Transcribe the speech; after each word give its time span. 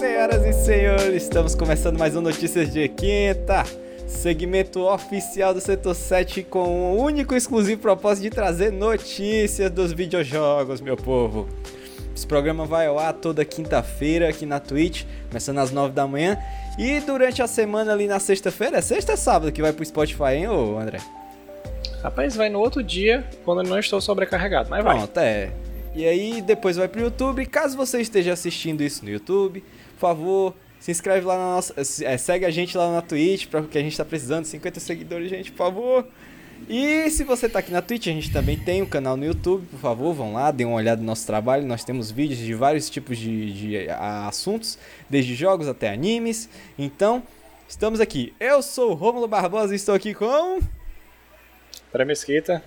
Senhoras 0.00 0.46
e 0.46 0.52
senhores, 0.54 1.22
estamos 1.24 1.54
começando 1.54 1.98
mais 1.98 2.16
um 2.16 2.22
Notícias 2.22 2.72
de 2.72 2.88
Quinta, 2.88 3.64
segmento 4.06 4.80
oficial 4.86 5.52
do 5.52 5.60
Setor 5.60 5.94
7 5.94 6.42
com 6.42 6.94
o 6.94 7.02
único 7.02 7.34
e 7.34 7.36
exclusivo 7.36 7.82
propósito 7.82 8.22
de 8.22 8.30
trazer 8.30 8.72
notícias 8.72 9.70
dos 9.70 9.92
videojogos, 9.92 10.80
meu 10.80 10.96
povo. 10.96 11.46
Esse 12.16 12.26
programa 12.26 12.64
vai 12.64 12.86
ao 12.86 12.98
ar 12.98 13.12
toda 13.12 13.44
quinta-feira 13.44 14.26
aqui 14.30 14.46
na 14.46 14.58
Twitch, 14.58 15.04
começando 15.28 15.58
às 15.58 15.70
9 15.70 15.92
da 15.92 16.06
manhã. 16.06 16.38
E 16.78 16.98
durante 17.00 17.42
a 17.42 17.46
semana 17.46 17.92
ali 17.92 18.06
na 18.06 18.18
sexta-feira, 18.18 18.78
é 18.78 18.80
sexta 18.80 19.12
ou 19.12 19.18
sábado 19.18 19.52
que 19.52 19.60
vai 19.60 19.74
pro 19.74 19.84
Spotify, 19.84 20.32
hein, 20.32 20.48
ô 20.48 20.78
André? 20.78 21.00
Rapaz, 22.02 22.34
vai 22.34 22.48
no 22.48 22.58
outro 22.58 22.82
dia, 22.82 23.22
quando 23.44 23.64
eu 23.64 23.68
não 23.68 23.78
estou 23.78 24.00
sobrecarregado, 24.00 24.70
mas 24.70 24.82
vai. 24.82 24.96
Pronto, 24.96 25.20
é. 25.20 25.50
E 25.94 26.06
aí 26.06 26.40
depois 26.40 26.76
vai 26.76 26.88
pro 26.88 27.00
YouTube. 27.00 27.44
Caso 27.46 27.76
você 27.76 28.00
esteja 28.00 28.32
assistindo 28.32 28.82
isso 28.82 29.04
no 29.04 29.10
YouTube, 29.10 29.62
por 29.94 30.00
favor, 30.00 30.54
se 30.78 30.90
inscreve 30.90 31.26
lá 31.26 31.36
na 31.36 31.54
nossa. 31.56 31.74
É, 32.04 32.16
segue 32.16 32.44
a 32.44 32.50
gente 32.50 32.76
lá 32.76 32.90
na 32.92 33.02
Twitch, 33.02 33.46
porque 33.48 33.78
a 33.78 33.82
gente 33.82 33.96
tá 33.96 34.04
precisando. 34.04 34.44
50 34.44 34.80
seguidores, 34.80 35.28
gente, 35.28 35.50
por 35.50 35.58
favor. 35.58 36.06
E 36.68 37.10
se 37.10 37.24
você 37.24 37.48
tá 37.48 37.58
aqui 37.58 37.72
na 37.72 37.82
Twitch, 37.82 38.06
a 38.06 38.12
gente 38.12 38.30
também 38.32 38.56
tem 38.56 38.82
um 38.82 38.86
canal 38.86 39.16
no 39.16 39.24
YouTube, 39.24 39.66
por 39.70 39.80
favor, 39.80 40.12
vão 40.12 40.34
lá, 40.34 40.50
dêem 40.50 40.68
uma 40.68 40.76
olhada 40.76 41.00
no 41.00 41.06
nosso 41.06 41.26
trabalho. 41.26 41.66
Nós 41.66 41.84
temos 41.84 42.10
vídeos 42.10 42.38
de 42.38 42.54
vários 42.54 42.88
tipos 42.88 43.18
de, 43.18 43.52
de 43.52 43.90
assuntos, 43.90 44.78
desde 45.08 45.34
jogos 45.34 45.68
até 45.68 45.90
animes. 45.90 46.48
Então, 46.78 47.22
estamos 47.68 48.00
aqui. 48.00 48.32
Eu 48.38 48.62
sou 48.62 48.92
o 48.92 48.94
Romulo 48.94 49.26
Barbosa 49.26 49.72
e 49.72 49.76
estou 49.76 49.94
aqui 49.94 50.14
com. 50.14 50.60
Para 51.90 52.04
Mesquita. 52.04 52.62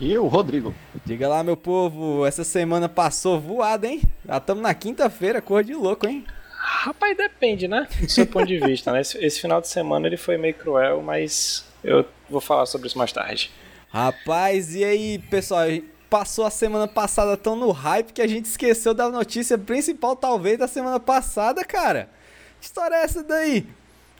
E 0.00 0.16
o 0.16 0.26
Rodrigo. 0.26 0.74
Diga 1.04 1.28
lá, 1.28 1.44
meu 1.44 1.58
povo, 1.58 2.24
essa 2.24 2.42
semana 2.42 2.88
passou 2.88 3.38
voada, 3.38 3.86
hein? 3.86 4.00
Já 4.26 4.38
estamos 4.38 4.62
na 4.62 4.72
quinta-feira, 4.72 5.42
cor 5.42 5.62
de 5.62 5.74
louco, 5.74 6.06
hein? 6.08 6.24
Rapaz, 6.56 7.14
depende, 7.14 7.68
né? 7.68 7.86
Do 8.00 8.10
seu 8.10 8.26
ponto 8.26 8.46
de 8.46 8.58
vista, 8.58 8.92
né? 8.92 9.02
Esse, 9.02 9.22
esse, 9.22 9.38
final 9.38 9.60
de 9.60 9.68
semana 9.68 10.06
ele 10.06 10.16
foi 10.16 10.38
meio 10.38 10.54
cruel, 10.54 11.02
mas 11.02 11.66
eu 11.84 12.06
vou 12.30 12.40
falar 12.40 12.64
sobre 12.64 12.86
isso 12.88 12.96
mais 12.96 13.12
tarde. 13.12 13.50
Rapaz, 13.90 14.74
e 14.74 14.82
aí, 14.82 15.18
pessoal? 15.18 15.66
Passou 16.08 16.46
a 16.46 16.50
semana 16.50 16.88
passada 16.88 17.36
tão 17.36 17.54
no 17.54 17.70
hype 17.70 18.14
que 18.14 18.22
a 18.22 18.26
gente 18.26 18.46
esqueceu 18.46 18.94
da 18.94 19.10
notícia 19.10 19.58
principal, 19.58 20.16
talvez, 20.16 20.58
da 20.58 20.66
semana 20.66 20.98
passada, 20.98 21.62
cara. 21.62 22.08
Que 22.58 22.66
história 22.66 22.94
é 22.94 23.02
essa 23.02 23.22
daí? 23.22 23.66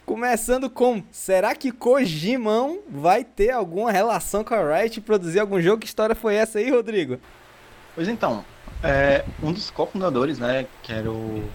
Começando 0.04 0.68
com, 0.68 1.02
será 1.10 1.54
que 1.54 1.70
Kojimão 1.70 2.80
vai 2.88 3.22
ter 3.22 3.50
alguma 3.50 3.92
relação 3.92 4.42
com 4.42 4.54
a 4.54 4.78
Riot 4.78 5.00
produzir 5.02 5.38
algum 5.38 5.60
jogo? 5.60 5.80
Que 5.80 5.86
história 5.86 6.14
foi 6.14 6.34
essa 6.34 6.58
aí, 6.58 6.70
Rodrigo? 6.70 7.18
Pois 7.94 8.08
então, 8.08 8.44
é, 8.82 9.24
um 9.42 9.52
dos 9.52 9.70
cofundadores, 9.70 10.38
né, 10.38 10.66
que 10.82 10.92
era 10.92 11.10
o, 11.10 11.48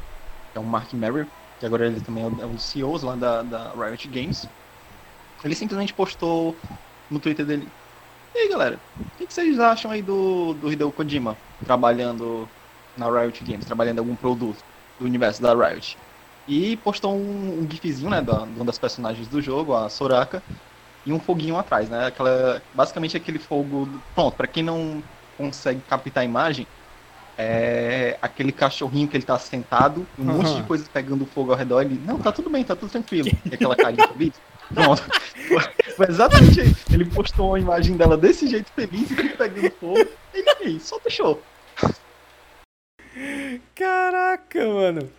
é 0.54 0.60
o 0.60 0.64
Mark 0.64 0.94
Merrill, 0.94 1.28
que 1.60 1.66
agora 1.66 1.88
ele 1.88 2.00
também 2.02 2.24
é 2.24 2.28
um 2.46 2.54
dos 2.54 2.64
CEOs 2.64 3.04
lá 3.04 3.16
da, 3.16 3.42
da 3.42 3.72
Riot 3.74 4.08
Games, 4.08 4.48
ele 5.44 5.56
simplesmente 5.56 5.94
postou 5.94 6.56
no 7.10 7.20
Twitter 7.20 7.46
dele, 7.46 7.68
e 8.34 8.38
aí 8.38 8.50
galera, 8.50 8.80
o 9.00 9.18
que, 9.18 9.28
que 9.28 9.34
vocês 9.34 9.60
acham 9.60 9.92
aí 9.92 10.02
do, 10.02 10.54
do 10.56 10.72
Hideo 10.72 10.92
Kojima 10.92 11.38
trabalhando 11.66 12.48
na 12.98 13.10
Riot 13.10 13.44
Games, 13.44 13.66
trabalhando 13.66 13.98
em 13.98 14.00
algum 14.00 14.16
produto 14.16 14.64
do 15.00 15.06
universo 15.06 15.42
da 15.42 15.54
Riot? 15.54 15.98
E 16.48 16.78
postou 16.78 17.16
um, 17.16 17.62
um 17.62 17.68
gifzinho, 17.70 18.10
né, 18.10 18.22
da, 18.22 18.40
de 18.40 18.56
uma 18.56 18.66
das 18.66 18.78
personagens 18.78 19.28
do 19.28 19.42
jogo, 19.42 19.74
a 19.74 19.90
Soraka, 19.90 20.44
e 21.06 21.12
um 21.12 21.20
foguinho 21.20 21.58
atrás, 21.58 21.90
né? 21.90 22.08
Aquela, 22.08 22.62
basicamente 22.74 23.18
aquele 23.18 23.40
fogo. 23.40 23.90
Pronto, 24.14 24.36
para 24.36 24.48
quem 24.48 24.64
não 24.64 25.04
consegue 25.38 25.82
captar 25.82 26.22
a 26.22 26.26
imagem, 26.26 26.68
é 27.38 28.18
aquele 28.22 28.52
cachorrinho 28.52 29.08
que 29.08 29.18
ele 29.18 29.26
tá 29.26 29.38
sentado, 29.38 30.06
um 30.18 30.24
uhum. 30.24 30.38
monte 30.38 30.56
de 30.56 30.64
coisa 30.64 30.86
pegando 30.92 31.26
fogo 31.26 31.52
ao 31.52 31.58
redor, 31.58 31.82
ele, 31.82 32.02
não, 32.06 32.18
tá 32.20 32.32
tudo 32.32 32.50
bem, 32.50 32.64
tá 32.64 32.76
tudo 32.76 32.90
tranquilo. 32.90 33.30
E 33.46 33.54
aquela 33.54 33.76
carinha 33.76 34.08
feliz. 34.08 34.34
Pronto. 34.74 35.04
Foi 35.96 36.08
exatamente 36.10 36.62
isso. 36.62 36.86
Ele 36.92 37.06
postou 37.06 37.50
uma 37.50 37.60
imagem 37.60 37.96
dela 37.96 38.18
desse 38.18 38.48
jeito 38.48 38.72
feliz 38.72 39.12
e 39.12 39.30
pegando 39.30 39.72
fogo. 39.72 40.08
Ele 40.34 40.50
aí, 40.62 40.80
só 40.80 40.98
deixou. 41.00 41.42
Caraca, 43.76 44.68
mano. 44.68 45.10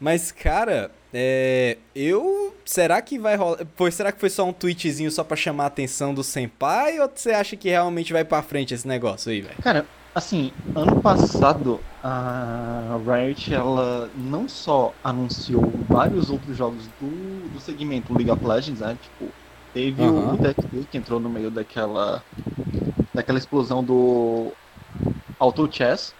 Mas, 0.00 0.30
cara, 0.30 0.90
é, 1.12 1.78
eu. 1.94 2.54
Será 2.64 3.00
que 3.00 3.18
vai 3.18 3.34
rolar. 3.34 3.66
Pois 3.76 3.94
será 3.94 4.12
que 4.12 4.20
foi 4.20 4.28
só 4.28 4.44
um 4.44 4.52
tweetzinho 4.52 5.10
só 5.10 5.24
pra 5.24 5.36
chamar 5.36 5.64
a 5.64 5.68
atenção 5.68 6.12
do 6.12 6.22
Senpai? 6.22 7.00
Ou 7.00 7.10
você 7.12 7.30
acha 7.30 7.56
que 7.56 7.68
realmente 7.68 8.12
vai 8.12 8.24
pra 8.24 8.42
frente 8.42 8.74
esse 8.74 8.86
negócio 8.86 9.32
aí, 9.32 9.40
velho? 9.40 9.56
Cara, 9.62 9.86
assim, 10.14 10.52
ano 10.74 11.00
passado 11.00 11.80
a 12.02 12.98
Riot 13.04 13.52
ela 13.52 14.10
não 14.14 14.48
só 14.48 14.92
anunciou 15.02 15.72
vários 15.88 16.30
outros 16.30 16.56
jogos 16.56 16.86
do, 17.00 17.50
do 17.52 17.60
segmento 17.60 18.12
League 18.12 18.30
of 18.30 18.44
Legends, 18.44 18.80
né? 18.80 18.96
Tipo, 19.02 19.32
teve 19.72 20.02
uhum. 20.02 20.34
o 20.34 20.36
TFT 20.36 20.86
que 20.90 20.98
entrou 20.98 21.18
no 21.18 21.30
meio 21.30 21.50
daquela. 21.50 22.22
daquela 23.14 23.38
explosão 23.38 23.82
do 23.82 24.52
Auto 25.38 25.68
Chess. 25.72 26.14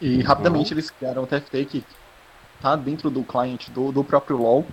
E 0.00 0.20
rapidamente 0.20 0.72
uhum. 0.72 0.78
eles 0.78 0.90
criaram 0.90 1.22
o 1.22 1.26
TFT 1.28 1.64
que 1.66 1.84
tá 2.60 2.76
dentro 2.76 3.10
do 3.10 3.22
client 3.22 3.68
do, 3.70 3.92
do 3.92 4.04
próprio 4.04 4.36
LoL. 4.36 4.66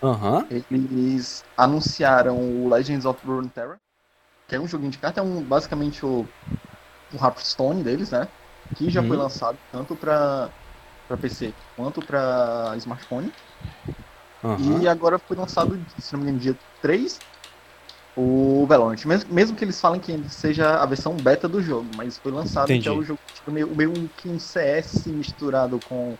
Uhum. 0.00 0.46
Eles 0.70 1.44
anunciaram 1.56 2.36
o 2.36 2.68
Legends 2.68 3.04
of 3.04 3.24
Runeterra, 3.26 3.78
que 4.46 4.54
é 4.54 4.60
um 4.60 4.68
joguinho 4.68 4.90
de 4.90 4.98
carta, 4.98 5.20
é 5.20 5.22
um, 5.22 5.42
basicamente 5.42 6.06
o, 6.06 6.26
o 7.12 7.16
Hearthstone 7.16 7.82
deles, 7.82 8.10
né? 8.10 8.28
Que 8.76 8.90
já 8.90 9.00
uhum. 9.00 9.08
foi 9.08 9.16
lançado 9.16 9.58
tanto 9.72 9.96
para 9.96 10.50
para 11.08 11.16
PC 11.16 11.54
quanto 11.74 12.04
para 12.04 12.74
smartphone. 12.76 13.32
Uhum. 14.44 14.82
E 14.82 14.86
agora 14.86 15.18
foi 15.18 15.36
lançado, 15.36 15.80
se 15.98 16.12
não 16.12 16.20
me 16.20 16.26
engano, 16.26 16.38
dia 16.38 16.58
3, 16.82 17.18
o 18.16 18.66
Valorant. 18.68 19.04
Mesmo, 19.04 19.32
mesmo 19.32 19.56
que 19.56 19.64
eles 19.64 19.80
falem 19.80 20.00
que 20.00 20.22
seja 20.28 20.76
a 20.76 20.86
versão 20.86 21.14
beta 21.14 21.48
do 21.48 21.62
jogo, 21.62 21.88
mas 21.96 22.18
foi 22.18 22.30
lançado 22.30 22.66
Entendi. 22.66 22.82
que 22.82 22.88
é 22.88 22.92
o 22.92 23.02
jogo 23.02 23.18
tipo, 23.34 23.50
meio, 23.50 23.68
meio 23.68 23.92
que 24.16 24.28
um 24.28 24.38
CS 24.38 25.06
misturado 25.06 25.80
com 25.88 26.16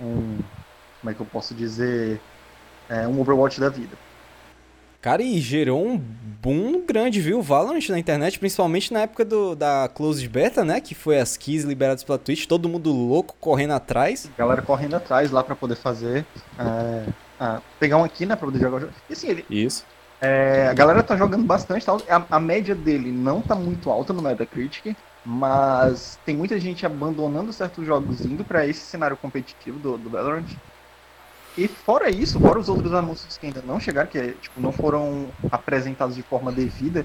um. 0.00 0.38
Como 1.00 1.10
é 1.10 1.14
que 1.14 1.20
eu 1.20 1.26
posso 1.26 1.54
dizer? 1.54 2.20
É, 2.88 3.06
um 3.06 3.20
Overwatch 3.20 3.60
da 3.60 3.68
vida. 3.68 3.96
Cara, 5.00 5.22
e 5.22 5.40
gerou 5.40 5.86
um 5.86 5.96
boom 5.96 6.84
grande, 6.84 7.22
viu? 7.22 7.40
Valorant 7.40 7.88
na 7.88 7.98
internet, 7.98 8.38
principalmente 8.38 8.92
na 8.92 9.00
época 9.00 9.24
do, 9.24 9.54
da 9.54 9.88
Closed 9.88 10.28
Beta, 10.28 10.62
né? 10.62 10.78
Que 10.78 10.94
foi 10.94 11.18
as 11.18 11.38
keys 11.38 11.64
liberadas 11.64 12.04
pela 12.04 12.18
Twitch, 12.18 12.46
todo 12.46 12.68
mundo 12.68 12.92
louco 12.92 13.34
correndo 13.40 13.72
atrás. 13.72 14.30
galera 14.36 14.60
correndo 14.60 14.96
atrás 14.96 15.30
lá 15.30 15.42
para 15.42 15.56
poder 15.56 15.76
fazer. 15.76 16.26
É, 16.58 17.06
ah, 17.38 17.62
pegar 17.78 17.96
um 17.96 18.04
aqui, 18.04 18.26
né? 18.26 18.36
Pra 18.36 18.44
poder 18.44 18.58
jogar 18.58 18.76
o 18.76 18.80
jogo. 18.80 18.92
E 19.08 19.14
assim, 19.14 19.28
ele. 19.28 19.46
Isso. 19.48 19.86
É, 20.20 20.68
a 20.68 20.74
galera 20.74 21.02
tá 21.02 21.16
jogando 21.16 21.44
bastante. 21.44 21.86
Tá, 21.86 21.96
a, 22.10 22.36
a, 22.36 22.40
média 22.40 22.74
dele 22.74 23.10
não 23.10 23.40
tá 23.40 23.54
muito 23.54 23.88
alta 23.90 24.12
no 24.12 24.20
Metacritic. 24.20 24.94
Mas 25.24 26.18
tem 26.24 26.36
muita 26.36 26.58
gente 26.58 26.86
abandonando 26.86 27.52
certos 27.52 27.86
jogos 27.86 28.24
indo 28.24 28.44
para 28.44 28.66
esse 28.66 28.80
cenário 28.80 29.16
competitivo 29.16 29.78
do, 29.78 29.98
do 29.98 30.10
Valorant. 30.10 30.46
E 31.58 31.68
fora 31.68 32.08
isso, 32.08 32.40
fora 32.40 32.58
os 32.58 32.68
outros 32.68 32.94
anúncios 32.94 33.36
que 33.36 33.46
ainda 33.46 33.62
não 33.66 33.78
chegaram, 33.78 34.08
que 34.08 34.32
tipo, 34.32 34.60
não 34.60 34.72
foram 34.72 35.28
apresentados 35.50 36.16
de 36.16 36.22
forma 36.22 36.50
devida, 36.50 37.04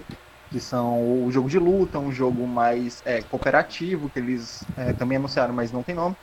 que 0.49 0.59
são 0.59 1.25
o 1.25 1.31
jogo 1.31 1.49
de 1.49 1.59
luta, 1.59 1.99
um 1.99 2.11
jogo 2.11 2.47
mais 2.47 3.01
é, 3.05 3.21
cooperativo, 3.21 4.09
que 4.09 4.19
eles 4.19 4.63
é, 4.77 4.93
também 4.93 5.17
anunciaram, 5.17 5.53
mas 5.53 5.71
não 5.71 5.83
tem 5.83 5.95
nome. 5.95 6.15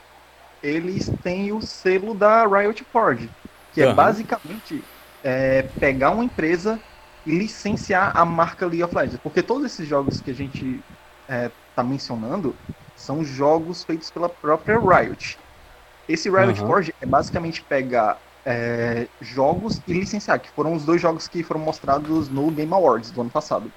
Eles 0.63 1.11
têm 1.23 1.53
o 1.53 1.61
selo 1.61 2.15
da 2.15 2.47
Riot 2.47 2.85
Forge, 2.85 3.29
que 3.75 3.83
uhum. 3.83 3.91
é 3.91 3.95
basicamente 3.95 4.83
é, 5.23 5.63
pegar 5.79 6.13
uma 6.13 6.25
empresa 6.25 6.81
e 7.27 7.37
licenciar 7.37 8.17
a 8.17 8.25
marca 8.25 8.65
League 8.65 8.85
of 8.85 8.95
Legends. 8.95 9.21
Porque 9.21 9.43
todos 9.43 9.67
esses 9.67 9.87
jogos 9.87 10.21
que 10.21 10.31
a 10.31 10.35
gente 10.35 10.81
é, 11.29 11.51
está 11.73 11.83
mencionando 11.83 12.55
são 12.97 13.25
jogos 13.25 13.83
feitos 13.83 14.11
pela 14.11 14.29
própria 14.29 14.79
Riot. 14.79 15.39
Esse 16.09 16.31
Riot 16.31 16.61
uhum. 16.61 16.67
Forge 16.67 16.95
é 17.01 17.07
basicamente 17.07 17.63
pegar 17.63 18.21
é, 18.45 19.07
jogos 19.21 19.81
e 19.87 19.93
licenciar, 19.93 20.39
que 20.41 20.51
foram 20.51 20.75
os 20.75 20.85
dois 20.85 21.01
jogos 21.01 21.27
que 21.27 21.43
foram 21.43 21.61
mostrados 21.61 22.29
no 22.29 22.51
Game 22.51 22.73
Awards 22.73 23.11
do 23.11 23.21
ano 23.21 23.31
passado. 23.31 23.73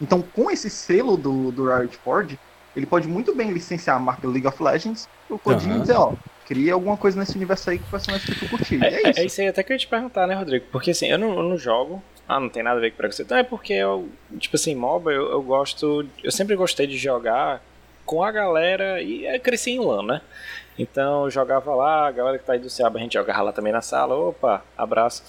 Então, 0.00 0.22
com 0.22 0.50
esse 0.50 0.68
selo 0.68 1.16
do, 1.16 1.52
do 1.52 1.72
Riot 1.72 1.96
Forge, 1.98 2.38
ele 2.76 2.86
pode 2.86 3.06
muito 3.06 3.34
bem 3.34 3.52
licenciar 3.52 3.96
a 3.96 4.00
marca 4.00 4.26
League 4.26 4.46
of 4.46 4.62
Legends 4.62 5.08
o 5.30 5.38
Codinho 5.38 5.76
uhum. 5.76 5.80
dizer, 5.80 5.94
ó, 5.94 6.12
cria 6.46 6.74
alguma 6.74 6.96
coisa 6.96 7.18
nesse 7.18 7.36
universo 7.36 7.70
aí 7.70 7.78
que 7.78 7.84
o 7.84 7.90
personagem 7.90 8.26
que 8.26 8.38
tu 8.38 8.48
curtir. 8.48 8.82
É, 8.82 8.94
é, 8.94 9.10
isso. 9.10 9.20
É 9.20 9.24
isso 9.24 9.40
aí 9.40 9.48
até 9.48 9.62
que 9.62 9.72
eu 9.72 9.74
ia 9.74 9.78
te 9.78 9.86
perguntar, 9.86 10.26
né, 10.26 10.34
Rodrigo? 10.34 10.66
Porque 10.70 10.90
assim, 10.90 11.06
eu 11.06 11.18
não, 11.18 11.34
eu 11.36 11.42
não 11.42 11.56
jogo, 11.56 12.02
ah, 12.28 12.40
não 12.40 12.48
tem 12.48 12.62
nada 12.62 12.78
a 12.78 12.80
ver 12.80 12.90
com 12.90 12.96
preconceito. 12.96 13.30
Não, 13.30 13.38
é 13.38 13.42
porque 13.42 13.72
eu, 13.72 14.08
tipo 14.38 14.56
assim, 14.56 14.74
MOBA 14.74 15.12
eu, 15.12 15.30
eu 15.30 15.42
gosto. 15.42 16.06
Eu 16.22 16.32
sempre 16.32 16.56
gostei 16.56 16.86
de 16.86 16.96
jogar 16.96 17.62
com 18.06 18.22
a 18.22 18.30
galera 18.30 19.00
e 19.02 19.26
eu 19.26 19.40
cresci 19.40 19.72
em 19.72 19.78
LAN, 19.78 20.02
né? 20.02 20.20
Então 20.78 21.24
eu 21.24 21.30
jogava 21.30 21.74
lá, 21.74 22.08
a 22.08 22.10
galera 22.10 22.38
que 22.38 22.44
tá 22.44 22.54
aí 22.54 22.58
do 22.58 22.68
Ceaba, 22.68 22.98
a 22.98 23.02
gente 23.02 23.14
jogava 23.14 23.42
lá 23.42 23.52
também 23.52 23.72
na 23.72 23.80
sala, 23.80 24.16
opa, 24.16 24.64
abraço. 24.76 25.22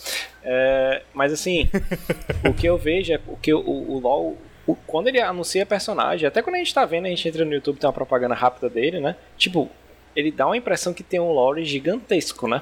É, 0.43 1.03
mas 1.13 1.31
assim, 1.31 1.69
o 2.47 2.53
que 2.53 2.67
eu 2.67 2.77
vejo 2.77 3.13
é 3.13 3.19
o 3.27 3.37
que 3.37 3.53
o, 3.53 3.59
o 3.59 3.99
LoL, 3.99 4.37
o, 4.65 4.75
quando 4.75 5.07
ele 5.07 5.21
anuncia 5.21 5.65
personagem, 5.65 6.27
até 6.27 6.41
quando 6.41 6.55
a 6.55 6.59
gente 6.59 6.73
tá 6.73 6.85
vendo, 6.85 7.05
a 7.05 7.09
gente 7.09 7.27
entra 7.27 7.45
no 7.45 7.53
YouTube, 7.53 7.77
tem 7.77 7.87
uma 7.87 7.93
propaganda 7.93 8.33
rápida 8.33 8.69
dele, 8.69 8.99
né? 8.99 9.15
Tipo, 9.37 9.69
ele 10.15 10.31
dá 10.31 10.47
uma 10.47 10.57
impressão 10.57 10.93
que 10.93 11.03
tem 11.03 11.19
um 11.19 11.31
lore 11.31 11.63
gigantesco, 11.63 12.47
né? 12.47 12.61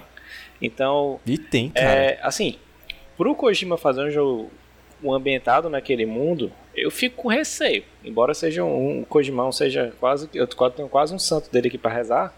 Então. 0.61 1.19
E 1.25 1.37
tem, 1.37 1.69
cara. 1.69 1.87
É, 1.87 2.19
assim, 2.21 2.57
pro 3.17 3.35
Kojima 3.35 3.77
fazer 3.77 4.03
um 4.03 4.11
jogo 4.11 4.51
ambientado 5.11 5.69
naquele 5.69 6.05
mundo, 6.05 6.51
eu 6.75 6.89
fico 6.89 7.23
com 7.23 7.27
receio. 7.27 7.83
Embora 8.03 8.33
seja 8.33 8.63
um, 8.63 8.99
um 8.99 9.03
Kojimão, 9.03 9.51
seja 9.51 9.93
quase. 9.99 10.29
Eu 10.33 10.47
tenho 10.47 10.87
quase 10.87 11.13
um 11.13 11.19
santo 11.19 11.51
dele 11.51 11.67
aqui 11.67 11.77
para 11.77 11.93
rezar. 11.93 12.33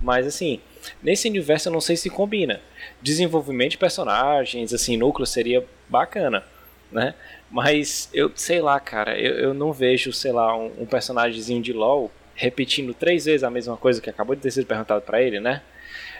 Mas 0.00 0.26
assim, 0.26 0.60
nesse 1.02 1.28
universo 1.28 1.68
eu 1.68 1.72
não 1.72 1.80
sei 1.80 1.96
se 1.96 2.10
combina. 2.10 2.60
Desenvolvimento 3.02 3.72
de 3.72 3.78
personagens, 3.78 4.72
assim, 4.72 4.96
núcleo 4.96 5.26
seria 5.26 5.64
bacana, 5.88 6.44
né? 6.92 7.14
Mas 7.50 8.10
eu 8.12 8.30
sei 8.34 8.60
lá, 8.60 8.78
cara, 8.78 9.18
eu, 9.18 9.34
eu 9.34 9.54
não 9.54 9.72
vejo, 9.72 10.12
sei 10.12 10.32
lá, 10.32 10.56
um, 10.56 10.70
um 10.80 10.86
personagemzinho 10.86 11.62
de 11.62 11.72
LoL 11.72 12.10
repetindo 12.34 12.92
três 12.92 13.24
vezes 13.24 13.42
a 13.42 13.50
mesma 13.50 13.76
coisa 13.76 14.00
que 14.00 14.10
acabou 14.10 14.36
de 14.36 14.42
ter 14.42 14.50
sido 14.50 14.66
perguntado 14.66 15.00
para 15.00 15.22
ele, 15.22 15.40
né? 15.40 15.62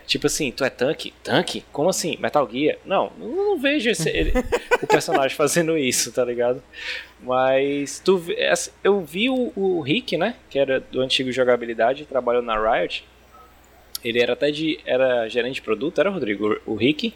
Tipo 0.07 0.29
assim, 0.29 0.53
tu 0.53 0.65
é 0.65 0.71
tanque? 0.71 1.13
Tanque? 1.23 1.65
Como 1.73 1.89
assim? 1.89 2.17
Metal 2.19 2.49
Gear? 2.51 2.79
Não, 2.85 3.13
não, 3.19 3.29
não 3.29 3.59
vejo 3.59 3.91
esse, 3.91 4.09
ele, 4.09 4.33
o 4.81 4.87
personagem 4.87 5.37
fazendo 5.37 5.77
isso, 5.77 6.13
tá 6.13 6.25
ligado? 6.25 6.63
Mas 7.21 8.01
tu, 8.05 8.23
eu 8.85 9.01
vi 9.01 9.29
o, 9.29 9.53
o 9.57 9.81
Rick, 9.81 10.17
né? 10.17 10.37
Que 10.49 10.61
era 10.61 10.79
do 10.79 11.01
antigo 11.01 11.33
jogabilidade, 11.33 12.07
trabalhou 12.07 12.41
na 12.41 12.57
Riot. 12.57 13.05
Ele 14.05 14.23
era 14.23 14.35
até 14.35 14.53
de. 14.53 14.79
Era 14.87 15.29
gerente 15.29 15.57
de 15.57 15.63
produto, 15.63 16.01
era 16.01 16.09
Rodrigo? 16.09 16.57
O 16.65 16.77
Rick? 16.77 17.13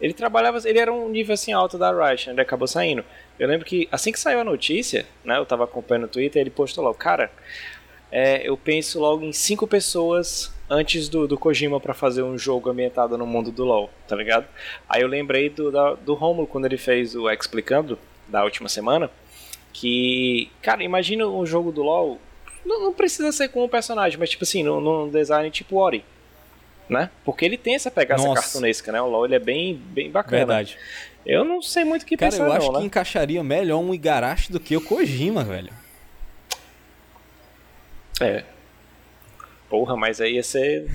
Ele 0.00 0.12
trabalhava, 0.12 0.60
ele 0.68 0.78
era 0.78 0.92
um 0.92 1.08
nível 1.08 1.34
assim 1.34 1.52
alto 1.52 1.78
da 1.78 1.90
Riot, 1.90 2.26
né? 2.26 2.34
ele 2.34 2.40
acabou 2.40 2.68
saindo. 2.68 3.04
Eu 3.38 3.48
lembro 3.48 3.66
que 3.66 3.88
assim 3.90 4.12
que 4.12 4.20
saiu 4.20 4.40
a 4.40 4.44
notícia, 4.44 5.06
né, 5.24 5.38
eu 5.38 5.46
tava 5.46 5.64
acompanhando 5.64 6.04
o 6.04 6.08
Twitter, 6.08 6.40
ele 6.40 6.50
postou 6.50 6.84
logo, 6.84 6.96
cara, 6.96 7.30
é, 8.10 8.48
eu 8.48 8.56
penso 8.56 9.00
logo 9.00 9.24
em 9.24 9.32
cinco 9.32 9.66
pessoas 9.66 10.52
antes 10.74 11.08
do, 11.08 11.26
do 11.26 11.38
Kojima 11.38 11.80
para 11.80 11.94
fazer 11.94 12.22
um 12.22 12.36
jogo 12.36 12.70
ambientado 12.70 13.16
no 13.16 13.26
mundo 13.26 13.50
do 13.50 13.64
LoL, 13.64 13.90
tá 14.08 14.16
ligado? 14.16 14.46
Aí 14.88 15.02
eu 15.02 15.08
lembrei 15.08 15.48
do, 15.48 15.70
da, 15.70 15.94
do 15.94 16.14
Romulo 16.14 16.46
quando 16.46 16.66
ele 16.66 16.76
fez 16.76 17.14
o 17.14 17.30
Explicando, 17.30 17.98
da 18.28 18.42
última 18.42 18.68
semana, 18.68 19.10
que, 19.72 20.50
cara, 20.62 20.82
imagina 20.82 21.26
um 21.26 21.44
jogo 21.44 21.70
do 21.70 21.82
LoL, 21.82 22.18
não, 22.64 22.82
não 22.82 22.92
precisa 22.92 23.30
ser 23.32 23.48
com 23.48 23.64
um 23.64 23.68
personagem, 23.68 24.18
mas 24.18 24.30
tipo 24.30 24.44
assim, 24.44 24.62
num, 24.62 24.80
num 24.80 25.10
design 25.10 25.50
tipo 25.50 25.76
Ori, 25.76 26.04
né? 26.88 27.10
Porque 27.24 27.44
ele 27.44 27.58
tem 27.58 27.74
essa 27.74 27.90
pegada 27.90 28.22
cartunesca, 28.34 28.92
né? 28.92 29.00
O 29.00 29.06
LoL 29.06 29.26
ele 29.26 29.34
é 29.34 29.38
bem, 29.38 29.74
bem 29.74 30.10
bacana. 30.10 30.38
Verdade. 30.38 30.78
Eu 31.24 31.44
não 31.44 31.62
sei 31.62 31.84
muito 31.84 32.02
o 32.02 32.06
que 32.06 32.16
Cara, 32.16 32.30
pensar, 32.30 32.44
eu 32.44 32.52
acho 32.52 32.66
não, 32.66 32.74
que 32.74 32.80
né? 32.80 32.86
encaixaria 32.86 33.42
melhor 33.42 33.78
um 33.78 33.94
Igarashi 33.94 34.52
do 34.52 34.60
que 34.60 34.76
o 34.76 34.80
Kojima, 34.80 35.42
velho. 35.42 35.72
É. 38.20 38.44
Porra, 39.74 39.96
mas 39.96 40.20
aí 40.20 40.36
ia 40.36 40.42
ser 40.44 40.86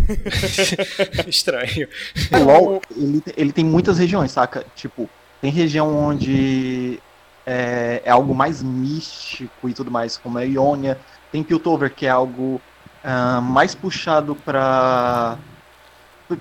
estranho. 1.27 1.85
O 2.31 2.43
LoL, 2.45 2.81
ele, 2.95 3.21
ele 3.35 3.51
tem 3.51 3.65
muitas 3.65 3.99
regiões, 3.99 4.31
saca? 4.31 4.65
Tipo, 4.73 5.09
tem 5.41 5.51
região 5.51 5.93
onde 5.93 6.97
é, 7.45 8.01
é 8.05 8.09
algo 8.09 8.33
mais 8.33 8.63
místico 8.63 9.67
e 9.67 9.73
tudo 9.73 9.91
mais, 9.91 10.17
como 10.17 10.37
a 10.37 10.43
Ionia. 10.43 10.97
Tem 11.29 11.43
Piltover, 11.43 11.93
que 11.93 12.05
é 12.05 12.09
algo 12.09 12.61
uh, 13.03 13.41
mais 13.41 13.75
puxado 13.75 14.33
pra 14.33 15.37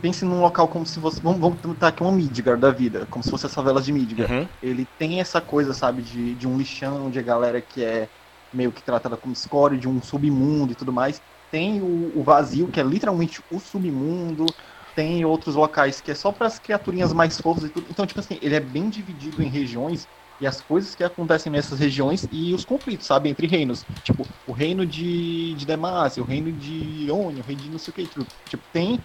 pense 0.00 0.24
num 0.24 0.40
local 0.40 0.68
como 0.68 0.86
se 0.86 1.00
fosse. 1.00 1.20
Vamos, 1.20 1.40
vamos 1.40 1.60
tentar 1.60 1.88
aqui 1.88 2.02
uma 2.04 2.12
Midgar 2.12 2.56
da 2.56 2.70
vida, 2.70 3.04
como 3.10 3.24
se 3.24 3.32
fosse 3.32 3.46
as 3.46 3.54
favelas 3.54 3.84
de 3.84 3.92
Midgar. 3.92 4.30
Uhum. 4.30 4.46
Ele 4.62 4.86
tem 4.96 5.18
essa 5.18 5.40
coisa, 5.40 5.74
sabe, 5.74 6.02
de, 6.02 6.36
de 6.36 6.46
um 6.46 6.56
lixão, 6.56 7.10
de 7.10 7.18
a 7.18 7.22
galera 7.22 7.60
que 7.60 7.82
é 7.82 8.08
meio 8.52 8.70
que 8.70 8.80
tratada 8.80 9.16
como 9.16 9.32
escória, 9.32 9.76
de 9.76 9.88
um 9.88 10.00
submundo 10.00 10.70
e 10.70 10.76
tudo 10.76 10.92
mais. 10.92 11.20
Tem 11.50 11.80
o, 11.82 12.12
o 12.18 12.22
vazio, 12.24 12.68
que 12.70 12.80
é 12.80 12.82
literalmente 12.82 13.40
o 13.50 13.58
submundo. 13.60 14.54
Tem 14.94 15.24
outros 15.24 15.54
locais 15.54 16.00
que 16.00 16.10
é 16.10 16.14
só 16.14 16.32
para 16.32 16.46
as 16.46 16.58
criaturinhas 16.58 17.12
mais 17.12 17.38
fofas 17.40 17.64
e 17.64 17.70
tudo. 17.70 17.88
Então, 17.90 18.06
tipo 18.06 18.20
assim, 18.20 18.38
ele 18.42 18.54
é 18.56 18.60
bem 18.60 18.90
dividido 18.90 19.42
em 19.42 19.48
regiões 19.48 20.06
e 20.40 20.46
as 20.46 20.60
coisas 20.60 20.94
que 20.94 21.02
acontecem 21.04 21.50
nessas 21.50 21.78
regiões 21.78 22.26
e 22.30 22.54
os 22.54 22.64
conflitos, 22.64 23.06
sabe, 23.06 23.28
entre 23.28 23.46
reinos. 23.46 23.84
Tipo, 24.02 24.28
o 24.46 24.52
reino 24.52 24.86
de, 24.86 25.54
de 25.54 25.66
Demacia, 25.66 26.22
o 26.22 26.26
reino 26.26 26.52
de 26.52 27.06
Ionia, 27.06 27.42
o 27.42 27.46
reino 27.46 27.62
de 27.62 27.70
não 27.70 27.78
sei 27.78 27.90
o 27.90 27.94
que. 27.94 28.06
Tipo, 28.08 28.28
tem 28.72 28.98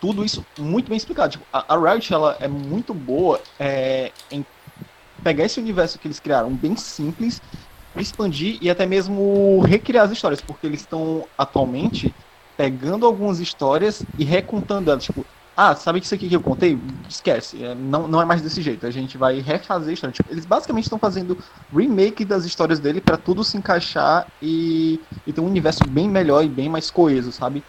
tudo 0.00 0.24
isso 0.24 0.46
muito 0.56 0.88
bem 0.88 0.96
explicado. 0.96 1.32
Tipo, 1.32 1.46
a, 1.52 1.74
a 1.74 1.78
Riot 1.92 2.12
ela 2.12 2.36
é 2.40 2.48
muito 2.48 2.94
boa 2.94 3.46
é, 3.58 4.12
em 4.30 4.46
pegar 5.24 5.44
esse 5.44 5.60
universo 5.60 5.98
que 5.98 6.06
eles 6.08 6.20
criaram 6.20 6.56
bem 6.56 6.76
simples, 6.76 7.40
expandir 8.02 8.58
e 8.60 8.70
até 8.70 8.86
mesmo 8.86 9.60
recriar 9.62 10.04
as 10.06 10.12
histórias, 10.12 10.40
porque 10.42 10.66
eles 10.66 10.80
estão 10.80 11.28
atualmente 11.36 12.16
pegando 12.56 13.06
algumas 13.06 13.40
histórias 13.40 14.06
e 14.16 14.24
recontando 14.24 14.90
elas. 14.90 15.04
Tipo, 15.04 15.26
ah, 15.54 15.74
sabe 15.74 16.00
isso 16.00 16.14
aqui 16.14 16.28
que 16.28 16.36
eu 16.36 16.40
contei? 16.42 16.78
Esquece, 17.08 17.62
é, 17.64 17.74
não, 17.74 18.06
não 18.08 18.20
é 18.20 18.24
mais 18.24 18.42
desse 18.42 18.60
jeito. 18.62 18.86
A 18.86 18.90
gente 18.90 19.16
vai 19.18 19.40
refazer 19.40 19.90
a 19.90 19.92
história. 19.94 20.12
Tipo, 20.12 20.30
eles 20.30 20.44
basicamente 20.46 20.84
estão 20.84 20.98
fazendo 20.98 21.38
remake 21.72 22.24
das 22.24 22.44
histórias 22.44 22.78
dele 22.80 23.00
para 23.00 23.16
tudo 23.16 23.42
se 23.44 23.56
encaixar 23.56 24.28
e, 24.40 25.00
e 25.26 25.32
ter 25.32 25.40
um 25.40 25.46
universo 25.46 25.86
bem 25.86 26.08
melhor 26.08 26.44
e 26.44 26.48
bem 26.48 26.68
mais 26.68 26.90
coeso, 26.90 27.32
sabe? 27.32 27.64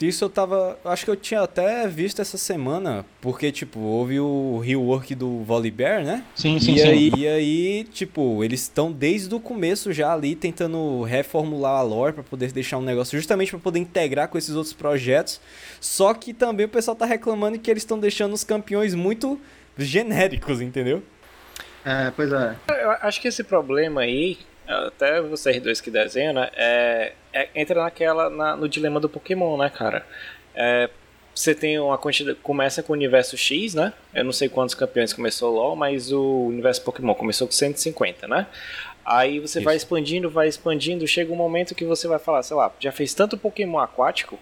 Isso 0.00 0.24
eu 0.24 0.30
tava. 0.30 0.78
Acho 0.84 1.04
que 1.04 1.10
eu 1.10 1.16
tinha 1.16 1.42
até 1.42 1.86
visto 1.86 2.22
essa 2.22 2.38
semana, 2.38 3.04
porque, 3.20 3.52
tipo, 3.52 3.80
houve 3.80 4.18
o 4.18 4.58
rework 4.58 5.14
do 5.14 5.42
Volibear, 5.44 6.02
né? 6.02 6.24
Sim, 6.34 6.58
sim, 6.58 6.74
e 6.74 6.78
sim. 6.78 6.88
Aí, 6.88 7.12
e 7.16 7.28
aí, 7.28 7.84
tipo, 7.84 8.42
eles 8.42 8.62
estão 8.62 8.90
desde 8.90 9.34
o 9.34 9.40
começo 9.40 9.92
já 9.92 10.12
ali 10.12 10.34
tentando 10.34 11.02
reformular 11.02 11.78
a 11.78 11.82
lore 11.82 12.14
para 12.14 12.22
poder 12.22 12.50
deixar 12.52 12.78
um 12.78 12.82
negócio 12.82 13.18
justamente 13.18 13.50
para 13.50 13.60
poder 13.60 13.78
integrar 13.78 14.28
com 14.28 14.38
esses 14.38 14.54
outros 14.54 14.72
projetos. 14.72 15.40
Só 15.80 16.14
que 16.14 16.32
também 16.32 16.66
o 16.66 16.68
pessoal 16.68 16.96
tá 16.96 17.04
reclamando 17.04 17.58
que 17.58 17.70
eles 17.70 17.82
estão 17.82 17.98
deixando 17.98 18.32
os 18.32 18.44
campeões 18.44 18.94
muito 18.94 19.38
genéricos, 19.76 20.60
entendeu? 20.60 21.02
É, 21.84 22.10
pois 22.14 22.32
é. 22.32 22.56
Eu 22.82 22.90
acho 23.02 23.20
que 23.20 23.28
esse 23.28 23.42
problema 23.42 24.02
aí 24.02 24.38
até 24.70 25.20
vocês 25.20 25.60
dois 25.60 25.80
que 25.80 25.90
desenham, 25.90 26.34
né? 26.34 26.50
É, 26.54 27.12
é, 27.32 27.48
entra 27.54 27.82
naquela. 27.82 28.30
Na, 28.30 28.56
no 28.56 28.68
dilema 28.68 29.00
do 29.00 29.08
Pokémon, 29.08 29.56
né, 29.56 29.70
cara? 29.70 30.04
É, 30.54 30.88
você 31.34 31.54
tem 31.54 31.78
uma 31.78 31.96
quantidade. 31.96 32.38
Começa 32.42 32.82
com 32.82 32.92
o 32.92 32.96
universo 32.96 33.36
X, 33.36 33.74
né? 33.74 33.92
Eu 34.14 34.24
não 34.24 34.32
sei 34.32 34.48
quantos 34.48 34.74
campeões 34.74 35.12
começou 35.12 35.52
LOL, 35.52 35.76
mas 35.76 36.12
o 36.12 36.46
universo 36.46 36.82
Pokémon 36.82 37.14
começou 37.14 37.46
com 37.46 37.52
150, 37.52 38.28
né? 38.28 38.46
Aí 39.04 39.40
você 39.40 39.58
Isso. 39.58 39.64
vai 39.64 39.76
expandindo, 39.76 40.30
vai 40.30 40.48
expandindo, 40.48 41.06
chega 41.06 41.32
um 41.32 41.36
momento 41.36 41.74
que 41.74 41.84
você 41.84 42.06
vai 42.06 42.18
falar, 42.18 42.42
sei 42.42 42.56
lá, 42.56 42.72
já 42.78 42.92
fez 42.92 43.14
tanto 43.14 43.38
Pokémon 43.38 43.78
aquático 43.78 44.38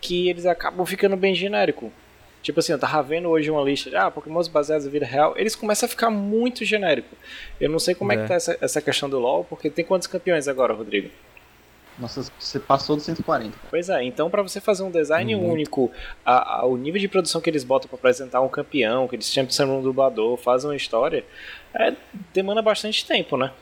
que 0.00 0.28
eles 0.30 0.46
acabam 0.46 0.86
ficando 0.86 1.16
bem 1.16 1.34
genérico. 1.34 1.92
Tipo 2.42 2.60
assim, 2.60 2.72
eu 2.72 2.78
tava 2.78 3.02
vendo 3.02 3.28
hoje 3.28 3.50
uma 3.50 3.62
lista 3.62 3.90
de 3.90 3.96
ah, 3.96 4.10
Pokémons 4.10 4.48
baseados 4.48 4.86
na 4.86 4.90
vida 4.90 5.04
real, 5.04 5.34
eles 5.36 5.54
começam 5.54 5.86
a 5.86 5.90
ficar 5.90 6.10
muito 6.10 6.64
genérico. 6.64 7.14
Eu 7.60 7.68
não 7.68 7.78
sei 7.78 7.94
como 7.94 8.12
é, 8.12 8.16
é 8.16 8.22
que 8.22 8.28
tá 8.28 8.34
essa, 8.34 8.56
essa 8.60 8.80
questão 8.80 9.08
do 9.08 9.18
LoL, 9.18 9.44
porque 9.44 9.68
tem 9.68 9.84
quantos 9.84 10.06
campeões 10.06 10.48
agora, 10.48 10.72
Rodrigo? 10.72 11.10
Nossa, 11.98 12.24
você 12.38 12.58
passou 12.58 12.96
dos 12.96 13.04
140. 13.04 13.54
Pois 13.68 13.90
é, 13.90 14.02
então 14.02 14.30
para 14.30 14.42
você 14.42 14.58
fazer 14.58 14.82
um 14.82 14.90
design 14.90 15.34
muito. 15.34 15.52
único, 15.52 15.90
a, 16.24 16.60
a, 16.60 16.66
o 16.66 16.76
nível 16.78 16.98
de 16.98 17.08
produção 17.08 17.42
que 17.42 17.50
eles 17.50 17.62
botam 17.62 17.88
para 17.88 17.98
apresentar 17.98 18.40
um 18.40 18.48
campeão, 18.48 19.06
que 19.06 19.16
eles 19.16 19.30
chamam 19.30 19.50
de 19.50 19.62
um 19.62 19.82
dublador, 19.82 20.38
fazem 20.38 20.70
uma 20.70 20.76
história, 20.76 21.24
é, 21.74 21.94
demanda 22.32 22.62
bastante 22.62 23.06
tempo, 23.06 23.36
né? 23.36 23.52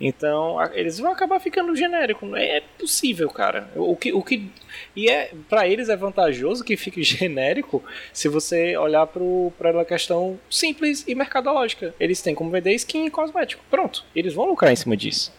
Então, 0.00 0.56
eles 0.72 0.98
vão 0.98 1.10
acabar 1.10 1.40
ficando 1.40 1.74
genérico. 1.74 2.34
É 2.36 2.62
possível, 2.78 3.28
cara. 3.28 3.68
O 3.74 3.96
que, 3.96 4.12
o 4.12 4.22
que 4.22 4.50
e 4.94 5.08
é 5.08 5.32
para 5.48 5.66
eles 5.66 5.88
é 5.88 5.96
vantajoso 5.96 6.62
que 6.64 6.76
fique 6.76 7.02
genérico 7.04 7.82
se 8.12 8.28
você 8.28 8.76
olhar 8.76 9.06
para 9.06 9.80
a 9.80 9.84
questão 9.84 10.38
simples 10.48 11.04
e 11.06 11.14
mercadológica. 11.14 11.94
Eles 11.98 12.22
têm 12.22 12.34
como 12.34 12.50
vender 12.50 12.74
skin 12.74 13.06
e 13.06 13.10
cosmético. 13.10 13.62
Pronto. 13.70 14.04
Eles 14.14 14.34
vão 14.34 14.46
lucrar 14.48 14.72
em 14.72 14.76
cima 14.76 14.96
disso. 14.96 15.32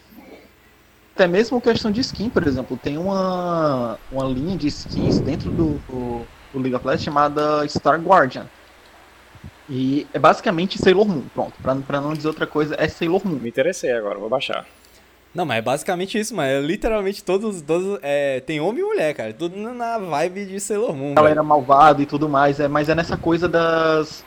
Até 1.14 1.26
mesmo 1.26 1.60
questão 1.60 1.90
de 1.90 2.00
skin, 2.00 2.30
por 2.30 2.46
exemplo, 2.46 2.78
tem 2.82 2.96
uma, 2.96 3.98
uma 4.10 4.24
linha 4.24 4.56
de 4.56 4.68
skins 4.68 5.20
dentro 5.20 5.50
do, 5.50 5.74
do, 5.88 6.26
do 6.52 6.58
League 6.58 6.74
of 6.74 6.86
Legends 6.86 7.04
chamada 7.04 7.66
Star 7.68 8.00
Guardian 8.00 8.46
e 9.70 10.04
é 10.12 10.18
basicamente 10.18 10.82
Sailor 10.82 11.06
Moon, 11.06 11.22
pronto. 11.32 11.54
Pra, 11.62 11.76
pra 11.76 12.00
não 12.00 12.12
dizer 12.12 12.26
outra 12.26 12.46
coisa, 12.46 12.74
é 12.76 12.88
Sailor 12.88 13.24
Moon. 13.24 13.38
Me 13.38 13.48
interessei 13.48 13.92
agora, 13.92 14.18
vou 14.18 14.28
baixar. 14.28 14.66
Não, 15.32 15.46
mas 15.46 15.58
é 15.58 15.62
basicamente 15.62 16.18
isso, 16.18 16.34
mas 16.34 16.50
é 16.50 16.60
literalmente 16.60 17.22
todos, 17.22 17.62
todos 17.62 18.00
é, 18.02 18.40
tem 18.40 18.60
homem 18.60 18.82
e 18.82 18.84
mulher, 18.84 19.14
cara, 19.14 19.32
tudo 19.32 19.56
na 19.56 19.96
vibe 19.96 20.46
de 20.46 20.58
Sailor 20.58 20.92
Moon. 20.92 21.14
Ela 21.16 21.30
era 21.30 21.42
malvada 21.42 22.02
e 22.02 22.06
tudo 22.06 22.28
mais, 22.28 22.58
é, 22.58 22.66
mas 22.66 22.88
é 22.88 22.96
nessa 22.96 23.16
coisa 23.16 23.48
das 23.48 24.24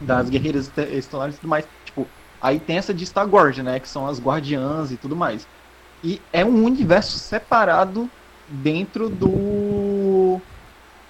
das 0.00 0.30
guerreiras 0.30 0.70
estelares 0.92 1.34
e 1.34 1.40
tudo 1.40 1.50
mais. 1.50 1.66
Tipo, 1.84 2.06
aí 2.40 2.58
tem 2.58 2.78
essa 2.78 2.94
de 2.94 3.04
Star 3.04 3.26
Guard, 3.26 3.58
né, 3.58 3.78
que 3.78 3.88
são 3.88 4.06
as 4.06 4.18
guardiãs 4.18 4.90
e 4.90 4.96
tudo 4.96 5.14
mais. 5.14 5.46
E 6.02 6.22
é 6.32 6.42
um 6.42 6.64
universo 6.64 7.18
separado 7.18 8.08
dentro 8.48 9.10
do 9.10 9.28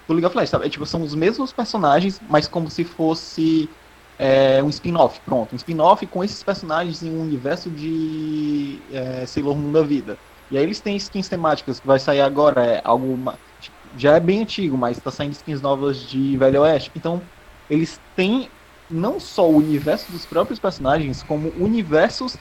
do 0.09 0.15
League 0.15 0.27
of 0.27 0.37
Legends, 0.37 0.51
sabe? 0.51 0.67
É, 0.67 0.71
tipo, 0.71 0.87
são 0.87 1.03
os 1.03 1.15
mesmos 1.15 1.53
personagens, 1.53 2.21
mas 2.21 2.49
como 2.49 2.71
se 2.71 2.85
fosse 2.85 3.77
é, 4.19 4.63
um 4.63 4.69
spin-off, 4.71 5.21
pronto. 5.25 5.53
Um 5.55 5.57
spin-off 5.57 6.07
com 6.07 6.25
esses 6.25 6.43
personagens 6.43 7.03
em 7.03 7.11
um 7.11 7.21
universo 7.21 7.71
de 7.71 8.87
é, 8.91 9.27
Sailor 9.27 9.57
Moon 9.57 9.73
da 9.73 9.83
vida. 9.83 10.19
E 10.51 10.57
aí 10.57 10.65
eles 10.65 10.81
têm 10.81 10.97
skins 10.97 11.29
temáticas 11.29 11.79
que 11.79 11.87
vai 11.87 11.99
sair 12.01 12.23
agora, 12.23 12.65
é 12.65 12.81
algo 12.85 13.17
já 13.95 14.17
é 14.17 14.21
bem 14.21 14.43
antigo, 14.43 14.77
mas 14.79 14.99
tá 14.99 15.11
saindo 15.11 15.33
skins 15.33 15.61
novas 15.61 16.01
de 16.01 16.37
Velho 16.39 16.63
Oeste. 16.63 16.91
Então, 16.95 17.31
eles 17.69 18.01
têm 18.15 18.51
não 18.89 19.21
só 19.21 19.49
o 19.51 19.57
universo 19.57 20.11
dos 20.11 20.27
próprios 20.27 20.59
personagens, 20.59 21.23
como 21.23 21.51
universos 21.51 22.39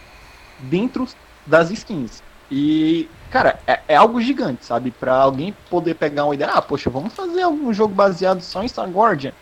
dentro 0.58 1.06
das 1.46 1.72
skins. 1.72 2.24
E, 2.50 3.10
cara, 3.30 3.60
é, 3.68 3.80
é 3.90 3.96
algo 3.96 4.22
gigante, 4.22 4.66
sabe? 4.66 4.92
Para 4.92 5.16
alguém 5.16 5.56
poder 5.70 5.96
pegar 5.96 6.26
uma 6.26 6.36
ideia, 6.36 6.52
ah, 6.52 6.62
poxa, 6.62 6.90
vamos 6.90 7.14
fazer 7.14 7.42
algum 7.42 7.74
jogo 7.74 7.94
baseado 7.94 8.42
só 8.42 8.64
em 8.64 8.68
Star 8.68 8.90
Guardian. 8.90 9.34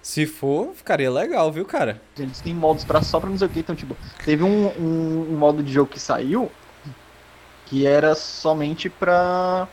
Se 0.00 0.24
for, 0.26 0.72
ficaria 0.74 1.10
legal, 1.10 1.52
viu, 1.52 1.66
cara? 1.66 2.00
Eles 2.18 2.40
têm 2.40 2.54
modos 2.54 2.84
pra, 2.84 3.02
só 3.02 3.20
pra 3.20 3.28
não 3.28 3.36
sei 3.36 3.46
o 3.46 3.50
que, 3.50 3.60
então, 3.60 3.76
tipo, 3.76 3.96
teve 4.24 4.42
um, 4.42 4.68
um, 4.78 5.26
um 5.30 5.36
modo 5.36 5.62
de 5.62 5.72
jogo 5.72 5.90
que 5.90 6.00
saiu 6.00 6.50
que 7.68 7.86
era 7.86 8.14
somente 8.14 8.88
pra 8.88 9.68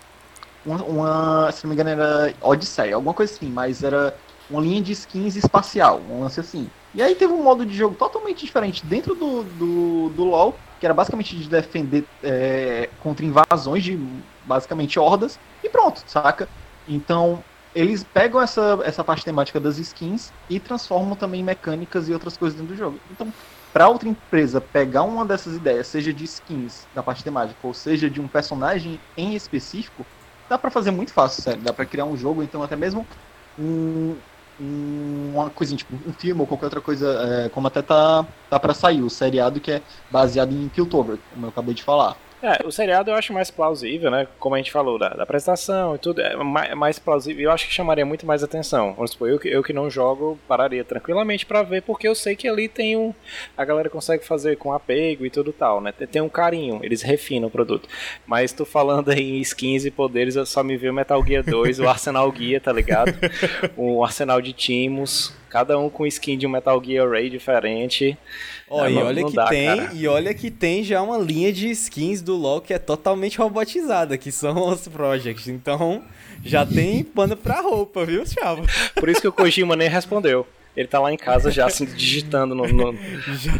uma, 0.65 0.84
uma, 0.84 1.51
se 1.51 1.63
não 1.63 1.70
me 1.70 1.75
engano, 1.75 1.89
era 2.01 2.34
Odisseia, 2.41 2.96
alguma 2.96 3.13
coisa 3.13 3.34
assim, 3.34 3.48
mas 3.48 3.84
era 3.84 4.15
uma 4.50 4.62
linha 4.62 4.82
de 4.82 4.91
skins 4.91 5.36
espacial, 5.36 6.01
um 6.10 6.22
lance 6.22 6.39
assim. 6.39 6.70
E 6.95 7.01
aí 7.01 7.13
teve 7.13 7.33
um 7.33 7.43
modo 7.43 7.65
de 7.65 7.75
jogo 7.75 7.93
totalmente 7.93 8.45
diferente 8.45 8.85
dentro 8.85 9.15
do, 9.15 9.43
do, 9.43 10.09
do 10.11 10.23
LoL, 10.23 10.61
que 10.79 10.85
era 10.85 10.93
basicamente 10.93 11.35
de 11.37 11.49
defender 11.49 12.07
é, 12.23 12.87
contra 12.97 13.25
invasões 13.25 13.83
de 13.83 13.97
basicamente 14.41 14.97
hordas, 14.97 15.37
e 15.61 15.69
pronto, 15.69 16.01
saca? 16.07 16.49
Então, 16.87 17.43
eles 17.73 18.01
pegam 18.01 18.41
essa, 18.41 18.79
essa 18.85 19.03
parte 19.03 19.25
temática 19.25 19.59
das 19.59 19.77
skins 19.77 20.31
e 20.47 20.57
transformam 20.57 21.17
também 21.17 21.41
em 21.41 21.43
mecânicas 21.43 22.07
e 22.07 22.13
outras 22.13 22.37
coisas 22.37 22.57
dentro 22.57 22.73
do 22.73 22.77
jogo. 22.77 23.01
Então, 23.09 23.33
para 23.73 23.89
outra 23.89 24.07
empresa 24.07 24.61
pegar 24.61 25.03
uma 25.03 25.25
dessas 25.25 25.57
ideias, 25.57 25.87
seja 25.87 26.13
de 26.13 26.23
skins 26.23 26.87
da 26.93 27.03
parte 27.03 27.25
temática, 27.25 27.59
ou 27.61 27.73
seja 27.73 28.09
de 28.09 28.21
um 28.21 28.27
personagem 28.29 29.03
em 29.17 29.35
específico, 29.35 30.07
dá 30.47 30.57
para 30.57 30.71
fazer 30.71 30.91
muito 30.91 31.11
fácil, 31.11 31.43
sério. 31.43 31.61
Dá 31.61 31.73
para 31.73 31.85
criar 31.85 32.05
um 32.05 32.15
jogo, 32.15 32.41
então 32.41 32.63
até 32.63 32.77
mesmo 32.77 33.05
um, 33.57 34.21
uma 34.57 35.50
coisinha, 35.51 35.77
tipo 35.77 35.95
um 35.95 36.13
filme 36.13 36.41
ou 36.41 36.47
qualquer 36.47 36.65
outra 36.67 36.81
coisa, 36.81 37.07
é, 37.45 37.50
como 37.50 37.67
até 37.67 37.81
tá, 37.81 38.24
tá 38.50 38.59
para 38.59 38.74
sair, 38.74 39.03
o 39.03 39.09
seriado 39.09 39.62
que 39.62 39.71
é 39.71 39.85
baseado 40.09 40.53
em 40.53 40.69
Piltover, 40.69 41.21
como 41.29 41.45
eu 41.45 41.50
acabei 41.50 41.75
de 41.75 41.83
falar. 41.83 42.25
É, 42.45 42.63
o 42.63 42.71
seriado 42.71 43.09
eu 43.09 43.15
acho 43.15 43.33
mais 43.33 43.49
plausível, 43.49 44.11
né? 44.11 44.27
Como 44.37 44.53
a 44.53 44.59
gente 44.59 44.71
falou, 44.71 44.99
da, 44.99 45.09
da 45.09 45.23
apresentação 45.23 45.95
e 45.95 45.97
tudo, 45.97 46.21
é 46.21 46.35
mais, 46.35 46.75
mais, 46.75 46.99
plausível. 46.99 47.45
Eu 47.45 47.51
acho 47.51 47.67
que 47.67 47.73
chamaria 47.73 48.05
muito 48.05 48.23
mais 48.23 48.43
atenção. 48.43 48.93
Vamos 48.93 49.11
supor, 49.11 49.29
eu, 49.29 49.39
eu 49.45 49.63
que 49.63 49.73
não 49.73 49.89
jogo, 49.89 50.37
pararia 50.47 50.83
tranquilamente 50.83 51.43
para 51.43 51.63
ver, 51.63 51.81
porque 51.81 52.07
eu 52.07 52.13
sei 52.13 52.35
que 52.35 52.47
ali 52.47 52.67
tem 52.67 52.95
um. 52.95 53.15
A 53.57 53.65
galera 53.65 53.89
consegue 53.89 54.23
fazer 54.23 54.57
com 54.57 54.71
apego 54.71 55.25
e 55.25 55.31
tudo 55.31 55.51
tal, 55.51 55.81
né? 55.81 55.91
Tem, 55.91 56.07
tem 56.07 56.21
um 56.21 56.29
carinho, 56.29 56.79
eles 56.83 57.01
refinam 57.01 57.47
o 57.47 57.51
produto. 57.51 57.89
Mas 58.27 58.53
tô 58.53 58.63
falando 58.63 59.09
aí 59.09 59.39
em 59.39 59.41
skins 59.41 59.83
e 59.83 59.89
poderes, 59.89 60.35
eu 60.35 60.45
só 60.45 60.63
me 60.63 60.77
vi 60.77 60.87
o 60.87 60.93
Metal 60.93 61.25
Gear 61.25 61.43
2, 61.43 61.79
o 61.79 61.89
Arsenal 61.89 62.31
Guia, 62.31 62.61
tá 62.61 62.71
ligado? 62.71 63.11
o 63.75 64.05
Arsenal 64.05 64.39
de 64.39 64.53
Timos, 64.53 65.33
cada 65.55 65.79
um 65.79 65.89
com 65.89 66.05
skin 66.05 66.38
de 66.38 66.45
um 66.45 66.50
Metal 66.50 66.83
Gear 66.83 67.09
Ray 67.09 67.29
diferente. 67.29 68.17
Ó, 68.69 68.85
e 68.89 68.97
olha 68.97 69.24
que 69.24 69.33
dá, 69.33 69.45
tem, 69.45 69.77
cara. 69.77 69.93
e 69.93 70.05
olha 70.05 70.33
que 70.33 70.51
tem 70.51 70.83
já 70.83 71.01
uma 71.01 71.17
linha 71.17 71.53
de 71.53 71.69
skins 71.69 72.21
do 72.21 72.35
LoL 72.35 72.59
que 72.59 72.74
é 72.74 72.77
totalmente 72.77 73.38
robotizada, 73.38 74.17
que 74.17 74.33
são 74.33 74.67
os 74.67 74.85
projects. 74.85 75.47
Então, 75.47 76.03
já 76.43 76.65
tem 76.65 77.05
pano 77.05 77.38
pra 77.38 77.62
roupa, 77.62 78.03
viu, 78.03 78.25
Chavo? 78.25 78.65
Por 78.95 79.07
isso 79.07 79.21
que 79.21 79.29
o 79.29 79.31
Kojima 79.31 79.77
nem 79.77 79.88
respondeu. 79.88 80.45
Ele 80.75 80.89
tá 80.89 81.00
lá 81.00 81.13
em 81.13 81.15
casa 81.15 81.50
já 81.50 81.67
assim, 81.67 81.85
digitando 81.85 82.53
no. 82.53 82.67
no... 82.67 82.93
Já, 83.39 83.53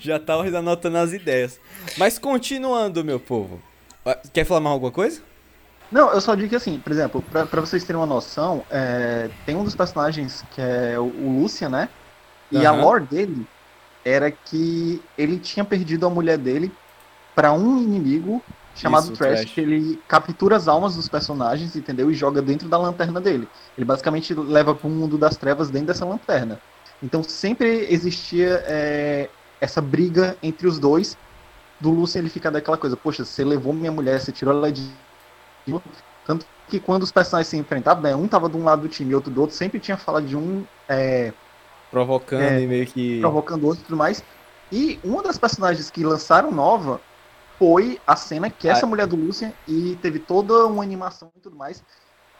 já 0.00 0.18
tava 0.18 0.48
anotando 0.48 0.96
as 0.96 1.12
ideias. 1.12 1.60
Mas 1.98 2.18
continuando, 2.18 3.04
meu 3.04 3.20
povo. 3.20 3.60
Ah, 4.06 4.18
quer 4.32 4.46
falar 4.46 4.60
mais 4.60 4.72
alguma 4.72 4.90
coisa? 4.90 5.20
Não, 5.90 6.12
eu 6.12 6.20
só 6.20 6.34
digo 6.34 6.48
que 6.48 6.56
assim, 6.56 6.78
por 6.78 6.92
exemplo, 6.92 7.22
pra, 7.30 7.46
pra 7.46 7.60
vocês 7.60 7.84
terem 7.84 8.00
uma 8.00 8.06
noção, 8.06 8.64
é, 8.70 9.30
tem 9.44 9.54
um 9.54 9.64
dos 9.64 9.74
personagens 9.74 10.44
que 10.50 10.60
é 10.60 10.98
o, 10.98 11.04
o 11.04 11.40
Lucian, 11.40 11.68
né? 11.68 11.88
E 12.50 12.58
uhum. 12.58 12.66
a 12.66 12.72
lore 12.72 13.04
dele 13.04 13.46
era 14.04 14.30
que 14.30 15.02
ele 15.16 15.38
tinha 15.38 15.64
perdido 15.64 16.06
a 16.06 16.10
mulher 16.10 16.38
dele 16.38 16.72
para 17.34 17.52
um 17.52 17.82
inimigo 17.82 18.42
chamado 18.76 19.04
Isso, 19.04 19.14
Trash, 19.14 19.40
Trash, 19.40 19.52
que 19.52 19.60
ele 19.60 20.00
captura 20.06 20.56
as 20.56 20.68
almas 20.68 20.94
dos 20.96 21.08
personagens, 21.08 21.74
entendeu? 21.74 22.10
E 22.10 22.14
joga 22.14 22.42
dentro 22.42 22.68
da 22.68 22.78
lanterna 22.78 23.20
dele. 23.20 23.48
Ele 23.76 23.84
basicamente 23.84 24.34
leva 24.34 24.74
para 24.74 24.86
o 24.86 24.90
mundo 24.90 25.18
das 25.18 25.36
trevas 25.36 25.70
dentro 25.70 25.88
dessa 25.88 26.04
lanterna. 26.04 26.60
Então 27.02 27.22
sempre 27.22 27.86
existia 27.90 28.62
é, 28.66 29.28
essa 29.60 29.80
briga 29.80 30.36
entre 30.42 30.66
os 30.66 30.78
dois. 30.78 31.16
Do 31.80 31.90
Lucian 31.90 32.20
ele 32.20 32.30
fica 32.30 32.50
daquela 32.50 32.78
coisa, 32.78 32.96
poxa, 32.96 33.24
você 33.24 33.44
levou 33.44 33.72
minha 33.72 33.92
mulher, 33.92 34.20
você 34.20 34.32
tirou 34.32 34.54
ela 34.54 34.70
de. 34.70 34.88
Tanto 36.26 36.46
que 36.68 36.80
quando 36.80 37.02
os 37.02 37.12
personagens 37.12 37.48
se 37.48 37.56
enfrentavam, 37.56 38.02
né, 38.02 38.14
um 38.14 38.26
tava 38.26 38.48
de 38.48 38.56
um 38.56 38.64
lado 38.64 38.82
do 38.82 38.88
time 38.88 39.12
e 39.12 39.14
outro 39.14 39.30
do 39.30 39.40
outro, 39.40 39.56
sempre 39.56 39.78
tinha 39.78 39.96
fala 39.96 40.20
de 40.20 40.36
um 40.36 40.64
é, 40.88 41.32
Provocando 41.90 42.42
é, 42.42 42.60
e 42.60 42.66
meio 42.66 42.86
que. 42.86 43.20
Provocando 43.20 43.64
outro 43.64 43.82
e 43.82 43.84
tudo 43.84 43.96
mais. 43.96 44.22
E 44.70 44.98
uma 45.04 45.22
das 45.22 45.38
personagens 45.38 45.90
que 45.90 46.04
lançaram 46.04 46.50
nova 46.50 47.00
foi 47.58 48.00
a 48.06 48.16
cena 48.16 48.50
que 48.50 48.68
essa 48.68 48.84
ah. 48.84 48.88
mulher 48.88 49.06
do 49.06 49.16
Lucian 49.16 49.52
e 49.66 49.96
teve 50.02 50.18
toda 50.18 50.66
uma 50.66 50.82
animação 50.82 51.30
e 51.36 51.40
tudo 51.40 51.56
mais 51.56 51.82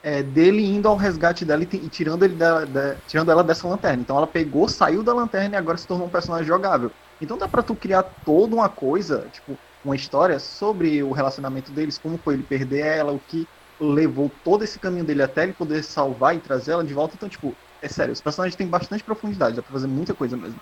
é, 0.02 0.22
dele 0.22 0.64
indo 0.64 0.88
ao 0.88 0.96
resgate 0.96 1.44
dela 1.44 1.62
e, 1.62 1.68
e 1.76 1.88
tirando, 1.88 2.24
ele 2.24 2.34
da, 2.34 2.64
da, 2.64 2.96
tirando 3.06 3.30
ela 3.30 3.42
dessa 3.42 3.66
lanterna. 3.66 4.02
Então 4.02 4.16
ela 4.16 4.26
pegou, 4.26 4.68
saiu 4.68 5.02
da 5.02 5.14
lanterna 5.14 5.54
e 5.54 5.58
agora 5.58 5.78
se 5.78 5.86
tornou 5.86 6.06
um 6.06 6.10
personagem 6.10 6.46
jogável. 6.46 6.90
Então 7.20 7.38
dá 7.38 7.48
pra 7.48 7.62
tu 7.62 7.74
criar 7.74 8.02
toda 8.24 8.54
uma 8.54 8.68
coisa, 8.68 9.26
tipo, 9.32 9.56
uma 9.86 9.96
história 9.96 10.38
sobre 10.38 11.02
o 11.02 11.12
relacionamento 11.12 11.70
deles, 11.72 11.96
como 11.96 12.18
foi 12.18 12.34
ele 12.34 12.42
perder 12.42 12.84
ela, 12.84 13.12
o 13.12 13.18
que 13.18 13.46
levou 13.80 14.30
todo 14.44 14.64
esse 14.64 14.78
caminho 14.78 15.04
dele 15.04 15.22
até 15.22 15.44
ele 15.44 15.52
poder 15.52 15.82
salvar 15.82 16.34
e 16.34 16.38
trazer 16.38 16.72
ela 16.72 16.84
de 16.84 16.92
volta. 16.92 17.14
Então, 17.16 17.28
tipo, 17.28 17.54
é 17.80 17.88
sério, 17.88 18.12
os 18.12 18.20
personagens 18.20 18.56
têm 18.56 18.66
bastante 18.66 19.04
profundidade, 19.04 19.56
dá 19.56 19.62
pra 19.62 19.72
fazer 19.72 19.86
muita 19.86 20.14
coisa 20.14 20.36
mesmo. 20.36 20.60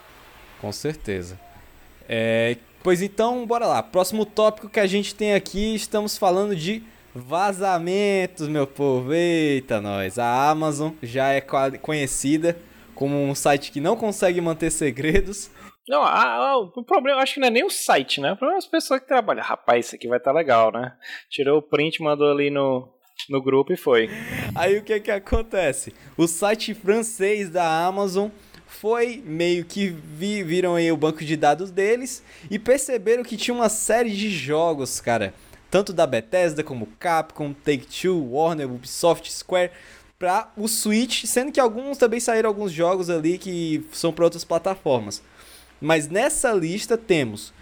Com 0.60 0.72
certeza. 0.72 1.38
É, 2.08 2.56
pois 2.82 3.02
então, 3.02 3.46
bora 3.46 3.66
lá. 3.66 3.82
Próximo 3.82 4.26
tópico 4.26 4.68
que 4.68 4.80
a 4.80 4.86
gente 4.86 5.14
tem 5.14 5.34
aqui, 5.34 5.74
estamos 5.74 6.18
falando 6.18 6.54
de 6.54 6.82
vazamentos, 7.14 8.48
meu 8.48 8.66
povo. 8.66 9.12
Eita, 9.12 9.80
nós. 9.80 10.18
A 10.18 10.50
Amazon 10.50 10.92
já 11.02 11.28
é 11.28 11.40
conhecida 11.40 12.56
como 12.94 13.16
um 13.16 13.34
site 13.34 13.72
que 13.72 13.80
não 13.80 13.96
consegue 13.96 14.40
manter 14.40 14.70
segredos. 14.70 15.50
Não, 15.88 16.02
a, 16.02 16.50
a, 16.50 16.58
o 16.58 16.82
problema 16.82 17.20
acho 17.20 17.34
que 17.34 17.40
não 17.40 17.48
é 17.48 17.50
nem 17.50 17.64
o 17.64 17.70
site, 17.70 18.20
né? 18.20 18.32
O 18.32 18.36
problema 18.36 18.56
é 18.56 18.64
as 18.64 18.66
pessoas 18.66 19.00
que 19.00 19.06
trabalham. 19.06 19.42
Rapaz, 19.42 19.86
isso 19.86 19.94
aqui 19.94 20.08
vai 20.08 20.18
estar 20.18 20.32
tá 20.32 20.36
legal, 20.36 20.72
né? 20.72 20.94
Tirou 21.28 21.58
o 21.58 21.62
print, 21.62 22.02
mandou 22.02 22.30
ali 22.30 22.50
no, 22.50 22.88
no 23.28 23.42
grupo 23.42 23.72
e 23.72 23.76
foi. 23.76 24.08
Aí 24.54 24.78
o 24.78 24.82
que 24.82 24.98
que 25.00 25.10
acontece? 25.10 25.94
O 26.16 26.26
site 26.26 26.72
francês 26.72 27.50
da 27.50 27.84
Amazon 27.86 28.30
foi 28.66 29.22
meio 29.24 29.64
que 29.64 29.88
vi, 29.88 30.42
viram 30.42 30.74
aí 30.74 30.90
o 30.90 30.96
banco 30.96 31.24
de 31.24 31.36
dados 31.36 31.70
deles 31.70 32.24
e 32.50 32.58
perceberam 32.58 33.22
que 33.22 33.36
tinha 33.36 33.54
uma 33.54 33.68
série 33.68 34.10
de 34.10 34.30
jogos, 34.30 35.00
cara, 35.00 35.34
tanto 35.70 35.92
da 35.92 36.06
Bethesda 36.06 36.64
como 36.64 36.86
Capcom, 36.98 37.52
Take-Two, 37.52 38.32
Warner, 38.32 38.70
Ubisoft, 38.70 39.30
Square 39.30 39.70
para 40.18 40.50
o 40.56 40.66
Switch, 40.66 41.24
sendo 41.24 41.52
que 41.52 41.60
alguns 41.60 41.98
também 41.98 42.20
saíram 42.20 42.48
alguns 42.48 42.72
jogos 42.72 43.10
ali 43.10 43.36
que 43.36 43.86
são 43.92 44.12
para 44.12 44.24
outras 44.24 44.44
plataformas. 44.44 45.22
Mas 45.84 46.08
nessa 46.08 46.52
lista 46.52 46.96
temos 46.96 47.52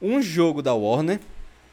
um 0.00 0.20
jogo 0.20 0.60
da 0.60 0.74
Warner 0.74 1.18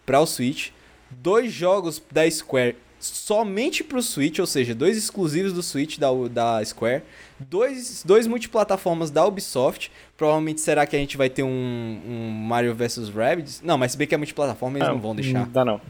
para 0.06 0.20
o 0.22 0.26
Switch, 0.26 0.70
dois 1.12 1.52
jogos 1.52 2.02
da 2.10 2.30
Square 2.30 2.78
somente 3.00 3.84
pro 3.84 4.02
Switch, 4.02 4.40
ou 4.40 4.48
seja, 4.48 4.74
dois 4.74 4.98
exclusivos 4.98 5.54
do 5.54 5.62
Switch 5.62 5.98
da, 5.98 6.08
da 6.32 6.66
Square, 6.66 7.04
dois, 7.40 8.04
dois 8.04 8.26
multiplataformas 8.26 9.12
da 9.12 9.26
Ubisoft. 9.26 9.92
Provavelmente 10.16 10.62
será 10.62 10.88
que 10.88 10.96
a 10.96 11.00
gente 11.00 11.18
vai 11.18 11.30
ter 11.30 11.44
um, 11.44 12.02
um 12.08 12.32
Mario 12.32 12.74
vs 12.74 13.10
Rabbids? 13.10 13.62
Não, 13.62 13.78
mas 13.78 13.92
se 13.92 13.98
bem 13.98 14.08
que 14.08 14.16
é 14.16 14.18
multiplataforma, 14.18 14.78
eles 14.78 14.88
não, 14.88 14.96
não 14.96 15.02
vão 15.02 15.16
deixar. 15.16 15.40
Não 15.40 15.52
dá 15.52 15.66
não. 15.66 15.82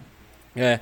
É. 0.56 0.80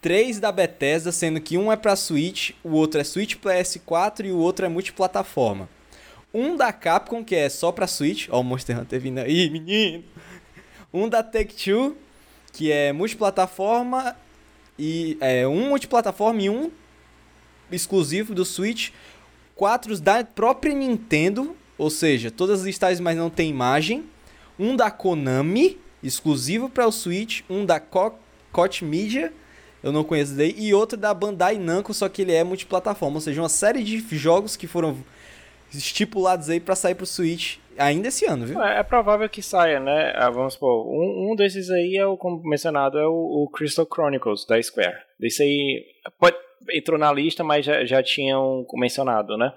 Três 0.00 0.38
da 0.38 0.52
Bethesda, 0.52 1.10
sendo 1.10 1.40
que 1.40 1.58
um 1.58 1.72
é 1.72 1.76
pra 1.76 1.96
Switch, 1.96 2.52
o 2.62 2.70
outro 2.70 3.00
é 3.00 3.04
Switch 3.04 3.34
PS4 3.34 4.26
e 4.26 4.30
o 4.30 4.38
outro 4.38 4.64
é 4.64 4.68
multiplataforma. 4.68 5.68
Um 6.36 6.54
da 6.54 6.70
Capcom, 6.70 7.24
que 7.24 7.34
é 7.34 7.48
só 7.48 7.72
pra 7.72 7.86
Switch. 7.86 8.28
Ó, 8.30 8.40
o 8.40 8.44
Monster 8.44 8.78
Hunter 8.78 9.00
vindo 9.00 9.20
aí, 9.20 9.48
menino. 9.48 10.04
Um 10.92 11.08
da 11.08 11.22
Take-Two, 11.22 11.96
que 12.52 12.70
é 12.70 12.92
multiplataforma 12.92 14.14
e 14.78 15.16
é, 15.18 15.48
um 15.48 15.70
multiplataforma 15.70 16.42
e 16.42 16.50
um 16.50 16.70
exclusivo 17.72 18.34
do 18.34 18.44
Switch, 18.44 18.90
quatro 19.54 19.98
da 19.98 20.22
própria 20.24 20.74
Nintendo, 20.74 21.56
ou 21.78 21.88
seja, 21.88 22.30
todas 22.30 22.60
as 22.60 22.66
listas 22.66 23.00
mas 23.00 23.16
não 23.16 23.30
tem 23.30 23.48
imagem, 23.48 24.04
um 24.58 24.76
da 24.76 24.90
Konami, 24.90 25.78
exclusivo 26.02 26.68
para 26.68 26.86
o 26.86 26.92
Switch, 26.92 27.40
um 27.48 27.64
da 27.64 27.80
Koch 27.80 28.84
Media, 28.84 29.32
eu 29.82 29.90
não 29.90 30.04
conheço 30.04 30.34
daí, 30.34 30.54
e 30.58 30.74
outro 30.74 30.98
da 30.98 31.14
Bandai 31.14 31.56
Namco, 31.56 31.94
só 31.94 32.10
que 32.10 32.20
ele 32.20 32.32
é 32.32 32.44
multiplataforma, 32.44 33.16
ou 33.16 33.20
seja, 33.22 33.40
uma 33.40 33.48
série 33.48 33.82
de 33.82 34.04
jogos 34.18 34.54
que 34.54 34.66
foram 34.66 35.02
estipulados 35.72 36.48
aí 36.48 36.60
pra 36.60 36.76
sair 36.76 36.94
pro 36.94 37.06
Switch 37.06 37.58
ainda 37.78 38.08
esse 38.08 38.26
ano, 38.26 38.46
viu? 38.46 38.62
É, 38.62 38.80
é 38.80 38.82
provável 38.82 39.28
que 39.28 39.42
saia, 39.42 39.78
né? 39.80 40.12
Ah, 40.14 40.30
vamos 40.30 40.54
supor, 40.54 40.86
um, 40.86 41.32
um 41.32 41.36
desses 41.36 41.70
aí 41.70 41.96
é 41.96 42.06
o, 42.06 42.16
como 42.16 42.42
mencionado, 42.42 42.98
é 42.98 43.06
o, 43.06 43.44
o 43.44 43.50
Crystal 43.50 43.86
Chronicles 43.86 44.46
da 44.46 44.60
Square. 44.62 44.96
Desse 45.18 45.42
aí 45.42 45.84
pode, 46.18 46.36
entrou 46.72 46.98
na 46.98 47.12
lista, 47.12 47.44
mas 47.44 47.64
já, 47.64 47.84
já 47.84 48.02
tinham 48.02 48.66
mencionado, 48.74 49.36
né? 49.36 49.52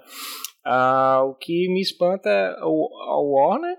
Ah, 0.64 1.22
o 1.24 1.34
que 1.34 1.68
me 1.68 1.80
espanta 1.80 2.28
é 2.28 2.56
o, 2.62 2.88
o 2.88 3.34
Warner, 3.34 3.76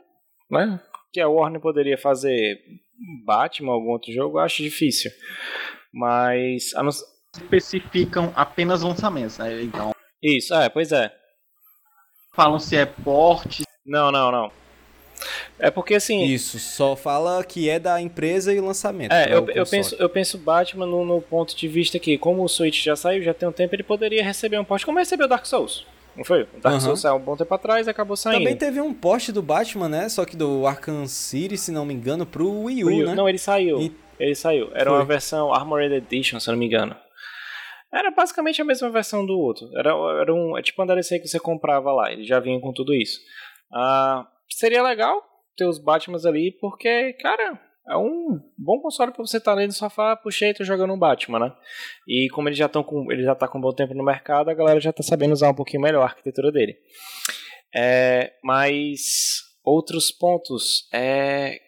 né? 0.49 0.79
Que 1.13 1.21
a 1.21 1.27
Warner 1.27 1.61
poderia 1.61 1.97
fazer 1.97 2.59
Batman, 3.25 3.73
algum 3.73 3.91
outro 3.91 4.11
jogo, 4.11 4.37
eu 4.37 4.43
acho 4.43 4.63
difícil. 4.63 5.11
Mas. 5.93 6.73
A 6.75 6.83
não... 6.83 6.91
Especificam 7.33 8.33
apenas 8.35 8.81
lançamentos, 8.81 9.37
né? 9.37 9.61
Então. 9.63 9.91
Isso, 10.21 10.53
é, 10.53 10.69
pois 10.69 10.91
é. 10.91 11.13
Falam 12.31 12.59
se 12.59 12.75
é 12.75 12.85
porte. 12.85 13.63
Não, 13.85 14.11
não, 14.11 14.31
não. 14.31 14.51
É 15.59 15.69
porque 15.69 15.93
assim. 15.93 16.23
Isso, 16.23 16.57
só 16.59 16.95
fala 16.95 17.43
que 17.43 17.69
é 17.69 17.77
da 17.77 18.01
empresa 18.01 18.53
e 18.53 18.59
o 18.59 18.65
lançamento. 18.65 19.11
É, 19.11 19.33
eu, 19.33 19.47
eu, 19.49 19.65
penso, 19.65 19.95
eu 19.99 20.09
penso 20.09 20.37
Batman 20.37 20.85
no, 20.85 21.05
no, 21.05 21.21
ponto 21.21 21.55
de 21.55 21.67
vista 21.67 21.99
que, 21.99 22.17
como 22.17 22.43
o 22.43 22.49
Switch 22.49 22.83
já 22.83 22.95
saiu, 22.95 23.21
já 23.21 23.33
tem 23.33 23.47
um 23.47 23.51
tempo, 23.51 23.75
ele 23.75 23.83
poderia 23.83 24.23
receber 24.23 24.59
um 24.59 24.63
poste, 24.63 24.85
como 24.85 24.97
recebeu 24.97 25.27
Dark 25.27 25.45
Souls. 25.45 25.85
Não 26.15 26.25
foi? 26.25 26.43
O 26.43 26.59
Dark 26.59 26.75
uhum. 26.75 26.81
Souls 26.81 27.01
saiu 27.01 27.15
um 27.15 27.19
bom 27.19 27.37
tempo 27.37 27.53
atrás 27.53 27.87
e 27.87 27.89
acabou 27.89 28.17
saindo. 28.17 28.39
Também 28.39 28.55
teve 28.55 28.81
um 28.81 28.93
poste 28.93 29.31
do 29.31 29.41
Batman, 29.41 29.87
né? 29.87 30.09
Só 30.09 30.25
que 30.25 30.35
do 30.35 30.65
Arkham 30.65 31.07
City, 31.07 31.57
se 31.57 31.71
não 31.71 31.85
me 31.85 31.93
engano, 31.93 32.25
pro 32.25 32.63
Wii 32.63 32.83
U, 32.83 32.87
Wii 32.87 33.03
U. 33.03 33.05
né? 33.07 33.15
Não, 33.15 33.29
ele 33.29 33.37
saiu. 33.37 33.79
E... 33.79 33.95
Ele 34.19 34.35
saiu. 34.35 34.69
Era 34.73 34.89
foi. 34.89 34.99
uma 34.99 35.05
versão 35.05 35.53
Armored 35.53 35.93
Edition, 35.93 36.39
se 36.39 36.49
não 36.49 36.57
me 36.57 36.65
engano. 36.65 36.95
Era 37.93 38.11
basicamente 38.11 38.61
a 38.61 38.65
mesma 38.65 38.89
versão 38.89 39.25
do 39.25 39.37
outro. 39.37 39.67
Era, 39.77 39.91
era 40.21 40.33
um, 40.33 40.57
é 40.57 40.61
tipo 40.61 40.81
um 40.81 40.85
DLC 40.85 41.19
que 41.19 41.27
você 41.27 41.39
comprava 41.39 41.91
lá. 41.91 42.11
Ele 42.11 42.23
já 42.23 42.39
vinha 42.39 42.59
com 42.59 42.71
tudo 42.71 42.93
isso. 42.93 43.19
Ah, 43.73 44.27
seria 44.49 44.81
legal 44.81 45.21
ter 45.55 45.65
os 45.65 45.77
Batmans 45.77 46.25
ali, 46.25 46.51
porque, 46.59 47.13
cara, 47.13 47.59
é 47.89 47.97
um 47.97 48.39
bom 48.57 48.79
console 48.81 49.11
para 49.11 49.25
você 49.25 49.37
estar 49.37 49.51
tá 49.51 49.57
ali 49.57 49.67
no 49.67 49.73
sofá, 49.73 50.15
puxei 50.15 50.53
tô 50.53 50.63
jogando 50.63 50.93
um 50.93 50.99
Batman, 50.99 51.39
né? 51.39 51.53
E 52.07 52.29
como 52.33 52.47
ele 52.47 52.55
já, 52.55 52.69
tão 52.69 52.83
com, 52.83 53.11
ele 53.11 53.23
já 53.23 53.35
tá 53.35 53.47
com 53.47 53.57
um 53.57 53.61
bom 53.61 53.73
tempo 53.73 53.93
no 53.93 54.03
mercado, 54.03 54.49
a 54.49 54.53
galera 54.53 54.79
já 54.79 54.93
tá 54.93 55.03
sabendo 55.03 55.33
usar 55.33 55.49
um 55.49 55.55
pouquinho 55.55 55.83
melhor 55.83 56.01
a 56.01 56.05
arquitetura 56.05 56.51
dele. 56.51 56.77
É, 57.75 58.33
mas 58.43 59.41
outros 59.63 60.11
pontos. 60.11 60.87
É, 60.93 61.59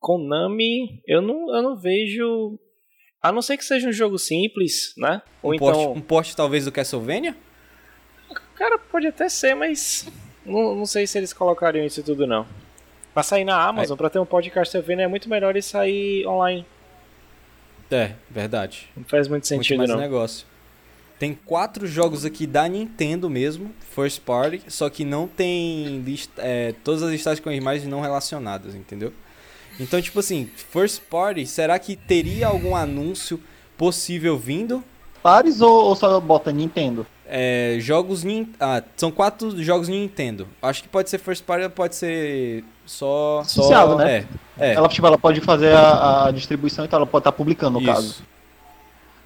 Konami, 0.00 1.02
eu 1.06 1.20
não, 1.20 1.54
eu 1.54 1.62
não 1.62 1.76
vejo. 1.76 2.58
A 3.22 3.32
não 3.32 3.42
ser 3.42 3.56
que 3.56 3.64
seja 3.64 3.88
um 3.88 3.92
jogo 3.92 4.18
simples, 4.18 4.94
né? 4.96 5.20
Ou 5.42 5.50
um 5.50 5.54
então. 5.54 5.72
Post, 5.72 5.98
um 5.98 6.00
post 6.00 6.36
talvez 6.36 6.64
do 6.64 6.72
Castlevania? 6.72 7.36
Cara, 8.54 8.78
pode 8.78 9.06
até 9.06 9.28
ser, 9.28 9.54
mas. 9.54 10.08
Não, 10.44 10.74
não 10.74 10.86
sei 10.86 11.06
se 11.06 11.18
eles 11.18 11.32
colocariam 11.32 11.84
isso 11.84 12.02
tudo, 12.02 12.26
não. 12.26 12.46
Pra 13.12 13.22
sair 13.22 13.44
na 13.44 13.60
Amazon, 13.60 13.94
é. 13.94 13.98
pra 13.98 14.10
ter 14.10 14.18
um 14.18 14.26
podcast 14.26 14.72
Castlevania, 14.72 15.04
é 15.04 15.08
muito 15.08 15.28
melhor 15.28 15.50
ele 15.50 15.62
sair 15.62 16.26
online. 16.26 16.64
É, 17.90 18.12
verdade. 18.30 18.88
Não 18.96 19.04
faz 19.04 19.26
muito 19.28 19.46
sentido, 19.46 19.78
muito 19.78 19.88
mais 19.88 19.90
não. 19.90 19.98
negócio. 19.98 20.46
Tem 21.18 21.34
quatro 21.34 21.86
jogos 21.86 22.24
aqui 22.24 22.46
da 22.46 22.68
Nintendo 22.68 23.28
mesmo, 23.28 23.74
first 23.90 24.20
party, 24.20 24.62
só 24.68 24.88
que 24.88 25.04
não 25.04 25.26
tem 25.26 26.00
lista, 26.02 26.40
é, 26.40 26.72
todas 26.84 27.02
as 27.02 27.10
listagens 27.10 27.42
com 27.42 27.50
imagens 27.50 27.88
não 27.88 28.00
relacionadas, 28.00 28.76
entendeu? 28.76 29.12
Então, 29.78 30.00
tipo 30.00 30.18
assim, 30.18 30.48
first 30.56 31.02
party, 31.08 31.46
será 31.46 31.78
que 31.78 31.94
teria 31.94 32.48
algum 32.48 32.74
anúncio 32.74 33.40
possível 33.76 34.36
vindo? 34.36 34.82
Pares 35.22 35.60
ou, 35.60 35.84
ou 35.86 35.96
só 35.96 36.18
bota 36.20 36.50
Nintendo? 36.52 37.06
É, 37.26 37.76
jogos. 37.80 38.24
Ah, 38.58 38.82
são 38.96 39.10
quatro 39.10 39.62
jogos 39.62 39.88
Nintendo. 39.88 40.48
Acho 40.62 40.82
que 40.82 40.88
pode 40.88 41.10
ser 41.10 41.18
first 41.18 41.44
party, 41.44 41.68
pode 41.68 41.94
ser 41.94 42.64
só. 42.86 43.40
Associado, 43.40 43.92
só... 43.92 43.98
né? 43.98 44.26
É, 44.58 44.70
é. 44.70 44.74
Ela, 44.74 44.88
tipo, 44.88 45.06
ela 45.06 45.18
pode 45.18 45.40
fazer 45.40 45.74
a, 45.74 46.26
a 46.26 46.30
distribuição 46.30 46.84
e 46.84 46.88
tal, 46.88 46.98
ela 46.98 47.06
pode 47.06 47.20
estar 47.20 47.32
tá 47.32 47.36
publicando 47.36 47.78
no 47.78 47.84
Isso. 47.84 47.92
caso. 47.92 48.22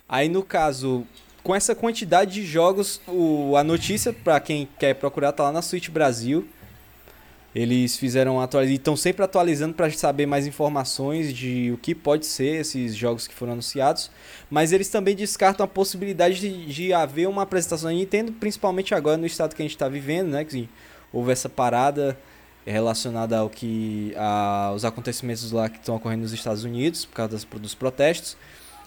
Aí 0.08 0.28
no 0.28 0.42
caso, 0.42 1.06
com 1.42 1.54
essa 1.54 1.74
quantidade 1.74 2.32
de 2.32 2.44
jogos, 2.44 3.00
o, 3.06 3.56
a 3.56 3.64
notícia 3.64 4.12
para 4.12 4.38
quem 4.40 4.68
quer 4.78 4.94
procurar 4.94 5.32
tá 5.32 5.44
lá 5.44 5.52
na 5.52 5.62
Switch 5.62 5.88
Brasil. 5.88 6.46
Eles 7.54 7.96
fizeram 7.98 8.40
atualização, 8.40 8.76
estão 8.76 8.96
sempre 8.96 9.22
atualizando 9.22 9.74
para 9.74 9.90
saber 9.90 10.24
mais 10.24 10.46
informações 10.46 11.34
de 11.34 11.70
o 11.70 11.76
que 11.76 11.94
pode 11.94 12.24
ser 12.24 12.60
esses 12.60 12.96
jogos 12.96 13.28
que 13.28 13.34
foram 13.34 13.52
anunciados. 13.52 14.10
Mas 14.50 14.72
eles 14.72 14.88
também 14.88 15.14
descartam 15.14 15.64
a 15.64 15.68
possibilidade 15.68 16.40
de, 16.40 16.66
de 16.66 16.92
haver 16.94 17.28
uma 17.28 17.42
apresentação 17.42 17.90
da 17.90 17.96
Nintendo, 17.96 18.32
principalmente 18.32 18.94
agora 18.94 19.18
no 19.18 19.26
estado 19.26 19.54
que 19.54 19.60
a 19.60 19.64
gente 19.64 19.74
está 19.74 19.86
vivendo, 19.86 20.28
né? 20.28 20.44
Que 20.44 20.68
houve 21.12 21.30
essa 21.30 21.48
parada 21.48 22.18
relacionada 22.64 23.38
ao 23.38 23.50
que 23.50 24.14
aos 24.16 24.84
acontecimentos 24.84 25.50
lá 25.52 25.68
que 25.68 25.78
estão 25.78 25.96
ocorrendo 25.96 26.22
nos 26.22 26.32
Estados 26.32 26.64
Unidos 26.64 27.04
por 27.04 27.14
causa 27.14 27.32
das, 27.32 27.44
dos 27.44 27.74
protestos. 27.74 28.36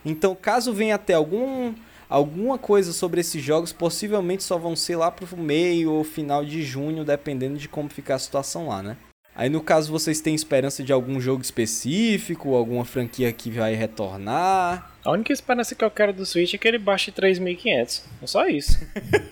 Então, 0.04 0.36
caso 0.36 0.74
venha 0.74 0.96
até 0.96 1.14
algum 1.14 1.74
alguma 2.16 2.58
coisa 2.58 2.94
sobre 2.94 3.20
esses 3.20 3.44
jogos 3.44 3.74
possivelmente 3.74 4.42
só 4.42 4.58
vão 4.58 4.74
ser 4.74 4.96
lá 4.96 5.12
pro 5.12 5.36
meio 5.36 5.92
ou 5.92 6.02
final 6.02 6.46
de 6.46 6.64
junho, 6.64 7.04
dependendo 7.04 7.58
de 7.58 7.68
como 7.68 7.90
ficar 7.90 8.16
a 8.16 8.20
situação 8.20 8.70
lá, 8.70 8.82
né? 8.82 8.96
Aí 9.36 9.50
no 9.50 9.62
caso 9.62 9.92
vocês 9.92 10.22
têm 10.22 10.34
esperança 10.34 10.82
de 10.82 10.94
algum 10.94 11.20
jogo 11.20 11.42
específico, 11.42 12.56
alguma 12.56 12.86
franquia 12.86 13.34
que 13.34 13.52
vai 13.52 13.76
retornar? 13.76 14.94
A 15.04 15.12
única 15.12 15.34
esperança 15.34 15.76
que 15.76 15.84
eu 15.84 15.92
quero 15.92 16.14
do 16.14 16.26
Switch 16.26 16.54
é 16.54 16.58
que 16.58 16.66
ele 16.66 16.78
baixe 16.78 17.12
3.500. 17.12 18.04
É 18.22 18.28
só 18.28 18.48
isso. 18.48 18.80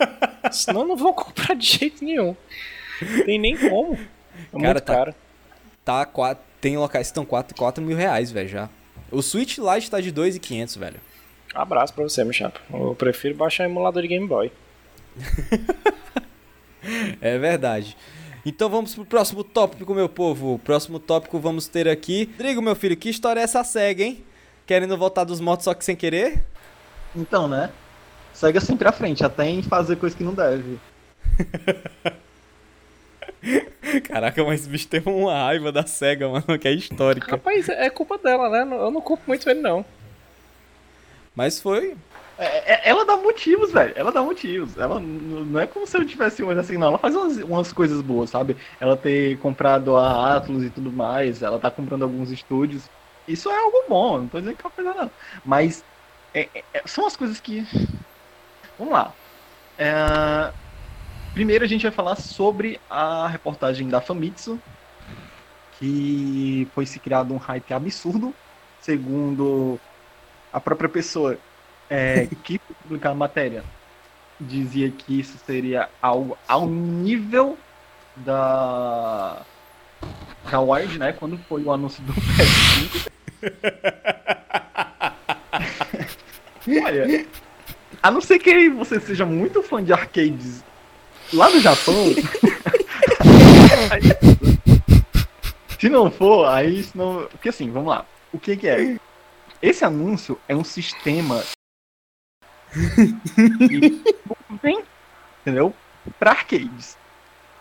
Senão 0.52 0.82
eu 0.82 0.88
não 0.90 0.98
vou 0.98 1.14
comprar 1.14 1.56
de 1.56 1.66
jeito 1.66 2.04
nenhum. 2.04 2.36
Tem 3.26 3.40
nem 3.40 3.56
como. 3.58 3.94
É 3.94 4.60
Cara, 4.60 4.74
muito 4.74 4.82
tá, 4.82 4.94
caro. 4.94 5.16
Tá, 5.86 6.06
quatro, 6.06 6.44
tem 6.60 6.78
locais 6.78 7.08
que 7.08 7.12
estão 7.12 7.24
4, 7.24 7.56
4 7.56 7.82
mil 7.82 7.96
reais, 7.96 8.30
velho, 8.30 8.50
já. 8.50 8.70
O 9.10 9.22
Switch 9.22 9.58
Lite 9.58 9.90
tá 9.90 10.02
de 10.02 10.12
2.500, 10.12 10.78
velho. 10.78 11.00
Abraço 11.54 11.94
pra 11.94 12.04
você, 12.04 12.24
meu 12.24 12.34
chapa. 12.34 12.60
Eu 12.74 12.96
prefiro 12.96 13.36
baixar 13.36 13.66
emulador 13.66 14.02
de 14.02 14.08
Game 14.08 14.28
Boy. 14.28 14.52
é 17.22 17.38
verdade. 17.38 17.96
Então 18.46 18.70
vamos 18.70 18.96
pro 18.96 19.06
próximo 19.06 19.44
tópico, 19.44 19.94
meu 19.94 20.10
povo. 20.10 20.56
O 20.56 20.60
próximo 20.60 21.00
tópico 21.00 21.40
vamos 21.40 21.68
ter 21.68 21.88
aqui. 21.88 22.30
Rodrigo, 22.32 22.62
meu 22.62 22.76
filho, 22.76 22.98
que 22.98 23.10
história 23.10 23.40
é 23.40 23.44
essa 23.44 23.64
SEGA, 23.64 24.04
hein? 24.04 24.24
Querendo 24.66 24.98
voltar 24.98 25.24
dos 25.24 25.40
motos 25.40 25.66
só 25.66 25.74
que 25.74 25.86
sem 25.86 25.96
querer? 25.96 26.44
Então, 27.16 27.48
né? 27.48 27.70
SEGA 28.34 28.60
sempre 28.60 28.88
à 28.88 28.92
frente, 28.92 29.24
até 29.24 29.48
em 29.48 29.62
fazer 29.62 29.96
coisa 29.96 30.16
que 30.16 30.24
não 30.24 30.34
deve. 30.34 30.80
Caraca, 34.06 34.44
mas 34.44 34.62
esse 34.62 34.70
bicho 34.70 34.88
tem 34.88 35.02
uma 35.06 35.34
raiva 35.34 35.72
da 35.72 35.86
SEGA, 35.86 36.28
mano, 36.28 36.60
que 36.60 36.68
é 36.68 36.72
histórica. 36.72 37.32
Rapaz, 37.32 37.70
é 37.70 37.90
culpa 37.90 38.18
dela, 38.18 38.50
né? 38.50 38.76
Eu 38.76 38.90
não 38.90 39.02
culpo 39.02 39.24
muito 39.28 39.48
ele, 39.48 39.62
não. 39.62 39.86
Mas 41.36 41.60
foi. 41.60 41.98
É, 42.38 42.74
é, 42.74 42.90
ela 42.90 43.06
dá 43.06 43.16
motivos, 43.16 43.72
velho. 43.72 43.94
Ela 43.96 44.12
dá 44.12 44.22
motivos. 44.22 44.78
Ela 44.78 45.00
não 45.00 45.60
é 45.60 45.68
como 45.68 45.86
se 45.86 45.98
eu 45.98 46.06
tivesse 46.06 46.42
uma 46.44 46.54
assim, 46.54 46.78
não. 46.78 46.88
Ela 46.88 46.98
faz 46.98 47.16
umas, 47.16 47.38
umas, 47.38 47.74
coisas 47.74 48.02
boas, 48.02 48.30
sabe? 48.30 48.58
Ela 48.80 48.98
ter 48.98 49.38
comprado 49.40 49.96
a 49.96 50.36
Atlus 50.36 50.64
e 50.64 50.70
tudo 50.70 50.92
mais. 50.92 51.42
Ela 51.42 51.60
tá 51.60 51.70
comprando 51.70 52.04
alguns 52.04 52.32
estúdios. 52.32 52.90
Isso 53.28 53.50
é 53.50 53.58
algo 53.58 53.84
bom. 53.88 54.20
Não 54.20 54.28
tô 54.28 54.40
dizendo 54.40 54.56
que 54.56 54.66
é 54.66 54.68
uma 54.68 54.72
coisa 54.72 54.94
não. 54.94 55.12
Mas 55.46 55.84
é, 56.34 56.50
é, 56.54 56.64
é 56.74 56.82
são 56.86 57.06
as 57.06 57.16
coisas 57.16 57.40
que. 57.40 57.66
Vamos 58.78 58.94
lá. 58.94 59.14
É, 59.78 60.52
primeiro 61.34 61.64
a 61.64 61.68
gente 61.68 61.84
vai 61.84 61.92
falar 61.92 62.16
sobre 62.16 62.80
a 62.90 63.28
reportagem 63.28 63.90
da 63.90 64.02
Famitsu. 64.02 64.60
Que 65.80 66.68
foi 66.74 66.86
se 66.86 67.00
criado 67.00 67.34
um 67.34 67.38
hype 67.38 67.74
absurdo. 67.74 68.34
Segundo 68.82 69.80
a 70.54 70.60
própria 70.60 70.88
pessoa 70.88 71.38
é, 71.90 72.28
que 72.44 72.60
publicar 72.60 73.10
a 73.10 73.16
matéria 73.16 73.64
dizia 74.40 74.90
que 74.92 75.20
isso 75.20 75.38
seria 75.46 75.90
algo 76.02 76.38
ao 76.48 76.68
nível 76.68 77.58
da 78.16 79.42
da 80.50 80.60
Wired, 80.60 81.00
né? 81.00 81.14
Quando 81.14 81.38
foi 81.50 81.64
o 81.64 81.72
anúncio 81.72 82.04
do 82.04 82.14
PS5. 82.14 83.08
Olha, 86.86 87.26
a 88.02 88.12
não 88.12 88.22
ser 88.22 88.40
que 88.40 88.70
você 88.70 89.00
seja 89.00 89.26
muito 89.26 89.64
fã 89.64 89.84
de 89.84 89.92
arcades 89.92 90.64
lá 91.34 91.50
no 91.50 91.60
Japão. 91.60 91.96
se 95.80 95.90
não 95.90 96.12
for, 96.12 96.46
aí 96.48 96.86
não. 96.94 97.28
Porque 97.32 97.50
assim, 97.50 97.72
vamos 97.72 97.90
lá. 97.90 98.06
O 98.32 98.40
que, 98.40 98.56
que 98.56 98.68
é? 98.68 98.98
Esse 99.64 99.84
anúncio 99.86 100.38
é 100.46 100.54
um 100.54 100.66
sistema. 100.66 101.42
entendeu? 105.42 105.74
Para 106.20 106.32
arcades. 106.32 106.98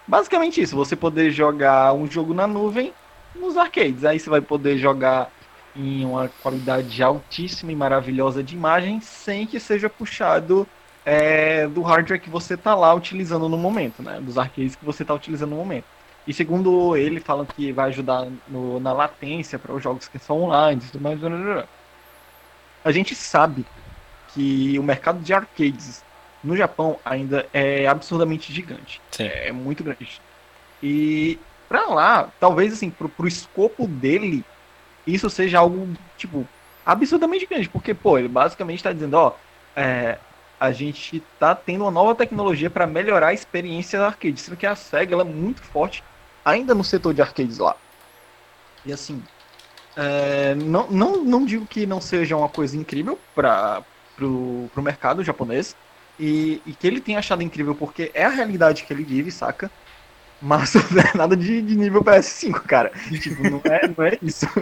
Basicamente 0.04 0.60
isso, 0.60 0.74
você 0.74 0.96
poder 0.96 1.30
jogar 1.30 1.92
um 1.92 2.10
jogo 2.10 2.34
na 2.34 2.44
nuvem 2.44 2.92
nos 3.36 3.56
arcades. 3.56 4.04
Aí 4.04 4.18
você 4.18 4.28
vai 4.28 4.40
poder 4.40 4.78
jogar 4.78 5.30
em 5.76 6.04
uma 6.04 6.28
qualidade 6.42 7.00
altíssima 7.00 7.70
e 7.70 7.76
maravilhosa 7.76 8.42
de 8.42 8.56
imagem 8.56 9.00
sem 9.00 9.46
que 9.46 9.60
seja 9.60 9.88
puxado 9.88 10.66
é, 11.06 11.68
do 11.68 11.82
hardware 11.82 12.20
que 12.20 12.28
você 12.28 12.56
tá 12.56 12.74
lá 12.74 12.92
utilizando 12.92 13.48
no 13.48 13.56
momento, 13.56 14.02
né? 14.02 14.18
Dos 14.20 14.36
arcades 14.36 14.74
que 14.74 14.84
você 14.84 15.04
tá 15.04 15.14
utilizando 15.14 15.50
no 15.50 15.56
momento. 15.56 15.84
E 16.26 16.34
segundo 16.34 16.96
ele, 16.96 17.20
falam 17.20 17.46
que 17.46 17.70
vai 17.70 17.90
ajudar 17.90 18.26
no, 18.48 18.80
na 18.80 18.92
latência 18.92 19.56
para 19.56 19.72
os 19.72 19.80
jogos 19.80 20.08
que 20.08 20.18
são 20.18 20.42
online 20.42 20.82
e 20.84 20.90
tudo 20.90 21.00
mais. 21.00 21.20
A 22.84 22.90
gente 22.90 23.14
sabe 23.14 23.64
que 24.28 24.78
o 24.78 24.82
mercado 24.82 25.20
de 25.20 25.32
arcades 25.32 26.04
no 26.42 26.56
Japão 26.56 26.98
ainda 27.04 27.46
é 27.52 27.86
absurdamente 27.86 28.52
gigante. 28.52 29.00
Sim. 29.10 29.26
É 29.26 29.52
muito 29.52 29.84
grande. 29.84 30.20
E 30.82 31.38
pra 31.68 31.86
lá, 31.86 32.30
talvez 32.40 32.72
assim, 32.72 32.90
pro, 32.90 33.08
pro 33.08 33.28
escopo 33.28 33.86
dele, 33.86 34.44
isso 35.06 35.30
seja 35.30 35.58
algo, 35.58 35.88
tipo, 36.16 36.46
absurdamente 36.84 37.46
grande. 37.46 37.68
Porque, 37.68 37.94
pô, 37.94 38.18
ele 38.18 38.28
basicamente 38.28 38.82
tá 38.82 38.92
dizendo, 38.92 39.14
ó, 39.14 39.34
é, 39.76 40.18
a 40.58 40.72
gente 40.72 41.22
tá 41.38 41.54
tendo 41.54 41.84
uma 41.84 41.90
nova 41.90 42.14
tecnologia 42.14 42.70
para 42.70 42.86
melhorar 42.86 43.28
a 43.28 43.34
experiência 43.34 43.98
da 43.98 44.06
arcade. 44.06 44.40
Sendo 44.40 44.56
que 44.56 44.66
a 44.66 44.74
SEGA 44.74 45.14
ela 45.14 45.22
é 45.22 45.24
muito 45.24 45.62
forte 45.62 46.02
ainda 46.44 46.74
no 46.74 46.82
setor 46.82 47.14
de 47.14 47.22
arcades 47.22 47.58
lá. 47.58 47.76
E 48.84 48.92
assim, 48.92 49.22
é, 49.96 50.54
não, 50.54 50.90
não, 50.90 51.24
não 51.24 51.44
digo 51.44 51.66
que 51.66 51.86
não 51.86 52.00
seja 52.00 52.36
uma 52.36 52.48
coisa 52.48 52.76
incrível 52.76 53.18
para 53.34 53.82
pro 54.16 54.82
mercado 54.82 55.24
japonês. 55.24 55.76
E, 56.20 56.62
e, 56.66 56.74
que 56.74 56.86
ele 56.86 57.00
tenha 57.00 57.18
achado 57.18 57.42
incrível 57.42 57.74
porque 57.74 58.10
é 58.14 58.24
a 58.24 58.28
realidade 58.28 58.84
que 58.84 58.92
ele 58.92 59.02
vive, 59.02 59.30
saca? 59.30 59.70
Mas 60.40 60.74
não 60.92 61.02
é 61.02 61.16
nada 61.16 61.36
de, 61.36 61.62
de 61.62 61.76
nível 61.76 62.04
PS5, 62.04 62.60
cara. 62.60 62.92
Tipo, 63.20 63.42
não 63.42 63.60
é, 63.64 63.88
não 63.88 64.04
é 64.04 64.18
isso. 64.22 64.46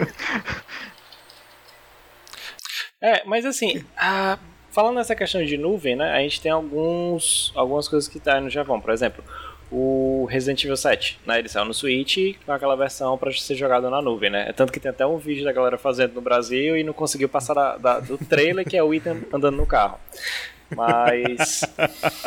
É, 3.03 3.23
mas 3.25 3.47
assim, 3.47 3.83
a, 3.97 4.37
Falando 4.71 4.95
nessa 4.95 5.13
questão 5.13 5.43
de 5.43 5.57
nuvem, 5.57 5.97
né, 5.97 6.13
a 6.13 6.19
gente 6.19 6.39
tem 6.39 6.49
alguns, 6.49 7.51
algumas 7.55 7.89
coisas 7.89 8.07
que 8.07 8.21
tá 8.21 8.39
no 8.39 8.49
Japão. 8.49 8.79
Por 8.79 8.91
exemplo, 8.91 9.21
o 9.71 10.25
Resident 10.29 10.63
Evil 10.63 10.75
7, 10.75 11.19
né, 11.25 11.39
ele 11.39 11.47
saiu 11.47 11.65
no 11.65 11.73
Switch 11.73 12.17
com 12.45 12.51
aquela 12.51 12.75
versão 12.75 13.17
para 13.17 13.31
ser 13.31 13.55
jogado 13.55 13.89
na 13.89 14.01
nuvem, 14.01 14.29
né? 14.29 14.49
É 14.49 14.53
tanto 14.53 14.73
que 14.73 14.79
tem 14.79 14.91
até 14.91 15.05
um 15.05 15.17
vídeo 15.17 15.45
da 15.45 15.53
galera 15.53 15.77
fazendo 15.77 16.13
no 16.13 16.21
Brasil 16.21 16.75
e 16.75 16.83
não 16.83 16.91
conseguiu 16.91 17.29
passar 17.29 17.53
da, 17.53 17.77
da, 17.77 17.99
do 17.99 18.17
trailer 18.17 18.67
que 18.67 18.75
é 18.75 18.83
o 18.83 18.93
Ethan 18.93 19.21
andando 19.31 19.55
no 19.55 19.65
carro. 19.65 19.97
Mas 20.75 21.63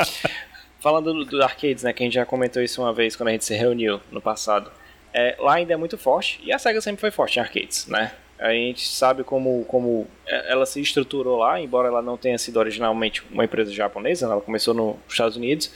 falando 0.81 1.13
do, 1.13 1.25
do, 1.27 1.43
arcades, 1.43 1.83
né, 1.83 1.93
que 1.93 2.03
a 2.03 2.07
gente 2.07 2.15
já 2.15 2.25
comentou 2.25 2.63
isso 2.63 2.81
uma 2.81 2.95
vez 2.95 3.15
quando 3.15 3.29
a 3.29 3.33
gente 3.33 3.45
se 3.45 3.55
reuniu 3.55 4.01
no 4.11 4.23
passado. 4.23 4.73
É, 5.13 5.37
lá 5.39 5.55
ainda 5.55 5.75
é 5.75 5.77
muito 5.77 5.99
forte 5.99 6.41
e 6.43 6.53
a 6.53 6.59
Sega 6.59 6.81
sempre 6.81 7.01
foi 7.01 7.11
forte 7.11 7.39
em 7.39 7.43
arcades, 7.43 7.87
né? 7.87 8.13
A 8.39 8.51
gente 8.51 8.89
sabe 8.89 9.23
como, 9.23 9.65
como 9.67 10.09
ela 10.27 10.67
se 10.67 10.81
estruturou 10.81 11.39
lá, 11.39 11.61
embora 11.61 11.89
ela 11.89 12.03
não 12.03 12.17
tenha 12.17 12.37
sido 12.37 12.57
originalmente 12.59 13.23
uma 13.31 13.45
empresa 13.45 13.73
japonesa, 13.73 14.27
ela 14.27 14.41
começou 14.41 14.75
nos 14.75 14.97
Estados 15.09 15.37
Unidos, 15.37 15.71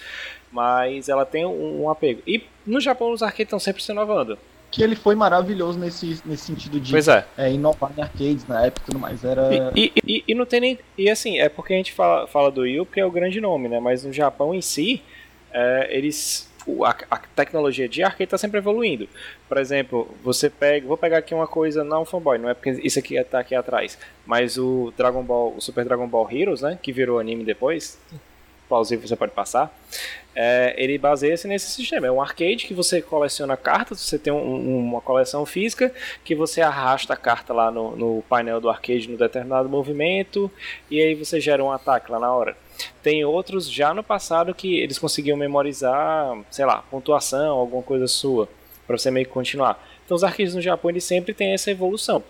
mas 0.51 1.09
ela 1.09 1.25
tem 1.25 1.45
um, 1.47 1.83
um 1.83 1.91
apego. 1.91 2.23
E 2.27 2.43
no 2.67 2.81
Japão 2.81 3.13
os 3.13 3.23
arcades 3.23 3.47
estão 3.47 3.59
sempre 3.59 3.83
se 3.83 3.93
inovando. 3.93 4.39
Que 4.71 4.83
ele 4.83 4.95
foi 4.95 5.15
maravilhoso 5.15 5.79
nesse, 5.79 6.21
nesse 6.27 6.45
sentido 6.45 6.79
de 6.79 6.95
é. 6.95 7.25
É, 7.39 7.51
inovar 7.51 7.91
em 7.97 8.03
arcades 8.03 8.47
na 8.47 8.67
época 8.67 8.83
e 8.83 8.87
tudo 8.87 8.99
mais. 8.99 9.25
Era... 9.25 9.49
E, 9.75 9.85
e, 9.85 9.93
e, 10.07 10.25
e, 10.29 10.35
não 10.35 10.45
tem 10.45 10.61
nem. 10.61 10.79
E 10.97 11.09
assim, 11.09 11.39
é 11.39 11.49
porque 11.49 11.73
a 11.73 11.77
gente 11.77 11.93
fala, 11.93 12.27
fala 12.27 12.51
do 12.51 12.67
Yu 12.67 12.85
porque 12.85 13.01
é 13.01 13.07
o 13.07 13.11
grande 13.11 13.41
nome, 13.41 13.69
né? 13.69 13.81
Mas 13.81 14.05
no 14.05 14.13
Japão 14.13 14.55
em 14.55 14.61
si, 14.61 15.03
é, 15.51 15.89
eles 15.91 16.49
a, 16.85 16.97
a 17.11 17.19
tecnologia 17.35 17.89
de 17.89 18.03
arcade 18.03 18.25
está 18.25 18.39
sempre 18.39 18.59
evoluindo. 18.59 19.09
Por 19.49 19.59
exemplo, 19.59 20.15
você 20.23 20.51
pega, 20.51 20.87
vou 20.87 20.97
pegar 20.97 21.19
aqui 21.19 21.35
uma 21.35 21.47
coisa 21.47 21.83
não 21.83 22.05
fanboy, 22.05 22.39
não 22.39 22.49
é 22.49 22.55
porque 22.55 22.71
isso 22.83 22.99
aqui 22.99 23.17
está 23.17 23.41
aqui 23.41 23.55
atrás, 23.55 23.99
mas 24.27 24.59
o 24.59 24.93
Dragon 24.97 25.23
Ball, 25.23 25.55
o 25.57 25.61
Super 25.61 25.85
Dragon 25.85 26.07
Ball 26.07 26.29
Heroes, 26.31 26.61
né, 26.61 26.79
que 26.81 26.93
virou 26.93 27.19
anime 27.19 27.45
depois, 27.45 27.99
plausível 28.69 29.07
você 29.07 29.17
pode 29.17 29.33
passar, 29.33 29.75
é, 30.35 30.73
ele 30.77 30.97
baseia-se 30.99 31.49
nesse 31.49 31.71
sistema. 31.71 32.07
É 32.07 32.13
um 32.13 32.23
arcade 32.23 32.67
que 32.67 32.75
você 32.75 33.03
coleciona 33.03 33.57
cartas, 33.57 34.01
você 34.01 34.19
tem 34.19 34.33
um, 34.33 34.79
uma 34.79 35.01
coleção 35.01 35.45
física 35.45 35.93
que 36.25 36.35
você 36.35 36.61
arrasta 36.61 37.15
a 37.15 37.17
carta 37.17 37.53
lá 37.53 37.71
no, 37.71 37.97
no 37.97 38.23
painel 38.29 38.61
do 38.61 38.71
arcade 38.71 39.09
no 39.09 39.19
determinado 39.19 39.69
movimento 39.69 40.51
e 40.89 41.01
aí 41.01 41.15
você 41.17 41.41
gera 41.41 41.65
um 41.65 41.73
ataque 41.73 42.13
lá 42.13 42.21
na 42.21 42.33
hora. 42.33 42.57
Tem 43.03 43.25
outros 43.25 43.69
já 43.69 43.93
no 43.93 44.05
passado 44.05 44.55
que 44.55 44.79
eles 44.79 44.99
conseguiam 44.99 45.37
memorizar, 45.37 46.39
sei 46.51 46.65
lá, 46.65 46.85
pontuação, 46.89 47.59
alguma 47.59 47.83
coisa 47.83 48.07
sua, 48.07 48.49
para 48.87 48.97
você 48.97 49.11
meio 49.11 49.27
que 49.27 49.33
continuar. 49.33 49.85
Então 50.05 50.15
os 50.15 50.23
arcades 50.23 50.55
no 50.55 50.61
Japão 50.61 50.91
eles 50.91 51.03
sempre 51.03 51.35
têm 51.35 51.53
essa 51.53 51.71
evolução. 51.71 52.23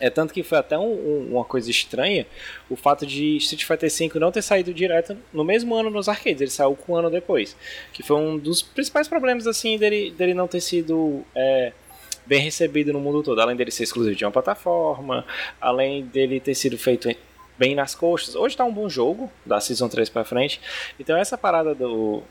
É 0.00 0.10
tanto 0.10 0.32
que 0.32 0.42
foi 0.42 0.58
até 0.58 0.78
um, 0.78 0.92
um, 0.92 1.28
uma 1.32 1.44
coisa 1.44 1.70
estranha 1.70 2.26
o 2.70 2.76
fato 2.76 3.04
de 3.04 3.36
Street 3.38 3.64
Fighter 3.64 3.90
V 3.90 4.18
não 4.18 4.30
ter 4.30 4.42
saído 4.42 4.72
direto 4.72 5.16
no 5.32 5.44
mesmo 5.44 5.74
ano 5.74 5.90
nos 5.90 6.08
arcades, 6.08 6.40
ele 6.40 6.50
saiu 6.50 6.78
um 6.88 6.94
ano 6.94 7.10
depois. 7.10 7.56
Que 7.92 8.02
foi 8.02 8.16
um 8.16 8.38
dos 8.38 8.62
principais 8.62 9.08
problemas 9.08 9.46
assim 9.46 9.76
dele, 9.76 10.10
dele 10.10 10.34
não 10.34 10.46
ter 10.46 10.60
sido 10.60 11.24
é, 11.34 11.72
bem 12.26 12.40
recebido 12.40 12.92
no 12.92 13.00
mundo 13.00 13.22
todo. 13.22 13.40
Além 13.40 13.56
dele 13.56 13.70
ser 13.70 13.84
exclusivo 13.84 14.14
de 14.14 14.24
uma 14.24 14.30
plataforma, 14.30 15.24
além 15.60 16.04
dele 16.04 16.38
ter 16.38 16.54
sido 16.54 16.78
feito 16.78 17.08
bem 17.58 17.74
nas 17.74 17.94
costas. 17.94 18.36
Hoje 18.36 18.56
tá 18.56 18.64
um 18.64 18.72
bom 18.72 18.88
jogo, 18.88 19.30
da 19.44 19.60
Season 19.60 19.88
3 19.88 20.08
pra 20.08 20.24
frente. 20.24 20.60
Então 21.00 21.16
essa 21.16 21.36
parada 21.36 21.74
do, 21.74 22.22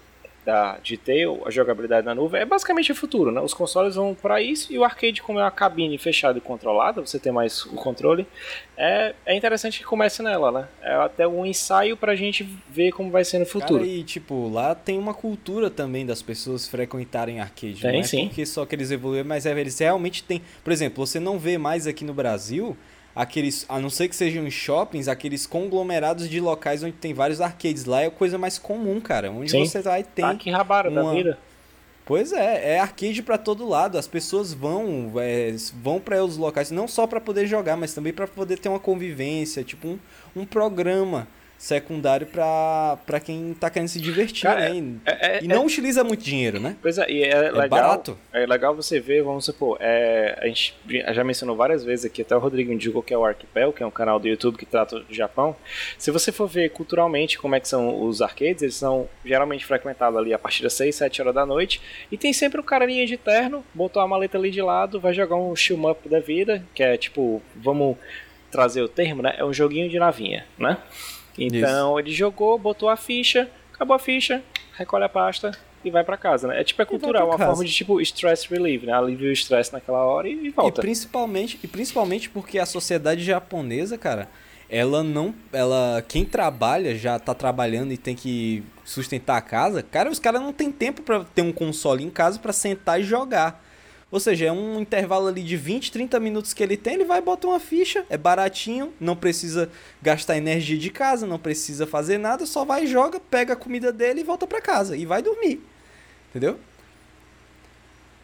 da, 0.48 0.78
de 0.82 0.96
ter 0.96 1.28
a 1.46 1.52
jogabilidade 1.52 2.06
na 2.06 2.16
nuvem 2.16 2.40
é 2.40 2.46
basicamente 2.46 2.90
o 2.90 2.96
futuro, 2.96 3.34
né? 3.34 3.42
Os 3.42 3.54
consoles 3.54 3.96
vão 3.96 4.16
para 4.16 4.42
isso 4.42 4.72
e 4.72 4.80
o 4.80 4.84
arcade, 4.86 5.22
como 5.22 5.40
é 5.40 5.44
uma 5.44 5.52
cabine 5.52 5.98
fechada 5.98 6.38
e 6.38 6.42
controlada, 6.42 7.02
você 7.02 7.20
tem 7.20 7.34
mais 7.34 7.66
o 7.66 7.76
controle, 7.76 8.26
é, 8.78 9.14
é 9.26 9.36
interessante 9.36 9.80
que 9.80 9.84
comece 9.84 10.24
nela, 10.24 10.50
né? 10.50 10.68
É 10.82 10.94
até 10.96 11.28
um 11.28 11.46
ensaio 11.46 11.98
pra 11.98 12.16
gente 12.16 12.48
ver 12.70 12.94
como 12.94 13.12
vai 13.12 13.26
ser 13.26 13.40
no 13.40 13.46
futuro. 13.46 13.82
Cara, 13.82 13.92
e 13.92 14.04
tipo, 14.04 14.48
lá 14.48 14.74
tem 14.74 14.98
uma 14.98 15.14
cultura 15.14 15.70
também 15.70 16.06
das 16.06 16.22
pessoas 16.22 16.66
frequentarem 16.66 17.42
arcade, 17.42 17.82
tem, 17.82 17.92
não 17.92 18.00
é 18.00 18.04
sim. 18.04 18.28
porque 18.28 18.46
só 18.46 18.66
que 18.66 18.74
eles 18.74 18.90
evoluíram, 18.90 19.28
mas 19.28 19.46
é, 19.46 19.60
eles 19.60 19.78
realmente 19.78 20.24
têm... 20.24 20.42
Por 20.64 20.72
exemplo, 20.72 21.06
você 21.06 21.20
não 21.20 21.38
vê 21.38 21.58
mais 21.58 21.88
aqui 21.88 22.06
no 22.06 22.14
Brasil 22.14 22.78
aqueles, 23.18 23.66
a 23.68 23.80
não 23.80 23.90
ser 23.90 24.08
que 24.08 24.16
sejam 24.16 24.46
em 24.46 24.52
shoppings, 24.52 25.08
aqueles 25.08 25.48
conglomerados 25.48 26.30
de 26.30 26.40
locais 26.40 26.84
onde 26.84 26.94
tem 26.94 27.16
vários 27.16 27.42
arcades. 27.42 27.86
Lá 27.86 28.02
é 28.04 28.10
coisa 28.12 28.38
mais 28.38 28.60
comum, 28.60 29.02
cara. 29.02 29.32
Onde 29.32 29.50
Sim. 29.50 29.66
você 29.66 29.82
vai 29.82 30.04
ter. 30.04 30.22
Tá 30.22 30.30
aqui 30.30 30.52
rabara 30.52 30.90
uma... 30.90 31.04
da 31.04 31.12
vida. 31.12 31.40
Pois 32.06 32.32
é, 32.32 32.76
é 32.76 32.80
arcade 32.80 33.22
para 33.22 33.38
todo 33.38 33.68
lado. 33.68 33.98
As 33.98 34.08
pessoas 34.08 34.54
vão, 34.54 35.12
é, 35.18 35.54
vão 35.82 36.00
para 36.00 36.24
os 36.24 36.38
locais 36.38 36.72
não 36.72 36.88
só 36.88 37.06
para 37.06 37.20
poder 37.20 37.48
jogar, 37.48 37.76
mas 37.76 37.94
também 37.94 38.14
para 38.14 38.28
poder 38.28 38.60
ter 38.60 38.70
uma 38.70 38.80
convivência, 38.80 39.64
tipo 39.64 39.88
um, 39.90 40.00
um 40.34 40.46
programa 40.46 41.28
secundário 41.58 42.28
para 42.28 43.20
quem 43.24 43.54
tá 43.54 43.70
querendo 43.70 43.90
se 43.90 44.00
divertir, 44.00 44.44
Cara, 44.44 44.70
né? 44.70 44.76
E, 44.76 45.00
é- 45.06 45.38
é- 45.38 45.44
e 45.44 45.48
não 45.48 45.66
utiliza 45.66 46.04
muito 46.04 46.24
dinheiro, 46.24 46.60
né? 46.60 46.76
Pois 46.82 46.98
é, 46.98 47.10
e 47.10 47.24
é, 47.24 47.50
legal. 47.52 47.70
barato. 47.70 48.18
É 48.32 48.46
legal 48.46 48.76
você 48.76 49.00
ver, 49.00 49.24
vamos 49.24 49.46
supor, 49.46 49.78
é, 49.80 50.38
a 50.40 50.48
gente 50.48 50.76
já 51.14 51.24
mencionou 51.24 51.56
várias 51.56 51.84
vezes 51.84 52.06
aqui, 52.06 52.22
até 52.22 52.36
o 52.36 52.40
Rodrigo 52.40 52.72
indicou 52.72 53.02
que 53.02 53.14
é 53.14 53.18
o 53.18 53.26
Arquipel, 53.26 53.74
que 53.74 53.82
é 53.82 53.86
um 53.86 53.92
canal 53.92 54.20
do 54.20 54.28
YouTube 54.28 54.58
que 54.58 54.66
trata 54.66 55.00
do 55.00 55.14
Japão. 55.14 55.56
Se 55.98 56.12
você 56.12 56.32
for 56.32 56.48
ver 56.48 56.70
culturalmente 56.70 57.38
como 57.40 57.56
é 57.56 57.60
que 57.60 57.68
são 57.68 58.04
os 58.04 58.22
arcades, 58.22 58.62
eles 58.62 58.76
são 58.76 59.08
geralmente 59.26 59.66
frequentados 59.66 60.18
ali 60.20 60.34
a 60.34 60.40
partir 60.40 60.62
das 60.64 60.74
6, 60.74 60.96
7 60.96 61.22
horas 61.22 61.34
da 61.34 61.46
noite, 61.46 61.82
e 62.12 62.18
tem 62.18 62.32
sempre 62.34 62.62
um 62.62 62.64
carinha 62.64 63.06
de 63.06 63.18
terno, 63.18 63.64
botou 63.74 64.02
a 64.02 64.08
maleta 64.08 64.38
ali 64.38 64.52
de 64.52 64.62
lado, 64.62 65.00
vai 65.00 65.14
jogar 65.14 65.36
um 65.36 65.56
shoot 65.56 65.84
up 65.86 66.08
da 66.08 66.20
vida, 66.20 66.64
que 66.76 66.84
é 66.84 66.98
tipo, 66.98 67.42
vamos 67.56 67.98
trazer 68.52 68.82
o 68.82 68.88
termo, 68.88 69.22
né? 69.22 69.36
É 69.38 69.44
um 69.44 69.54
joguinho 69.54 69.90
de 69.90 70.00
navinha, 70.00 70.46
né? 70.58 70.78
Então 71.38 72.00
ele 72.00 72.12
jogou, 72.12 72.58
botou 72.58 72.90
a 72.90 72.98
ficha, 72.98 73.50
acabou 73.74 73.96
a 73.96 74.00
ficha, 74.00 74.42
recolhe 74.76 75.04
a 75.04 75.10
pasta 75.10 75.52
e 75.84 75.92
vai 75.92 76.04
pra 76.04 76.18
casa, 76.18 76.48
né? 76.48 76.60
É 76.62 76.64
tipo 76.64 76.82
é 76.82 76.86
cultural, 76.86 77.28
uma 77.28 77.38
casa. 77.38 77.52
forma 77.52 77.66
de 77.66 77.72
tipo 77.72 78.02
stress 78.02 78.48
relief, 78.50 78.84
né? 78.86 78.94
Alivia 78.94 79.30
o 79.30 79.32
estresse 79.32 79.72
naquela 79.72 80.04
hora 80.04 80.28
e, 80.28 80.34
e 80.34 80.48
E 80.48 80.50
volta. 80.50 80.82
principalmente, 80.82 81.60
e 81.64 81.68
principalmente 81.68 82.30
porque 82.30 82.58
a 82.60 82.66
sociedade 82.66 83.24
japonesa, 83.24 83.98
cara, 83.98 84.28
ela 84.70 85.04
não. 85.04 85.34
Ela. 85.54 86.04
Quem 86.08 86.26
trabalha, 86.26 86.96
já 86.96 87.18
tá 87.20 87.34
trabalhando 87.34 87.92
e 87.94 87.98
tem 87.98 88.16
que 88.16 88.64
sustentar 88.84 89.38
a 89.38 89.42
casa, 89.42 89.84
cara, 89.84 90.10
os 90.10 90.20
caras 90.20 90.42
não 90.42 90.52
tem 90.52 90.72
tempo 90.72 91.02
pra 91.02 91.24
ter 91.24 91.42
um 91.42 91.52
console 91.52 92.04
em 92.04 92.10
casa 92.10 92.40
pra 92.40 92.52
sentar 92.54 93.00
e 93.00 93.04
jogar. 93.04 93.64
Ou 94.10 94.20
seja, 94.20 94.46
é 94.46 94.52
um 94.52 94.80
intervalo 94.80 95.28
ali 95.28 95.44
de 95.44 95.58
20, 95.58 95.92
30 95.92 96.20
minutos 96.20 96.54
que 96.54 96.64
ele 96.64 96.78
tem, 96.78 96.94
ele 96.94 97.04
vai 97.04 97.22
botar 97.22 97.50
uma 97.50 97.60
ficha, 97.60 98.06
é 98.10 98.18
baratinho, 98.18 98.94
não 99.00 99.18
precisa 99.18 99.70
gastar 100.02 100.38
energia 100.38 100.78
de 100.78 100.90
casa, 100.90 101.28
não 101.28 101.38
precisa 101.38 101.86
fazer 101.86 102.18
nada, 102.18 102.46
só 102.46 102.64
vai, 102.64 102.88
joga, 102.88 103.20
pega 103.20 103.54
a 103.54 103.58
comida 103.58 103.92
dele 103.92 104.22
e 104.22 104.24
volta 104.24 104.48
pra 104.48 104.62
casa. 104.62 104.96
E 104.96 105.06
vai 105.06 105.22
dormir. 105.22 105.62
Entendeu? 106.30 106.58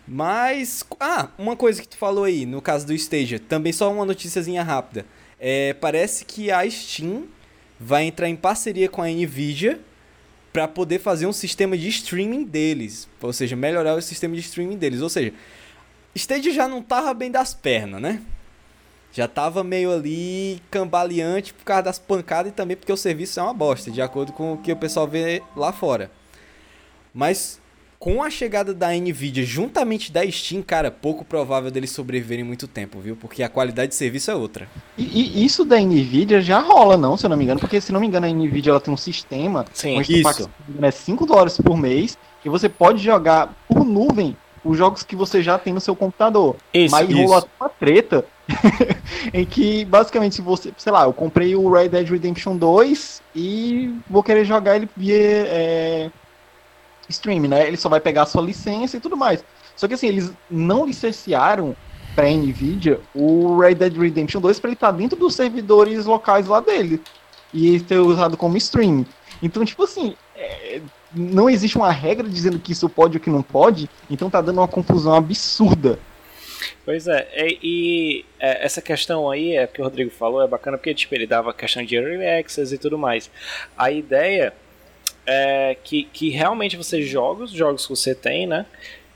Mas. 0.07 0.83
Ah, 0.99 1.29
uma 1.37 1.55
coisa 1.55 1.81
que 1.81 1.87
tu 1.87 1.97
falou 1.97 2.25
aí, 2.25 2.45
no 2.45 2.61
caso 2.61 2.85
do 2.85 2.93
Stadia, 2.93 3.39
também 3.39 3.73
só 3.73 3.91
uma 3.91 4.05
noticiazinha 4.05 4.63
rápida. 4.63 5.05
É, 5.39 5.73
parece 5.73 6.23
que 6.23 6.51
a 6.51 6.69
Steam 6.69 7.25
vai 7.79 8.03
entrar 8.03 8.29
em 8.29 8.35
parceria 8.35 8.87
com 8.87 9.01
a 9.01 9.07
Nvidia 9.07 9.79
para 10.53 10.67
poder 10.67 10.99
fazer 10.99 11.25
um 11.25 11.33
sistema 11.33 11.77
de 11.77 11.89
streaming 11.89 12.43
deles. 12.43 13.07
Ou 13.21 13.33
seja, 13.33 13.55
melhorar 13.55 13.95
o 13.95 14.01
sistema 14.01 14.35
de 14.35 14.41
streaming 14.41 14.77
deles. 14.77 15.01
Ou 15.01 15.09
seja, 15.09 15.33
Stadia 16.15 16.53
já 16.53 16.67
não 16.67 16.81
tava 16.81 17.13
bem 17.13 17.31
das 17.31 17.53
pernas, 17.53 18.01
né? 18.01 18.21
já 19.13 19.27
tava 19.27 19.63
meio 19.63 19.93
ali 19.93 20.59
cambaleante 20.71 21.53
por 21.53 21.63
causa 21.63 21.83
das 21.83 21.99
pancadas 21.99 22.51
e 22.51 22.55
também 22.55 22.75
porque 22.75 22.91
o 22.91 22.97
serviço 22.97 23.39
é 23.39 23.43
uma 23.43 23.53
bosta, 23.53 23.91
de 23.91 24.01
acordo 24.01 24.33
com 24.33 24.53
o 24.53 24.57
que 24.57 24.71
o 24.71 24.75
pessoal 24.75 25.07
vê 25.07 25.43
lá 25.55 25.71
fora. 25.71 26.09
Mas 27.13 27.61
com 27.99 28.23
a 28.23 28.29
chegada 28.29 28.73
da 28.73 28.91
Nvidia 28.91 29.45
juntamente 29.45 30.11
da 30.11 30.29
Steam, 30.29 30.63
cara, 30.63 30.89
pouco 30.89 31.23
provável 31.23 31.69
deles 31.69 31.91
sobreviverem 31.91 32.43
muito 32.43 32.67
tempo, 32.67 32.99
viu? 32.99 33.15
Porque 33.15 33.43
a 33.43 33.47
qualidade 33.47 33.89
de 33.89 33.95
serviço 33.95 34.31
é 34.31 34.35
outra. 34.35 34.67
E, 34.97 35.03
e 35.39 35.45
isso 35.45 35.63
da 35.63 35.79
Nvidia 35.79 36.41
já 36.41 36.59
rola, 36.59 36.97
não, 36.97 37.15
se 37.15 37.25
eu 37.25 37.29
não 37.29 37.37
me 37.37 37.43
engano, 37.43 37.59
porque 37.59 37.79
se 37.79 37.91
não 37.91 37.99
me 37.99 38.07
engano 38.07 38.25
a 38.25 38.29
Nvidia 38.29 38.71
ela 38.71 38.81
tem 38.81 38.91
um 38.91 38.97
sistema 38.97 39.63
Sim, 39.73 39.99
onde 39.99 40.07
tu 40.07 40.13
isso. 40.13 40.23
paga 40.23 40.87
é 40.87 40.91
5 40.91 41.25
dólares 41.27 41.55
por 41.57 41.77
mês 41.77 42.17
e 42.43 42.49
você 42.49 42.67
pode 42.67 43.01
jogar 43.01 43.55
por 43.67 43.85
nuvem 43.85 44.35
os 44.63 44.77
jogos 44.77 45.03
que 45.03 45.15
você 45.15 45.41
já 45.41 45.57
tem 45.57 45.73
no 45.73 45.81
seu 45.81 45.95
computador. 45.95 46.55
Isso, 46.73 46.91
Mas 46.91 47.09
isso. 47.09 47.21
rolou 47.21 47.49
uma 47.59 47.69
treta 47.69 48.25
em 49.33 49.45
que 49.45 49.85
basicamente 49.85 50.35
se 50.35 50.41
você, 50.41 50.73
sei 50.77 50.91
lá, 50.91 51.03
eu 51.03 51.13
comprei 51.13 51.55
o 51.55 51.71
Red 51.71 51.89
Dead 51.89 52.09
Redemption 52.09 52.55
2 52.55 53.21
e 53.35 53.93
vou 54.09 54.23
querer 54.23 54.45
jogar 54.45 54.75
ele 54.75 54.89
via 54.95 55.15
é, 55.15 56.11
stream, 57.09 57.41
né? 57.41 57.67
Ele 57.67 57.77
só 57.77 57.89
vai 57.89 57.99
pegar 57.99 58.23
a 58.23 58.25
sua 58.25 58.41
licença 58.41 58.97
e 58.97 58.99
tudo 58.99 59.17
mais. 59.17 59.43
Só 59.75 59.87
que 59.87 59.95
assim, 59.95 60.07
eles 60.07 60.31
não 60.49 60.85
licenciaram 60.85 61.75
pra 62.15 62.29
Nvidia 62.29 62.99
o 63.13 63.57
Red 63.57 63.75
Dead 63.75 63.97
Redemption 63.97 64.39
2 64.39 64.59
para 64.59 64.69
ele 64.69 64.75
estar 64.75 64.91
dentro 64.91 65.17
dos 65.17 65.35
servidores 65.35 66.05
locais 66.05 66.47
lá 66.47 66.59
dele 66.59 67.01
e 67.53 67.79
ser 67.79 67.97
usado 67.97 68.37
como 68.37 68.57
stream. 68.57 69.05
Então, 69.41 69.65
tipo 69.65 69.83
assim, 69.83 70.15
é, 70.35 70.81
não 71.15 71.49
existe 71.49 71.77
uma 71.77 71.91
regra 71.91 72.27
dizendo 72.27 72.59
que 72.59 72.71
isso 72.71 72.89
pode 72.89 73.17
ou 73.17 73.23
que 73.23 73.29
não 73.29 73.43
pode, 73.43 73.89
então 74.09 74.29
tá 74.29 74.41
dando 74.41 74.59
uma 74.59 74.67
confusão 74.67 75.13
absurda. 75.13 75.99
Pois 76.85 77.07
é, 77.07 77.27
e, 77.35 77.59
e, 77.61 78.25
é, 78.39 78.65
essa 78.65 78.81
questão 78.81 79.29
aí, 79.29 79.55
é 79.55 79.67
que 79.67 79.81
o 79.81 79.83
Rodrigo 79.83 80.11
falou, 80.11 80.41
é 80.41 80.47
bacana 80.47 80.77
porque 80.77 80.93
tipo, 80.93 81.13
ele 81.15 81.27
dava 81.27 81.53
questão 81.53 81.83
de 81.83 81.95
early 81.95 82.25
access 82.25 82.73
e 82.73 82.77
tudo 82.77 82.97
mais. 82.97 83.29
A 83.77 83.91
ideia 83.91 84.53
é 85.25 85.77
que, 85.83 86.03
que 86.05 86.29
realmente 86.29 86.75
você 86.75 87.01
joga 87.01 87.43
os 87.43 87.51
jogos 87.51 87.83
que 87.83 87.89
você 87.89 88.13
tem, 88.13 88.45
né? 88.45 88.65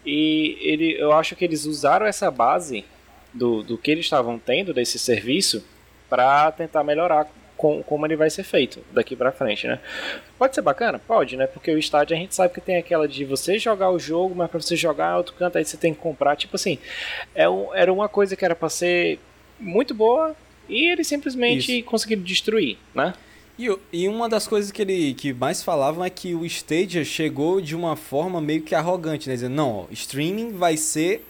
E 0.06 0.58
ele, 0.62 0.96
eu 0.98 1.12
acho 1.12 1.36
que 1.36 1.44
eles 1.44 1.66
usaram 1.66 2.06
essa 2.06 2.32
base 2.32 2.86
do, 3.34 3.62
do 3.64 3.78
que 3.78 3.92
eles 3.92 4.06
estavam 4.06 4.40
tendo 4.40 4.74
desse 4.74 4.98
serviço 4.98 5.66
para 6.10 6.52
tentar 6.52 6.84
melhorar 6.84 7.28
com, 7.58 7.84
como 7.84 8.06
ele 8.06 8.16
vai 8.16 8.30
ser 8.30 8.44
feito 8.44 8.82
daqui 8.92 9.16
pra 9.16 9.32
frente, 9.32 9.68
né? 9.68 9.80
Pode 10.38 10.56
ser 10.56 10.62
bacana? 10.62 11.00
Pode, 11.00 11.36
né? 11.36 11.48
Porque 11.48 11.72
o 11.72 11.78
estádio 11.78 12.16
a 12.16 12.20
gente 12.20 12.36
sabe 12.36 12.54
que 12.54 12.62
tem 12.62 12.78
aquela 12.78 13.08
de 13.08 13.26
você 13.26 13.58
jogar 13.58 13.90
o 13.90 14.00
jogo, 14.00 14.36
mas 14.36 14.50
pra 14.50 14.62
você 14.62 14.76
jogar 14.76 15.14
em 15.14 15.18
outro 15.18 15.34
canto 15.34 15.58
aí 15.58 15.66
você 15.66 15.76
tem 15.76 15.94
que 15.94 16.00
comprar. 16.00 16.36
Tipo 16.36 16.56
assim, 16.56 16.78
é 17.36 17.50
um, 17.50 17.74
era 17.74 17.92
uma 17.92 18.08
coisa 18.08 18.36
que 18.36 18.46
era 18.46 18.56
pra 18.56 18.70
ser 18.70 19.20
muito 19.60 19.94
boa 19.94 20.36
e 20.70 20.86
eles 20.92 21.08
simplesmente 21.08 21.82
conseguiram 21.84 22.22
destruir, 22.22 22.78
né? 22.94 23.14
E, 23.58 23.76
e 23.92 24.08
uma 24.08 24.30
das 24.30 24.48
coisas 24.48 24.72
que 24.72 24.82
ele 24.84 25.16
que 25.16 25.34
mais 25.34 25.64
falavam 25.64 26.06
é 26.06 26.10
que 26.10 26.36
o 26.36 26.46
Stadia 26.46 27.04
chegou 27.04 27.60
de 27.60 27.76
uma 27.76 27.96
forma 27.96 28.40
meio 28.40 28.62
que 28.62 28.76
arrogante, 28.76 29.28
né? 29.28 29.34
Dizendo, 29.34 29.56
não, 29.56 29.72
ó, 29.72 29.86
streaming 29.90 30.52
vai 30.52 30.78
ser 30.78 31.26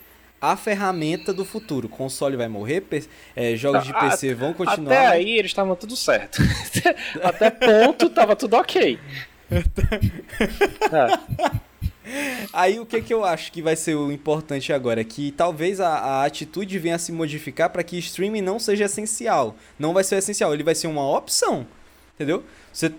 a 0.52 0.58
ferramenta 0.58 1.34
do 1.34 1.44
futuro. 1.46 1.88
O 1.88 1.90
console 1.90 2.36
vai 2.36 2.48
morrer, 2.48 2.82
pe- 2.82 3.06
é, 3.36 3.56
jogos 3.56 3.84
de 3.86 3.92
A- 3.92 4.00
PC 4.00 4.34
vão 4.34 4.54
continuar. 4.54 4.92
Até 4.94 5.08
aí 5.08 5.38
eles 5.38 5.52
estavam 5.52 5.76
tudo 5.76 5.96
certo. 5.96 6.42
Até 7.24 7.50
ponto 7.50 8.10
tava 8.10 8.36
tudo 8.36 8.56
ok. 8.56 9.00
É. 10.92 11.48
Aí 12.54 12.80
o 12.80 12.86
que, 12.86 13.02
que 13.02 13.14
eu 13.14 13.26
acho 13.26 13.52
que 13.52 13.62
vai 13.62 13.76
ser 13.76 13.96
o 13.96 14.12
importante 14.12 14.72
agora? 14.72 15.02
É 15.02 15.04
que 15.04 15.32
talvez 15.32 15.82
a, 15.82 15.90
a 15.90 16.26
atitude 16.26 16.80
venha 16.80 16.96
a 16.96 17.00
se 17.00 17.12
modificar 17.12 17.70
para 17.70 17.84
que 17.84 17.98
streaming 17.98 18.42
não 18.42 18.60
seja 18.60 18.86
essencial. 18.86 19.56
Não 19.78 19.94
vai 19.94 20.04
ser 20.04 20.16
essencial, 20.18 20.54
ele 20.54 20.64
vai 20.64 20.74
ser 20.76 20.88
uma 20.88 21.06
opção. 21.18 21.68
Entendeu? 22.16 22.44
Você. 22.72 22.92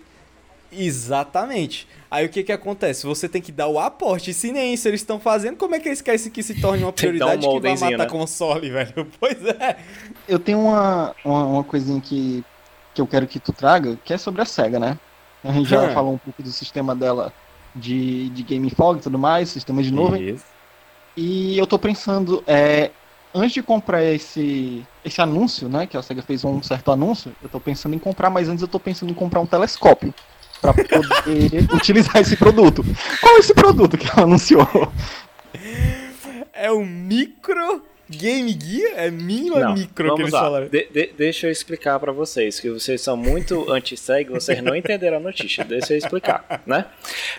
Exatamente. 0.71 1.87
Aí 2.11 2.27
o 2.27 2.29
que 2.29 2.43
que 2.43 2.53
acontece? 2.53 3.07
Você 3.07 3.29
tem 3.29 3.41
que 3.41 3.53
dar 3.53 3.69
o 3.69 3.79
aporte. 3.79 4.31
E 4.31 4.35
se 4.35 4.53
nem 4.53 4.75
isso 4.75 4.89
eles 4.89 5.01
estão 5.01 5.19
fazendo, 5.19 5.57
como 5.57 5.75
é 5.75 5.81
que 5.81 5.89
eles 5.89 6.01
querem 6.01 6.31
que 6.31 6.43
se 6.43 6.55
torne 6.61 6.83
uma 6.85 6.91
dar 6.93 6.93
um 6.93 6.93
prioridade 6.93 7.49
que 7.49 7.61
vai 7.61 7.77
matar 7.77 7.99
né? 7.99 8.07
console, 8.07 8.71
velho? 8.71 9.07
Pois 9.19 9.45
é. 9.45 9.79
Eu 10.27 10.39
tenho 10.39 10.61
uma, 10.61 11.15
uma, 11.25 11.45
uma 11.45 11.65
coisinha 11.65 12.01
que, 12.01 12.45
que 12.95 13.01
eu 13.01 13.07
quero 13.07 13.27
que 13.27 13.39
tu 13.39 13.53
traga, 13.53 13.97
que 14.05 14.13
é 14.13 14.19
sobre 14.19 14.43
a 14.43 14.45
SEGA, 14.45 14.79
né? 14.79 14.99
A 15.45 15.53
gente 15.53 15.69
já 15.69 15.83
Hum. 15.83 15.95
falou 15.95 16.15
um 16.15 16.19
pouco 16.19 16.43
do 16.43 16.51
sistema 16.51 16.95
dela 16.95 17.33
de, 17.75 18.29
de 18.31 18.43
Game 18.43 18.69
Fog 18.71 18.99
e 18.99 19.03
tudo 19.03 19.19
mais, 19.19 19.49
sistema 19.51 19.83
de 19.83 19.93
nuvem. 19.93 20.31
Isso. 20.31 20.45
E 21.17 21.59
eu 21.59 21.67
tô 21.67 21.79
pensando, 21.79 22.43
é, 22.47 22.91
antes 23.35 23.53
de 23.53 23.63
comprar 23.63 24.03
esse, 24.05 24.87
esse 25.05 25.21
anúncio, 25.21 25.69
né? 25.69 25.87
Que 25.87 25.97
a 25.97 26.03
SEGA 26.03 26.23
fez 26.23 26.45
um 26.45 26.63
certo 26.63 26.91
anúncio, 26.91 27.33
eu 27.43 27.49
tô 27.49 27.61
pensando 27.61 27.95
em 27.95 27.99
comprar, 27.99 28.31
mas 28.31 28.49
antes 28.49 28.63
eu 28.63 28.69
tô 28.69 28.81
pensando 28.81 29.11
em 29.11 29.15
comprar 29.15 29.41
um 29.41 29.47
telescópio 29.47 30.13
para 30.61 30.73
poder 30.75 31.66
utilizar 31.75 32.18
esse 32.18 32.37
produto. 32.37 32.85
Qual 33.21 33.37
é 33.37 33.38
esse 33.38 33.55
produto 33.55 33.97
que 33.97 34.07
ela 34.11 34.23
anunciou? 34.23 34.66
É 36.53 36.71
o 36.71 36.85
micro 36.85 37.83
Game 38.11 38.59
Gear? 38.61 38.94
É 38.97 39.11
mini 39.11 39.51
ou 39.51 39.59
é 39.59 39.64
Não, 39.64 39.75
micro 39.75 39.94
que 39.94 40.03
vamos 40.05 40.21
eles 40.21 40.33
lá. 40.33 40.40
falaram? 40.40 40.68
De- 40.68 40.88
de- 40.90 41.12
deixa 41.16 41.47
eu 41.47 41.51
explicar 41.53 41.99
pra 42.01 42.11
vocês, 42.12 42.59
que 42.59 42.71
vocês 42.71 43.01
são 43.01 43.16
muito 43.16 43.71
anti-seg, 43.71 44.31
vocês 44.31 44.62
não 44.62 44.75
entenderam 44.75 45.18
a 45.18 45.21
notícia. 45.21 45.64
Deixa 45.64 45.92
eu 45.94 45.99
explicar, 45.99 46.62
né? 46.66 46.87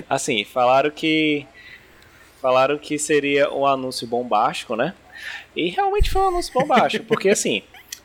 Assim, 0.09 0.45
falaram 0.45 0.89
que 0.91 1.45
falaram 2.41 2.77
que 2.77 2.97
seria 2.97 3.51
um 3.53 3.65
anúncio 3.65 4.07
bombástico, 4.07 4.75
né? 4.75 4.93
E 5.55 5.69
realmente 5.69 6.09
foi 6.09 6.21
um 6.21 6.27
anúncio 6.29 6.53
bombástico, 6.53 7.03
porque 7.05 7.27
assim, 7.29 7.61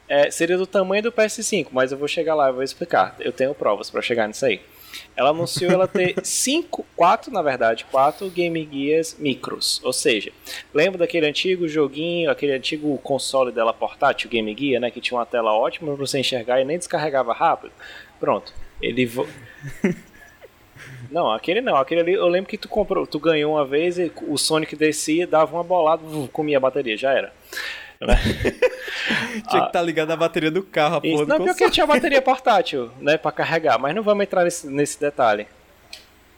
é, 0.09 0.29
seria 0.31 0.57
do 0.59 0.67
tamanho 0.67 1.05
do 1.05 1.13
PS5, 1.13 1.69
mas 1.71 1.93
eu 1.93 1.99
vou 1.99 2.09
chegar 2.09 2.35
lá 2.35 2.49
e 2.49 2.53
vou 2.53 2.63
explicar. 2.65 3.15
Eu 3.21 3.31
tenho 3.31 3.55
provas 3.55 3.89
pra 3.91 4.03
chegar 4.03 4.27
nisso 4.27 4.45
aí. 4.45 4.61
Ela 5.17 5.31
anunciou 5.31 5.71
ela 5.73 5.87
ter 5.89 6.15
cinco, 6.25 6.85
quatro, 6.97 7.33
na 7.33 7.43
verdade, 7.43 7.85
quatro 7.91 8.29
Game 8.31 8.69
Gears 8.73 9.17
micros. 9.19 9.81
Ou 9.85 9.93
seja, 9.93 10.33
lembra 10.73 10.99
daquele 10.99 11.27
antigo 11.27 11.67
joguinho, 11.69 12.31
aquele 12.31 12.53
antigo 12.53 12.97
console 12.99 13.53
dela 13.53 13.73
portátil, 13.73 14.29
Game 14.31 14.55
Gear, 14.59 14.81
né? 14.81 14.91
Que 14.91 15.01
tinha 15.01 15.19
uma 15.19 15.27
tela 15.27 15.53
ótima 15.53 15.95
pra 15.95 16.07
você 16.07 16.19
enxergar 16.19 16.61
e 16.61 16.65
nem 16.65 16.79
descarregava 16.79 17.33
rápido? 17.33 17.73
Pronto. 18.21 18.53
Ele. 18.81 19.07
vo- 19.07 19.27
Não, 21.11 21.31
aquele 21.31 21.61
não. 21.61 21.77
Aquele 21.77 22.01
ali, 22.01 22.13
eu 22.15 22.27
lembro 22.29 22.49
que 22.51 22.59
tu 22.59 22.69
comprou, 22.69 23.07
tu 23.07 23.19
ganhou 23.19 23.53
uma 23.55 23.65
vez 23.65 23.99
e 23.99 24.11
o 24.27 24.37
Sonic 24.37 24.75
descia, 24.75 25.27
dava 25.27 25.55
uma 25.55 25.63
bolada, 25.63 26.03
comia 26.33 26.57
a 26.57 26.61
bateria, 26.61 26.97
já 26.97 27.13
era. 27.13 27.33
Né? 28.07 28.15
Tinha 29.49 29.63
que 29.63 29.67
estar 29.67 29.83
ligado 29.83 30.11
à 30.11 30.17
bateria 30.17 30.51
do 30.51 30.63
carro, 30.63 30.97
a 30.97 31.01
porra 31.01 31.13
Isso, 31.15 31.27
não, 31.27 31.37
pior 31.37 31.39
que 31.39 31.47
console. 31.47 31.65
ele 31.65 31.73
tinha 31.73 31.87
bateria 31.87 32.23
portátil, 32.23 32.91
né, 33.01 33.17
pra 33.17 33.33
carregar, 33.33 33.79
mas 33.79 33.95
não 33.95 34.03
vamos 34.03 34.23
entrar 34.25 34.45
nesse, 34.45 34.67
nesse 34.67 35.01
detalhe. 35.01 35.47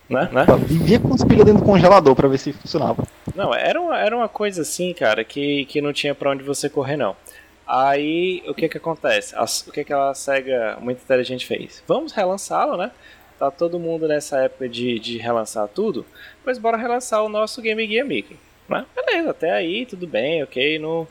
Né? 0.09 0.29
né? 0.33 0.47
Vivia 0.67 1.01
com 1.01 1.13
os 1.13 1.25
pilhas 1.25 1.45
dentro 1.45 1.61
do 1.61 1.67
congelador 1.67 2.15
para 2.15 2.29
ver 2.29 2.39
se 2.39 2.53
funcionava. 2.53 3.05
Não, 3.35 3.53
era 3.55 3.81
uma, 3.81 3.99
era 3.99 4.17
uma 4.17 4.29
coisa 4.29 4.63
assim, 4.63 4.95
cara, 4.95 5.25
que, 5.25 5.65
que 5.67 5.81
não 5.81 5.93
tinha 5.93 6.15
pra 6.15 6.31
onde 6.31 6.43
você 6.43 6.69
correr, 6.69 6.97
não. 6.97 7.17
Aí, 7.67 8.43
o 8.47 8.55
que 8.55 8.69
que 8.69 8.77
acontece? 8.79 9.35
As- 9.37 9.67
o 9.67 9.73
que 9.73 9.85
que 9.85 9.93
a 9.93 10.15
SEGA 10.15 10.79
muito 10.81 11.03
inteligente 11.03 11.45
fez? 11.45 11.83
Vamos 11.87 12.13
relançá-lo, 12.13 12.77
né? 12.77 12.93
Tá 13.39 13.51
todo 13.51 13.79
mundo 13.79 14.07
nessa 14.07 14.39
época 14.39 14.69
de, 14.69 14.99
de 15.01 15.19
relançar 15.19 15.69
tudo, 15.69 16.07
pois 16.45 16.57
bora 16.59 16.77
relançar 16.77 17.23
o 17.25 17.29
nosso 17.29 17.61
Game 17.61 17.87
Gear 17.87 18.07
Micro. 18.07 18.37
Né? 18.69 18.85
Beleza, 18.95 19.31
até 19.31 19.53
aí, 19.53 19.85
tudo 19.85 20.07
bem, 20.07 20.43
ok, 20.43 20.79
não, 20.79 21.07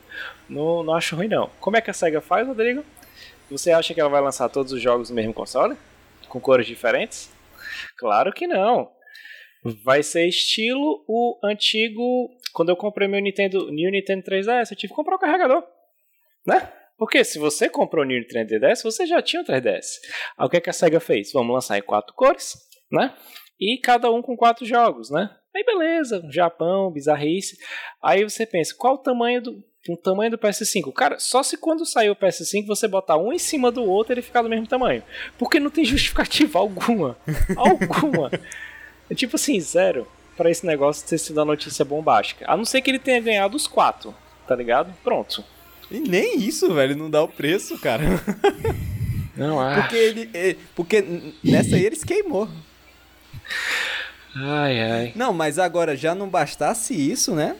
não, 0.48 0.82
não 0.82 0.94
acho 0.94 1.16
ruim 1.16 1.28
não. 1.28 1.50
Como 1.60 1.76
é 1.76 1.80
que 1.80 1.90
a 1.90 1.94
SEGA 1.94 2.20
faz, 2.20 2.46
Rodrigo? 2.46 2.84
Você 3.50 3.70
acha 3.70 3.94
que 3.94 4.00
ela 4.00 4.10
vai 4.10 4.20
lançar 4.20 4.48
todos 4.48 4.72
os 4.72 4.80
jogos 4.80 5.10
no 5.10 5.16
mesmo 5.16 5.32
console? 5.32 5.76
Com 6.28 6.40
cores 6.40 6.66
diferentes? 6.66 7.30
Claro 7.96 8.32
que 8.32 8.46
não. 8.46 8.90
Vai 9.84 10.02
ser 10.02 10.26
estilo 10.26 11.04
o 11.08 11.38
antigo. 11.44 12.30
Quando 12.52 12.70
eu 12.70 12.76
comprei 12.76 13.08
meu 13.08 13.20
Nintendo, 13.20 13.70
New 13.70 13.90
Nintendo 13.90 14.22
3DS, 14.24 14.70
eu 14.70 14.76
tive 14.76 14.92
que 14.92 14.96
comprar 14.96 15.16
o 15.16 15.18
carregador. 15.18 15.64
Né? 16.46 16.72
Porque 16.96 17.22
se 17.24 17.38
você 17.38 17.68
comprou 17.68 18.04
o 18.04 18.06
New 18.06 18.18
Nintendo 18.18 18.54
3DS, 18.54 18.82
você 18.82 19.06
já 19.06 19.20
tinha 19.20 19.42
o 19.42 19.44
3DS. 19.44 20.00
Aí 20.38 20.46
o 20.46 20.48
que, 20.48 20.60
que 20.60 20.70
a 20.70 20.72
SEGA 20.72 21.00
fez? 21.00 21.32
Vamos 21.32 21.54
lançar 21.54 21.78
em 21.78 21.82
quatro 21.82 22.14
cores, 22.14 22.56
né? 22.90 23.14
E 23.60 23.78
cada 23.80 24.10
um 24.10 24.22
com 24.22 24.36
quatro 24.36 24.64
jogos, 24.64 25.10
né? 25.10 25.30
Aí 25.54 25.64
beleza, 25.64 26.22
Japão, 26.30 26.90
bizarrice. 26.90 27.56
Aí 28.02 28.22
você 28.22 28.46
pensa, 28.46 28.74
qual 28.76 28.94
o 28.94 28.98
tamanho 28.98 29.42
do, 29.42 29.64
o 29.94 29.96
tamanho 29.96 30.30
do 30.30 30.38
PS5? 30.38 30.92
Cara, 30.92 31.18
só 31.18 31.42
se 31.42 31.56
quando 31.56 31.86
sair 31.86 32.10
o 32.10 32.16
PS5 32.16 32.66
você 32.66 32.88
botar 32.88 33.16
um 33.16 33.32
em 33.32 33.38
cima 33.38 33.70
do 33.70 33.84
outro 33.84 34.12
ele 34.12 34.22
ficar 34.22 34.42
do 34.42 34.48
mesmo 34.48 34.66
tamanho. 34.66 35.02
Porque 35.38 35.60
não 35.60 35.70
tem 35.70 35.84
justificativa 35.84 36.58
alguma. 36.60 37.16
alguma. 37.56 38.30
É 39.10 39.14
tipo 39.14 39.36
assim, 39.36 39.60
zero 39.60 40.06
pra 40.36 40.50
esse 40.50 40.66
negócio 40.66 41.06
ter 41.06 41.18
sido 41.18 41.40
a 41.40 41.44
notícia 41.44 41.84
bombástica. 41.84 42.44
A 42.48 42.56
não 42.56 42.64
ser 42.64 42.80
que 42.80 42.90
ele 42.90 42.98
tenha 42.98 43.20
ganhado 43.20 43.56
os 43.56 43.66
quatro, 43.66 44.14
tá 44.46 44.54
ligado? 44.54 44.92
Pronto. 45.02 45.42
E 45.90 46.00
nem 46.00 46.38
isso, 46.40 46.72
velho, 46.74 46.96
não 46.96 47.08
dá 47.08 47.22
o 47.22 47.28
preço, 47.28 47.78
cara. 47.78 48.02
Não, 49.36 49.60
ah. 49.60 49.74
Porque 49.82 49.96
ele. 49.96 50.30
é, 50.34 50.56
Porque 50.74 51.04
nessa 51.44 51.76
aí 51.76 51.84
eles 51.84 52.02
queimou. 52.02 52.48
Ai, 54.34 54.80
ai. 54.80 55.12
Não, 55.14 55.32
mas 55.32 55.58
agora 55.58 55.96
já 55.96 56.14
não 56.14 56.28
bastasse 56.28 56.94
isso, 56.94 57.34
né? 57.34 57.56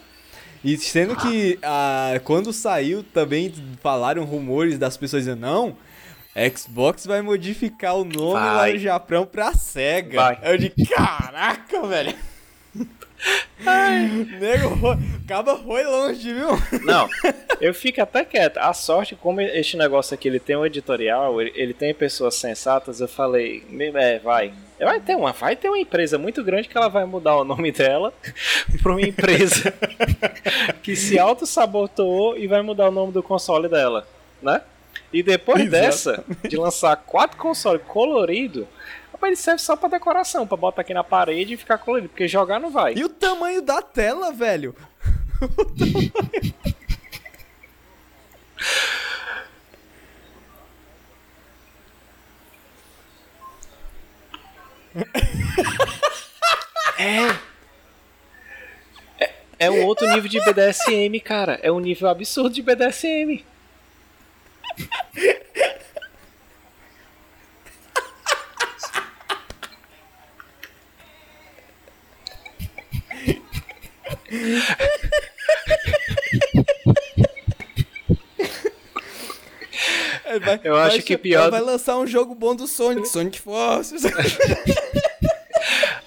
E 0.63 0.77
sendo 0.77 1.15
que 1.15 1.57
ah, 1.63 2.19
quando 2.23 2.51
saiu 2.51 3.03
também 3.03 3.53
falaram 3.81 4.23
rumores 4.25 4.77
das 4.77 4.97
pessoas 4.97 5.23
dizendo, 5.23 5.39
não, 5.41 5.77
Xbox 6.55 7.05
vai 7.05 7.21
modificar 7.21 7.95
o 7.95 8.03
nome 8.03 8.33
Vai. 8.33 8.55
lá 8.55 8.67
no 8.73 8.79
Japão 8.79 9.25
pra 9.25 9.53
SEGA. 9.53 10.17
Vai. 10.21 10.39
Eu 10.43 10.57
de 10.57 10.69
caraca, 10.69 11.85
velho. 11.87 12.15
Nego, 14.39 14.77
foi- 14.77 14.97
acaba 15.25 15.57
foi 15.57 15.83
longe, 15.83 16.33
viu? 16.33 16.49
Não, 16.85 17.09
eu 17.59 17.73
fico 17.73 18.01
até 18.01 18.23
quieto. 18.23 18.57
A 18.57 18.73
sorte, 18.73 19.15
como 19.15 19.41
este 19.41 19.75
negócio 19.77 20.13
aqui 20.13 20.27
ele 20.27 20.39
tem 20.39 20.55
um 20.55 20.65
editorial, 20.65 21.41
ele, 21.41 21.51
ele 21.55 21.73
tem 21.73 21.93
pessoas 21.93 22.35
sensatas, 22.35 22.99
eu 22.99 23.07
falei, 23.07 23.63
"Me- 23.69 23.91
é, 23.95 24.19
vai. 24.19 24.53
Vai 24.79 24.99
ter, 24.99 25.15
uma, 25.15 25.31
vai 25.31 25.55
ter 25.55 25.69
uma 25.69 25.79
empresa 25.79 26.17
muito 26.17 26.43
grande 26.43 26.69
que 26.69 26.77
ela 26.77 26.87
vai 26.87 27.03
mudar 27.05 27.35
o 27.37 27.43
nome 27.43 27.71
dela 27.71 28.13
pra 28.81 28.91
uma 28.91 29.01
empresa 29.01 29.73
que 30.83 30.95
se 30.95 31.17
auto-sabotou 31.17 32.37
e 32.37 32.47
vai 32.47 32.61
mudar 32.61 32.89
o 32.89 32.91
nome 32.91 33.11
do 33.11 33.23
console 33.23 33.67
dela, 33.67 34.07
né? 34.41 34.61
E 35.11 35.23
depois 35.23 35.69
dessa, 35.69 36.23
de 36.47 36.57
lançar 36.57 36.95
quatro 36.97 37.37
consoles 37.37 37.81
coloridos, 37.87 38.65
rapaz, 39.11 39.31
ele 39.31 39.35
serve 39.35 39.61
só 39.61 39.75
pra 39.75 39.89
decoração, 39.89 40.45
pra 40.45 40.57
botar 40.57 40.81
aqui 40.81 40.93
na 40.93 41.03
parede 41.03 41.53
e 41.53 41.57
ficar 41.57 41.77
colorido, 41.77 42.09
porque 42.09 42.27
jogar 42.27 42.59
não 42.59 42.69
vai. 42.69 42.93
E 42.95 43.03
o 43.03 43.09
tamanho 43.09 43.61
da 43.61 43.81
tela, 43.81 44.31
velho? 44.31 44.75
É 59.59 59.71
um 59.71 59.85
outro 59.85 60.07
nível 60.07 60.29
de 60.29 60.39
BDSM, 60.39 61.19
cara. 61.23 61.59
É 61.63 61.71
um 61.71 61.79
nível 61.79 62.07
absurdo 62.09 62.51
de 62.51 62.61
BDSM. 62.61 63.43
É, 74.29 74.37
vai- 80.39 80.59
Eu 80.63 80.75
acho 80.75 81.01
que 81.01 81.17
pior- 81.17 81.49
Vai 81.51 81.61
lançar 81.61 81.97
um 81.97 82.05
jogo 82.07 82.33
bom 82.35 82.55
do 82.55 82.67
Sonic, 82.67 83.07
Sonic 83.07 83.39
Forces. 83.39 84.03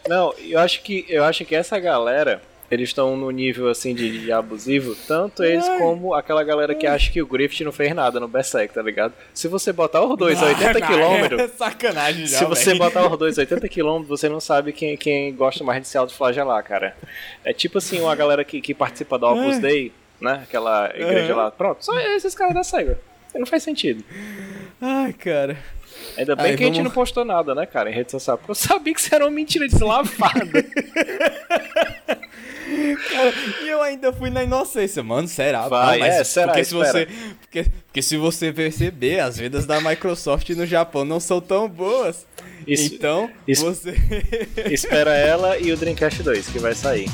Não, 0.09 0.35
eu 0.39 0.59
acho 0.59 0.83
que 0.83 1.05
eu 1.09 1.23
acho 1.25 1.45
que 1.45 1.55
essa 1.55 1.79
galera, 1.79 2.43
eles 2.71 2.89
estão 2.89 3.17
no 3.17 3.31
nível 3.31 3.69
assim 3.69 3.95
de, 3.95 4.23
de 4.23 4.33
abusivo, 4.33 4.97
tanto 5.07 5.45
eles 5.45 5.69
Ai. 5.69 5.79
como 5.79 6.15
aquela 6.15 6.43
galera 6.43 6.75
que 6.75 6.87
acha 6.87 7.13
que 7.13 7.23
o 7.23 7.27
Griffith 7.27 7.65
não 7.65 7.71
fez 7.71 7.95
nada 7.95 8.19
no 8.19 8.27
Berserk, 8.27 8.75
tá 8.75 8.83
ligado? 8.83 9.13
Se 9.33 9.47
você 9.47 9.73
botar 9.73 10.03
os 10.03 10.17
dois 10.19 10.43
a 10.43 10.47
80 10.47 10.81
Não, 10.81 10.89
km, 11.29 11.41
É 11.41 11.49
sacanagem 11.49 12.27
já, 12.27 12.39
se 12.39 12.45
você 12.45 12.67
velho. 12.67 12.79
botar 12.79 13.07
os 13.09 13.17
dois 13.19 13.39
a 13.39 13.43
80 13.43 13.69
km, 13.69 14.03
você 14.07 14.29
não 14.29 14.41
sabe 14.41 14.73
quem, 14.73 14.97
quem 14.97 15.33
gosta 15.35 15.63
mais 15.63 15.83
de 15.83 15.89
se 15.89 15.97
autoflagelar, 15.97 16.63
cara. 16.65 16.97
É 17.45 17.53
tipo 17.53 17.79
assim, 17.79 18.01
uma 18.01 18.15
galera 18.17 18.43
que, 18.45 18.61
que 18.61 18.75
participa 18.75 19.17
da 19.17 19.31
Opus 19.31 19.59
É. 19.59 19.61
Dei, 19.61 19.93
né? 20.21 20.41
Aquela 20.43 20.91
igreja 20.93 21.37
lá. 21.37 21.51
Pronto, 21.53 21.85
só 21.85 21.97
esses 22.01 22.35
caras 22.35 22.55
da 22.55 22.65
SEGA. 22.65 22.99
Não 23.35 23.47
faz 23.47 23.63
sentido. 23.63 24.05
Ai, 24.81 25.13
cara. 25.13 25.57
Ainda 26.17 26.35
bem 26.35 26.57
que 26.57 26.63
a 26.63 26.67
gente 26.67 26.77
vamos- 26.77 26.85
não 26.85 26.91
postou 26.91 27.25
nada, 27.25 27.55
né, 27.55 27.67
cara, 27.67 27.91
em 27.91 27.95
rede 27.95 28.11
social. 28.11 28.37
Porque 28.39 28.51
eu 28.51 28.55
sabia 28.55 28.95
que 28.95 29.01
isso 29.01 29.15
era 29.15 29.25
uma 29.25 29.31
mentira 29.31 29.67
deslavada. 29.69 30.65
E 33.63 33.69
eu 33.69 33.83
ainda 33.83 34.13
fui 34.13 34.31
na 34.31 34.45
inocência, 34.45 35.03
mano, 35.03 35.27
será? 35.27 35.67
Vai, 35.69 35.99
Não, 35.99 36.07
é, 36.07 36.23
será, 36.25 36.49
porque 36.49 36.65
se 36.65 36.75
espera. 36.77 36.93
você 36.93 37.09
porque, 37.41 37.65
porque 37.87 38.03
se 38.03 38.17
você 38.17 38.53
perceber, 38.53 39.19
as 39.21 39.37
vendas 39.37 39.67
da 39.67 39.81
Microsoft 39.81 40.49
no 40.51 40.65
Japão 40.65 41.05
não 41.05 41.19
são 41.19 41.41
tão 41.41 41.69
boas. 41.69 42.25
Isso- 42.67 42.95
então, 42.95 43.29
isso- 43.47 43.65
você 43.65 43.95
Espera 44.71 45.15
ela 45.17 45.59
e 45.59 45.73
o 45.73 45.77
Dreamcast 45.77 46.23
2, 46.23 46.49
que 46.49 46.59
vai 46.61 46.75
sair. 46.75 47.09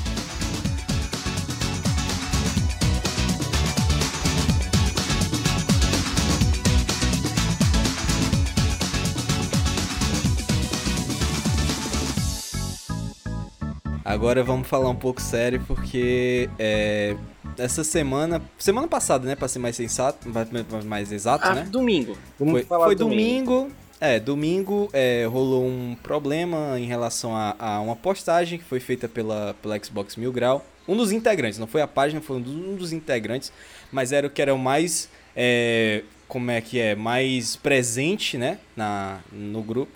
Agora 14.16 14.42
vamos 14.42 14.66
falar 14.66 14.88
um 14.88 14.94
pouco 14.96 15.20
sério, 15.20 15.62
porque 15.66 16.48
é, 16.58 17.14
essa 17.58 17.84
semana, 17.84 18.40
semana 18.58 18.88
passada, 18.88 19.26
né, 19.28 19.36
pra 19.36 19.46
ser 19.46 19.58
mais 19.58 19.76
sensato, 19.76 20.26
mais- 20.30 20.84
mais 20.86 21.12
exato, 21.12 21.46
Ah, 21.46 21.54
né? 21.54 21.68
domingo. 21.70 22.16
Vamos 22.38 22.52
Foi, 22.54 22.62
falar 22.64 22.86
foi 22.86 22.94
domingo. 22.96 23.50
domingo. 23.52 23.72
É, 24.00 24.18
domingo 24.18 24.88
é, 24.94 25.26
rolou 25.30 25.64
um 25.66 25.94
problema 26.02 26.78
em 26.80 26.86
relação 26.86 27.36
a, 27.36 27.54
a 27.58 27.80
uma 27.80 27.94
postagem 27.94 28.58
que 28.58 28.64
foi 28.64 28.80
feita 28.80 29.06
pela, 29.06 29.54
pela 29.62 29.78
Xbox 29.82 30.16
Mil 30.16 30.32
Grau. 30.32 30.64
Um 30.88 30.96
dos 30.96 31.12
integrantes, 31.12 31.58
não 31.58 31.66
foi 31.66 31.82
a 31.82 31.86
página, 31.86 32.20
foi 32.22 32.36
um 32.36 32.40
dos, 32.40 32.54
um 32.54 32.74
dos 32.74 32.92
integrantes, 32.94 33.52
mas 33.92 34.12
era 34.12 34.26
o 34.26 34.30
que 34.30 34.40
era 34.40 34.54
o 34.54 34.58
mais. 34.58 35.10
é, 35.36 36.02
como 36.26 36.50
é 36.50 36.60
que 36.62 36.80
é? 36.80 36.94
Mais 36.94 37.54
presente, 37.54 38.36
né? 38.38 38.58
Na, 38.74 39.18
no 39.30 39.62
grupo. 39.62 39.92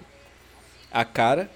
A 0.92 1.04
cara. 1.06 1.50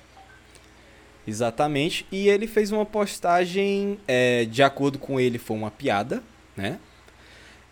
Exatamente. 1.27 2.07
E 2.13 2.29
ele 2.29 2.47
fez 2.47 2.71
uma 2.71 2.85
postagem, 2.85 3.99
é, 4.07 4.45
de 4.45 4.63
acordo 4.63 4.99
com 4.99 5.19
ele, 5.19 5.39
foi 5.39 5.57
uma 5.57 5.71
piada, 5.71 6.23
né? 6.57 6.79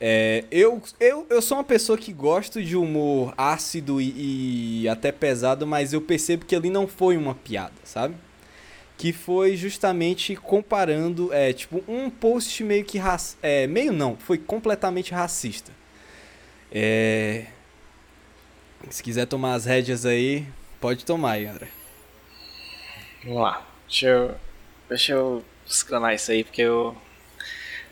É, 0.05 0.45
eu, 0.51 0.83
eu, 0.99 1.27
eu 1.31 1.41
sou 1.41 1.59
uma 1.59 1.63
pessoa 1.63 1.97
que 1.97 2.13
gosto 2.13 2.61
de 2.61 2.77
humor 2.77 3.33
ácido 3.37 4.01
e, 4.01 4.81
e 4.83 4.89
até 4.89 5.13
pesado, 5.13 5.65
mas 5.65 5.93
eu 5.93 6.01
percebo 6.01 6.45
que 6.45 6.57
ali 6.57 6.71
não 6.71 6.89
foi 6.89 7.17
uma 7.17 7.37
piada, 7.37 7.75
sabe? 7.85 8.17
Que 8.99 9.13
foi 9.13 9.57
justamente 9.57 10.35
comparando, 10.35 11.33
é, 11.33 11.53
tipo, 11.53 11.85
um 11.87 12.11
post 12.11 12.65
meio 12.65 12.85
que 12.85 12.99
raci 12.99 13.37
é, 13.41 13.69
meio 13.69 13.93
não, 13.93 14.17
foi 14.17 14.39
completamente 14.39 15.13
racista. 15.13 15.71
É, 16.73 17.47
se 18.91 19.05
quiser 19.05 19.27
tomar 19.27 19.55
as 19.55 19.67
rédeas 19.67 20.05
aí, 20.05 20.45
pode 20.81 21.05
tomar, 21.05 21.37
Yara. 21.37 21.82
Vamos 23.25 23.43
lá. 23.43 23.67
Deixa 23.89 24.07
eu. 24.07 24.35
Deixa 24.89 25.13
eu 25.13 25.45
escanar 25.67 26.15
isso 26.15 26.31
aí, 26.33 26.45
porque 26.45 26.63
eu. 26.63 26.95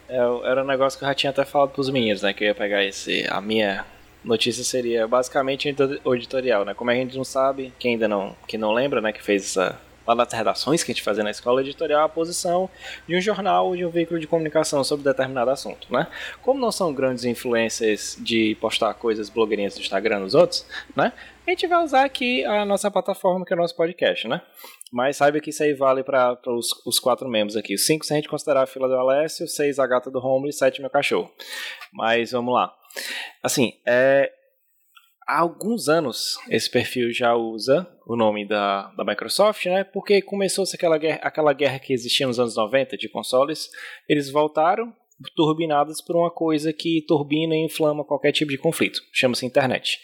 eu- 0.09 0.45
Era 0.45 0.63
um 0.63 0.67
negócio 0.67 0.99
que 0.99 1.05
eu 1.05 1.09
já 1.09 1.15
tinha 1.15 1.31
até 1.31 1.45
falado 1.45 1.71
pros 1.71 1.89
meninos, 1.91 2.23
né? 2.23 2.33
Que 2.33 2.45
eu 2.45 2.49
ia 2.49 2.55
pegar 2.55 2.85
esse. 2.85 3.27
A 3.29 3.41
minha 3.41 3.85
notícia 4.25 4.63
seria 4.65 5.07
basicamente 5.07 5.69
editorial, 6.07 6.65
né? 6.65 6.75
Como 6.75 6.91
a 6.91 6.95
gente 6.95 7.17
não 7.17 7.25
sabe, 7.25 7.73
quem 7.79 7.93
ainda 7.93 8.09
não. 8.09 8.37
Que 8.47 8.59
não 8.59 8.73
lembra, 8.73 9.01
né? 9.01 9.13
Que 9.13 9.23
fez 9.23 9.45
essa. 9.45 9.79
Lá 10.07 10.15
nas 10.15 10.33
redações 10.33 10.83
que 10.83 10.91
a 10.91 10.95
gente 10.95 11.05
fazia 11.05 11.23
na 11.23 11.31
escola, 11.31 11.61
editorial 11.61 12.01
é 12.01 12.05
a 12.05 12.09
posição 12.09 12.69
de 13.07 13.15
um 13.15 13.21
jornal 13.21 13.67
ou 13.67 13.77
de 13.77 13.85
um 13.85 13.91
veículo 13.91 14.19
de 14.19 14.27
comunicação 14.27 14.83
sobre 14.83 15.05
determinado 15.05 15.51
assunto, 15.51 15.87
né? 15.93 16.07
Como 16.43 16.59
não 16.59 16.73
são 16.73 16.93
grandes 16.93 17.25
influências 17.25 18.17
de 18.19 18.57
postar 18.61 18.93
coisas 18.95 19.29
blogueirinhas 19.29 19.75
do 19.75 19.81
Instagram 19.81 20.19
nos 20.21 20.35
outros, 20.35 20.67
né? 20.97 21.13
A 21.47 21.51
gente 21.51 21.67
vai 21.69 21.85
usar 21.85 22.05
aqui 22.05 22.45
a 22.45 22.65
nossa 22.65 22.91
plataforma, 22.91 23.45
que 23.45 23.53
é 23.53 23.57
o 23.57 23.59
nosso 23.61 23.77
podcast, 23.77 24.27
né? 24.27 24.41
Mas 24.93 25.17
saiba 25.17 25.41
que 25.41 25.51
isso 25.51 25.63
aí 25.63 25.73
vale 25.73 26.03
para 26.03 26.37
os, 26.49 26.69
os 26.85 26.99
quatro 26.99 27.29
membros 27.29 27.57
aqui. 27.57 27.75
Os 27.75 27.87
cinco 27.87 28.05
se 28.05 28.13
a 28.13 28.17
gente 28.17 28.29
considerar 28.29 28.63
a 28.63 28.67
fila 28.67 28.89
do 28.89 28.95
Alessio, 28.95 29.47
seis 29.47 29.79
a 29.79 29.87
gata 29.87 30.11
do 30.11 30.19
Romulo 30.19 30.49
e 30.49 30.53
sete 30.53 30.81
meu 30.81 30.91
cachorro. 30.91 31.33
Mas 31.93 32.33
vamos 32.33 32.53
lá. 32.53 32.75
Assim, 33.43 33.75
é, 33.87 34.33
há 35.27 35.39
alguns 35.39 35.89
anos 35.89 36.37
esse 36.49 36.69
perfil 36.69 37.13
já 37.13 37.35
usa 37.35 37.89
o 38.05 38.17
nome 38.17 38.47
da, 38.47 38.89
da 38.97 39.05
Microsoft, 39.05 39.65
né? 39.67 39.85
Porque 39.85 40.21
começou-se 40.21 40.75
aquela 40.75 40.99
guerra, 40.99 41.21
aquela 41.23 41.53
guerra 41.53 41.79
que 41.79 41.93
existia 41.93 42.27
nos 42.27 42.41
anos 42.41 42.57
90 42.57 42.97
de 42.97 43.09
consoles. 43.09 43.69
Eles 44.09 44.29
voltaram 44.29 44.93
turbinados 45.37 46.01
por 46.01 46.17
uma 46.17 46.31
coisa 46.31 46.73
que 46.73 47.05
turbina 47.07 47.55
e 47.55 47.65
inflama 47.65 48.05
qualquer 48.05 48.33
tipo 48.33 48.51
de 48.51 48.59
conflito. 48.59 49.01
Chama-se 49.13 49.47
internet. 49.47 50.01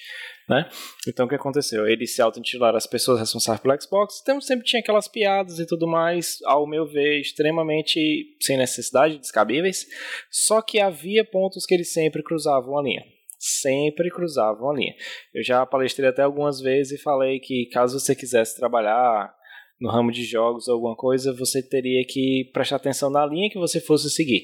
Né? 0.49 0.69
Então 1.09 1.27
o 1.27 1.29
que 1.29 1.35
aconteceu? 1.35 1.89
Eles 1.89 2.15
se 2.15 2.23
auto-intitularam 2.23 2.77
as 2.77 2.87
pessoas 2.87 3.19
responsáveis 3.19 3.61
pelo 3.61 3.83
Xbox, 3.83 4.21
então 4.23 4.41
sempre 4.41 4.65
tinha 4.65 4.81
aquelas 4.81 5.09
piadas 5.09 5.59
e 5.59 5.67
tudo 5.67 5.89
mais, 5.89 6.39
ao 6.45 6.69
meu 6.69 6.87
ver, 6.87 7.21
extremamente 7.21 8.37
sem 8.41 8.57
necessidade, 8.57 9.19
descabíveis, 9.19 9.85
só 10.31 10.63
que 10.63 10.81
havia 10.81 11.25
pontos 11.25 11.67
que 11.67 11.75
eles 11.75 11.93
sempre 11.93 12.23
cruzavam 12.23 12.79
a 12.79 12.83
linha. 12.83 13.03
Sempre 13.39 14.09
cruzavam 14.09 14.71
a 14.71 14.75
linha. 14.75 14.95
Eu 15.35 15.43
já 15.43 15.67
palestrei 15.67 16.09
até 16.09 16.23
algumas 16.23 16.61
vezes 16.61 16.99
e 16.99 17.03
falei 17.03 17.41
que 17.41 17.69
caso 17.73 17.99
você 17.99 18.15
quisesse 18.15 18.57
trabalhar 18.57 19.35
no 19.81 19.91
ramo 19.91 20.11
de 20.11 20.25
jogos 20.25 20.69
ou 20.69 20.75
alguma 20.75 20.97
coisa, 20.97 21.35
você 21.35 21.63
teria 21.63 22.05
que 22.09 22.49
prestar 22.53 22.77
atenção 22.77 23.11
na 23.11 23.27
linha 23.27 23.51
que 23.51 23.59
você 23.59 23.81
fosse 23.81 24.09
seguir. 24.11 24.43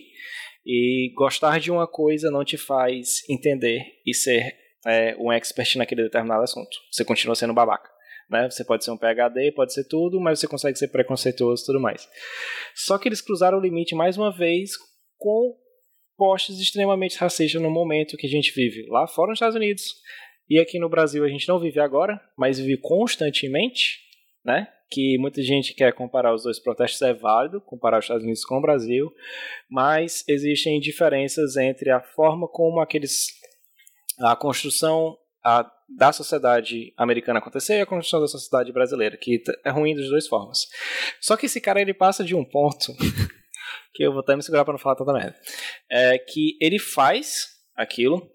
E 0.67 1.13
gostar 1.17 1.59
de 1.59 1.71
uma 1.71 1.87
coisa 1.87 2.31
não 2.31 2.45
te 2.45 2.57
faz 2.57 3.29
entender 3.29 3.83
e 4.07 4.15
ser 4.15 4.62
é, 4.87 5.17
um 5.19 5.33
expert 5.33 5.77
naquele 5.77 6.03
determinado 6.03 6.43
assunto. 6.43 6.77
Você 6.91 7.05
continua 7.05 7.35
sendo 7.35 7.55
babaca. 7.55 7.91
Né? 8.29 8.49
Você 8.51 8.65
pode 8.65 8.85
ser 8.85 8.91
um 8.91 8.97
PHD, 8.97 9.53
pode 9.53 9.73
ser 9.73 9.85
tudo, 9.85 10.21
mas 10.21 10.41
você 10.41 10.49
consegue 10.49 10.79
ser 10.79 10.89
preconceituoso 10.89 11.63
e 11.63 11.67
tudo 11.67 11.81
mais. 11.81 12.09
Só 12.75 12.99
que 12.99 13.09
eles 13.09 13.21
cruzaram 13.21 13.59
o 13.59 13.61
limite 13.61 13.95
mais 13.95 14.17
uma 14.17 14.33
vez 14.33 14.73
com 15.19 15.55
posts 16.17 16.59
extremamente 16.61 17.19
racistas 17.19 17.61
no 17.61 17.71
momento 17.71 18.17
que 18.17 18.27
a 18.27 18.31
gente 18.31 18.53
vive 18.53 18.87
lá 18.89 19.07
fora 19.07 19.31
nos 19.31 19.37
Estados 19.37 19.57
Unidos. 19.57 19.85
E 20.49 20.59
aqui 20.59 20.79
no 20.79 20.89
Brasil 20.89 21.25
a 21.25 21.29
gente 21.29 21.49
não 21.49 21.59
vive 21.59 21.81
agora, 21.81 22.21
mas 22.37 22.59
vive 22.59 22.77
constantemente, 22.77 24.01
né? 24.45 24.69
Que 24.91 25.17
muita 25.19 25.43
gente 25.43 25.75
quer 25.75 25.93
comparar 25.95 26.35
os 26.35 26.43
dois 26.43 26.59
protestos, 26.59 27.01
é 27.03 27.15
válido 27.15 27.61
comparar 27.61 27.99
os 27.99 28.05
Estados 28.05 28.23
Unidos 28.23 28.45
com 28.45 28.59
o 28.59 28.61
Brasil, 28.61 29.11
mas 29.71 30.25
existem 30.29 30.79
diferenças 30.79 31.57
entre 31.57 31.91
a 31.91 32.01
forma 32.01 32.47
como 32.47 32.81
aqueles 32.81 33.27
a 34.21 34.37
construção 34.37 35.17
a, 35.45 35.69
da 35.97 36.13
sociedade 36.13 36.93
americana 36.97 37.39
acontecer 37.39 37.79
e 37.79 37.81
a 37.81 37.87
construção 37.87 38.21
da 38.21 38.29
sociedade 38.29 38.73
brasileira, 38.73 39.17
que 39.17 39.43
é 39.65 39.71
ruim 39.71 39.95
das 39.95 40.09
duas 40.09 40.27
formas. 40.27 40.67
Só 41.21 41.37
que 41.37 41.47
esse 41.47 41.61
cara 41.61 41.81
ele 41.81 41.95
passa 41.95 42.25
de 42.25 42.35
um 42.35 42.45
ponto 42.45 42.93
que 43.95 44.05
eu 44.05 44.13
vou 44.13 44.21
até 44.21 44.37
me 44.37 44.43
segurar 44.43 44.65
para 44.65 44.73
não 44.73 44.79
falar 44.79 44.97
tanta 44.97 45.13
merda, 45.13 45.37
é 45.91 46.19
que 46.19 46.57
ele 46.61 46.79
faz 46.79 47.49
aquilo 47.77 48.31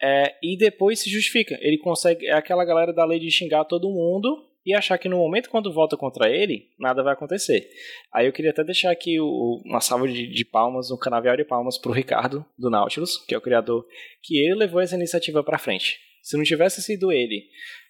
é, 0.00 0.34
e 0.42 0.56
depois 0.56 1.00
se 1.00 1.10
justifica. 1.10 1.58
Ele 1.60 1.78
consegue 1.78 2.26
é 2.26 2.34
aquela 2.34 2.64
galera 2.64 2.92
da 2.92 3.04
lei 3.04 3.18
de 3.18 3.30
xingar 3.30 3.64
todo 3.64 3.90
mundo 3.90 4.47
e 4.68 4.74
achar 4.74 4.98
que 4.98 5.08
no 5.08 5.16
momento 5.16 5.48
quando 5.48 5.72
volta 5.72 5.96
contra 5.96 6.28
ele, 6.28 6.68
nada 6.78 7.02
vai 7.02 7.14
acontecer. 7.14 7.66
Aí 8.12 8.26
eu 8.26 8.32
queria 8.34 8.50
até 8.50 8.62
deixar 8.62 8.90
aqui 8.90 9.18
o, 9.18 9.62
uma 9.64 9.80
salva 9.80 10.06
de, 10.06 10.26
de 10.26 10.44
palmas, 10.44 10.90
um 10.90 10.98
canavial 10.98 11.38
de 11.38 11.44
palmas 11.44 11.78
pro 11.78 11.90
Ricardo, 11.90 12.44
do 12.58 12.68
Nautilus, 12.68 13.16
que 13.24 13.34
é 13.34 13.38
o 13.38 13.40
criador, 13.40 13.86
que 14.22 14.36
ele 14.36 14.54
levou 14.54 14.82
essa 14.82 14.94
iniciativa 14.94 15.42
para 15.42 15.56
frente. 15.56 15.98
Se 16.22 16.36
não 16.36 16.44
tivesse 16.44 16.82
sido 16.82 17.10
ele 17.10 17.44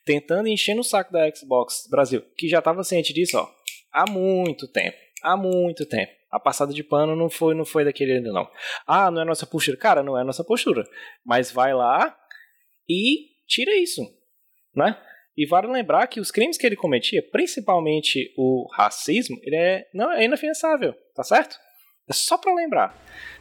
tentando 0.04 0.46
encher 0.46 0.76
no 0.76 0.84
saco 0.84 1.12
da 1.12 1.28
Xbox 1.34 1.88
Brasil, 1.90 2.22
que 2.36 2.46
já 2.46 2.60
estava 2.60 2.84
ciente 2.84 3.12
disso, 3.12 3.36
ó, 3.36 3.50
há 3.92 4.08
muito 4.08 4.68
tempo, 4.68 4.96
há 5.24 5.36
muito 5.36 5.84
tempo. 5.84 6.12
A 6.30 6.38
passada 6.38 6.72
de 6.72 6.84
pano 6.84 7.16
não 7.16 7.28
foi, 7.28 7.56
não 7.56 7.64
foi 7.64 7.84
daquele 7.84 8.12
ainda 8.12 8.30
não. 8.30 8.48
Ah, 8.86 9.10
não 9.10 9.22
é 9.22 9.24
nossa 9.24 9.46
postura. 9.46 9.76
Cara, 9.76 10.02
não 10.02 10.16
é 10.16 10.22
nossa 10.22 10.44
postura. 10.44 10.84
Mas 11.26 11.50
vai 11.50 11.74
lá 11.74 12.16
e 12.88 13.30
tira 13.48 13.74
isso, 13.74 14.02
né? 14.76 14.96
E 15.38 15.46
vale 15.46 15.68
lembrar 15.68 16.04
que 16.08 16.18
os 16.18 16.32
crimes 16.32 16.58
que 16.58 16.66
ele 16.66 16.74
cometia, 16.74 17.22
principalmente 17.22 18.34
o 18.36 18.66
racismo, 18.74 19.38
ele 19.44 19.54
é, 19.54 19.86
não, 19.94 20.10
é 20.10 20.24
inafiançável, 20.24 20.92
tá 21.14 21.22
certo? 21.22 21.56
É 22.08 22.12
só 22.12 22.36
para 22.36 22.52
lembrar. 22.52 22.92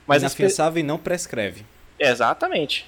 Mas 0.05 0.21
inafiançável 0.21 0.79
e 0.79 0.83
não 0.83 0.99
prescreve. 0.99 1.65
Exatamente. 1.99 2.87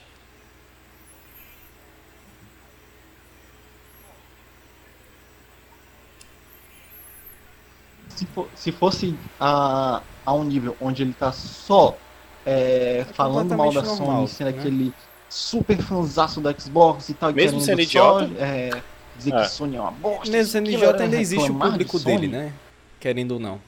Se, 8.09 8.27
for, 8.27 8.47
se 8.53 8.71
fosse 8.71 9.15
a, 9.39 10.03
a 10.23 10.33
um 10.35 10.43
nível 10.43 10.77
onde 10.79 11.01
ele 11.01 11.13
tá 11.13 11.31
só 11.31 11.97
é, 12.45 12.99
é 12.99 13.05
falando 13.05 13.57
mal 13.57 13.73
da 13.73 13.81
normal, 13.81 14.27
Sony, 14.27 14.27
sendo 14.27 14.51
né? 14.51 14.59
aquele 14.59 14.93
super 15.27 15.81
fanzaço 15.81 16.39
da 16.39 16.53
Xbox 16.53 17.09
e 17.09 17.15
tal, 17.15 17.33
Mesmo 17.33 17.59
sendo 17.59 17.81
idiota? 17.81 18.27
Só, 18.27 18.33
é, 18.43 18.69
dizer 19.19 19.33
é. 19.33 19.41
que 19.41 19.49
Sony 19.49 19.75
é 19.75 19.81
uma 19.81 19.91
bosta. 19.91 20.43
Sendo 20.45 20.69
idiota, 20.69 21.03
ainda 21.03 21.19
existe 21.19 21.51
o 21.51 21.55
público 21.55 21.99
de 21.99 22.05
dele, 22.05 22.27
né? 22.27 22.53
Querendo 22.99 23.33
ou 23.33 23.39
não. 23.39 23.61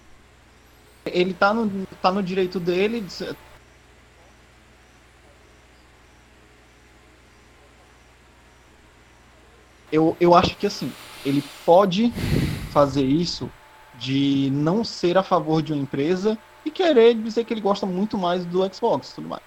Ele 1.06 1.34
tá 1.34 1.54
no, 1.54 1.86
tá 2.02 2.12
no 2.12 2.24
direito 2.24 2.60
dele 2.60 3.02
de... 3.02 3.36
Eu, 9.92 10.16
eu 10.20 10.34
acho 10.34 10.56
que 10.56 10.66
assim, 10.66 10.92
ele 11.26 11.44
pode 11.66 12.12
fazer 12.72 13.04
isso 13.04 13.52
de 14.00 14.50
não 14.54 14.84
ser 14.84 15.18
a 15.18 15.24
favor 15.24 15.62
de 15.62 15.74
uma 15.74 15.82
empresa 15.82 16.38
e 16.66 16.72
querer 16.72 17.14
dizer 17.16 17.44
que 17.44 17.54
ele 17.54 17.62
gosta 17.62 17.86
muito 17.86 18.18
mais 18.18 18.46
do 18.46 18.62
Xbox 18.74 19.14
tudo 19.14 19.28
mais. 19.28 19.42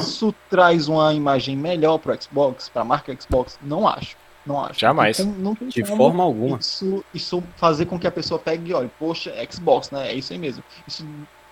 Isso 0.00 0.34
traz 0.48 0.88
uma 0.88 1.12
imagem 1.12 1.56
melhor 1.56 1.98
para 1.98 2.14
o 2.14 2.22
Xbox, 2.22 2.68
para 2.68 2.82
a 2.82 2.84
marca 2.84 3.16
Xbox? 3.20 3.58
Não 3.62 3.88
acho. 3.88 4.16
Não 4.46 4.64
acho. 4.64 4.78
Jamais. 4.78 5.18
Não, 5.18 5.56
não 5.58 5.68
de 5.68 5.84
forma 5.84 6.22
alguma. 6.22 6.58
Isso, 6.58 7.04
isso 7.12 7.42
fazer 7.56 7.86
com 7.86 7.98
que 7.98 8.06
a 8.06 8.12
pessoa 8.12 8.38
pegue 8.38 8.70
e 8.70 8.74
olhe, 8.74 8.90
poxa, 8.98 9.34
Xbox, 9.50 9.90
né? 9.90 10.12
É 10.12 10.14
isso 10.14 10.32
aí 10.32 10.38
mesmo. 10.38 10.62
Isso 10.86 11.04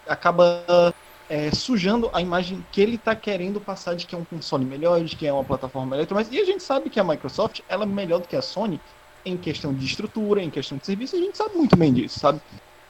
acaba 0.06 0.94
é, 1.28 1.50
sujando 1.50 2.08
a 2.12 2.20
imagem 2.20 2.64
que 2.70 2.80
ele 2.80 2.96
está 2.96 3.16
querendo 3.16 3.60
passar 3.60 3.94
de 3.94 4.06
que 4.06 4.14
é 4.14 4.18
um 4.18 4.24
console 4.24 4.64
melhor, 4.64 5.02
de 5.02 5.16
que 5.16 5.26
é 5.26 5.32
uma 5.32 5.44
plataforma 5.44 5.96
melhor. 5.96 6.06
Mas, 6.10 6.30
e 6.30 6.38
a 6.38 6.44
gente 6.44 6.62
sabe 6.62 6.88
que 6.90 7.00
a 7.00 7.04
Microsoft 7.04 7.60
ela 7.68 7.84
é 7.84 7.86
melhor 7.86 8.20
do 8.20 8.28
que 8.28 8.36
a 8.36 8.42
Sony 8.42 8.80
em 9.24 9.36
questão 9.36 9.72
de 9.72 9.84
estrutura, 9.84 10.42
em 10.42 10.50
questão 10.50 10.76
de 10.76 10.84
serviço, 10.84 11.16
a 11.16 11.18
gente 11.18 11.36
sabe 11.36 11.56
muito 11.56 11.76
bem 11.76 11.92
disso, 11.92 12.20
sabe? 12.20 12.40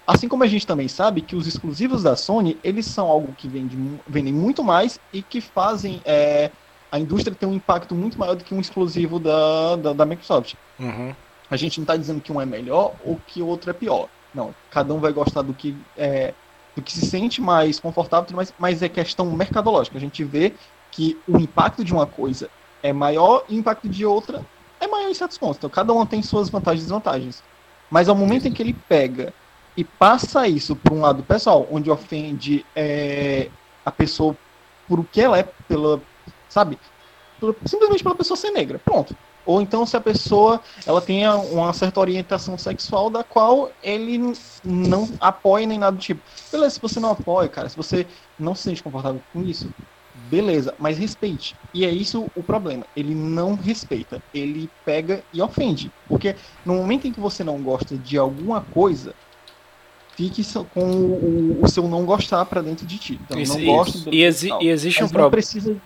Assim 0.06 0.28
como 0.28 0.42
a 0.42 0.46
gente 0.46 0.66
também 0.66 0.88
sabe 0.88 1.22
que 1.22 1.36
os 1.36 1.46
exclusivos 1.46 2.02
da 2.02 2.16
Sony, 2.16 2.58
eles 2.62 2.86
são 2.86 3.06
algo 3.06 3.32
que 3.32 3.48
vende, 3.48 3.78
vendem 4.06 4.32
muito 4.32 4.62
mais 4.62 4.98
e 5.12 5.22
que 5.22 5.40
fazem 5.40 6.02
é, 6.04 6.50
a 6.94 6.98
indústria 7.00 7.34
tem 7.34 7.48
um 7.48 7.54
impacto 7.54 7.92
muito 7.92 8.16
maior 8.16 8.36
do 8.36 8.44
que 8.44 8.54
um 8.54 8.60
exclusivo 8.60 9.18
da, 9.18 9.74
da, 9.74 9.92
da 9.92 10.06
Microsoft. 10.06 10.54
Uhum. 10.78 11.12
A 11.50 11.56
gente 11.56 11.78
não 11.78 11.82
está 11.82 11.96
dizendo 11.96 12.20
que 12.20 12.30
um 12.30 12.40
é 12.40 12.46
melhor 12.46 12.94
ou 13.04 13.20
que 13.26 13.42
o 13.42 13.48
outro 13.48 13.68
é 13.68 13.72
pior. 13.72 14.08
Não, 14.32 14.54
cada 14.70 14.94
um 14.94 15.00
vai 15.00 15.12
gostar 15.12 15.42
do 15.42 15.52
que 15.52 15.76
é, 15.98 16.32
do 16.76 16.80
que 16.80 16.92
se 16.92 17.04
sente 17.04 17.40
mais 17.40 17.80
confortável, 17.80 18.28
mas, 18.36 18.54
mas 18.56 18.80
é 18.80 18.88
questão 18.88 19.26
mercadológica. 19.26 19.98
A 19.98 20.00
gente 20.00 20.22
vê 20.22 20.54
que 20.92 21.18
o 21.26 21.36
impacto 21.36 21.82
de 21.82 21.92
uma 21.92 22.06
coisa 22.06 22.48
é 22.80 22.92
maior 22.92 23.44
e 23.48 23.56
o 23.56 23.58
impacto 23.58 23.88
de 23.88 24.06
outra 24.06 24.46
é 24.78 24.86
maior 24.86 25.10
em 25.10 25.14
certos 25.14 25.36
pontos. 25.36 25.56
Então, 25.56 25.70
cada 25.70 25.92
um 25.92 26.06
tem 26.06 26.22
suas 26.22 26.48
vantagens 26.48 26.82
e 26.82 26.84
desvantagens. 26.84 27.42
Mas 27.90 28.08
ao 28.08 28.14
momento 28.14 28.46
em 28.46 28.52
que 28.52 28.62
ele 28.62 28.76
pega 28.88 29.34
e 29.76 29.82
passa 29.82 30.46
isso 30.46 30.76
para 30.76 30.94
um 30.94 31.00
lado 31.00 31.24
pessoal, 31.24 31.66
onde 31.72 31.90
ofende 31.90 32.64
é, 32.76 33.48
a 33.84 33.90
pessoa 33.90 34.36
por 34.86 35.00
o 35.00 35.04
que 35.04 35.20
ela 35.20 35.36
é, 35.36 35.42
pela, 35.66 36.00
sabe? 36.48 36.78
Simplesmente 37.64 38.02
pela 38.02 38.14
pessoa 38.14 38.36
ser 38.36 38.50
negra, 38.50 38.80
pronto. 38.82 39.16
Ou 39.46 39.60
então 39.60 39.84
se 39.84 39.96
a 39.96 40.00
pessoa 40.00 40.60
ela 40.86 41.00
tenha 41.00 41.36
uma 41.36 41.72
certa 41.72 42.00
orientação 42.00 42.56
sexual 42.56 43.10
da 43.10 43.22
qual 43.22 43.70
ele 43.82 44.34
não 44.64 45.08
apoia 45.20 45.66
nem 45.66 45.78
nada 45.78 45.96
do 45.96 46.02
tipo. 46.02 46.20
Beleza, 46.50 46.76
se 46.76 46.80
você 46.80 46.98
não 46.98 47.10
apoia, 47.10 47.48
cara, 47.48 47.68
se 47.68 47.76
você 47.76 48.06
não 48.38 48.54
se 48.54 48.62
sente 48.62 48.82
confortável 48.82 49.20
com 49.32 49.42
isso, 49.42 49.68
beleza, 50.30 50.74
mas 50.78 50.96
respeite. 50.96 51.54
E 51.74 51.84
é 51.84 51.90
isso 51.90 52.30
o 52.34 52.42
problema. 52.42 52.86
Ele 52.96 53.14
não 53.14 53.54
respeita. 53.54 54.22
Ele 54.32 54.70
pega 54.84 55.22
e 55.32 55.42
ofende. 55.42 55.90
Porque 56.08 56.36
no 56.64 56.74
momento 56.74 57.06
em 57.06 57.12
que 57.12 57.20
você 57.20 57.44
não 57.44 57.58
gosta 57.62 57.96
de 57.98 58.16
alguma 58.16 58.62
coisa, 58.62 59.14
fique 60.16 60.42
com 60.72 60.80
o, 60.80 61.60
o 61.62 61.68
seu 61.68 61.86
não 61.88 62.04
gostar 62.04 62.44
para 62.46 62.62
dentro 62.62 62.86
de 62.86 62.98
ti. 62.98 63.20
Então, 63.22 63.38
isso, 63.38 63.58
não 63.58 63.64
gosto 63.64 64.08
e, 64.12 64.22
exi 64.22 64.48
e 64.60 64.68
existe 64.68 65.04
um 65.04 65.08
problema 65.08 65.42
falar 65.42 65.76